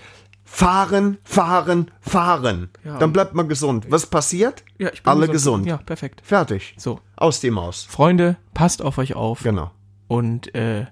fahren, 0.44 1.18
fahren, 1.24 1.90
fahren. 2.00 2.70
Ja. 2.84 2.98
Dann 2.98 3.12
bleibt 3.12 3.34
man 3.34 3.48
gesund. 3.48 3.86
Was 3.90 4.06
passiert? 4.06 4.64
ja, 4.78 4.90
ich 4.92 5.02
bin 5.02 5.10
Alle 5.10 5.28
gesund. 5.28 5.66
Ja, 5.66 5.76
perfekt. 5.78 6.20
Fertig. 6.24 6.74
So. 6.78 7.00
Aus 7.16 7.40
die 7.40 7.50
Maus. 7.50 7.84
Freunde, 7.88 8.36
passt 8.54 8.80
auf 8.82 8.98
euch 8.98 9.14
auf. 9.14 9.40
Genau. 9.42 9.70
Und 10.08 10.54
äh, 10.54 10.86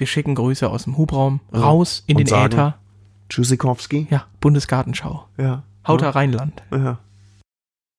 wir 0.00 0.06
schicken 0.06 0.34
Grüße 0.34 0.68
aus 0.68 0.84
dem 0.84 0.96
Hubraum 0.96 1.40
raus 1.54 2.02
in 2.06 2.16
Und 2.16 2.20
den 2.20 2.26
sagen- 2.26 2.52
Äther. 2.54 2.74
Tschüssikowski. 3.28 4.08
Ja, 4.10 4.24
Bundesgartenschau. 4.40 5.26
Ja. 5.38 5.62
Hauter 5.86 6.10
Rheinland. 6.16 6.62
ja. 6.72 6.98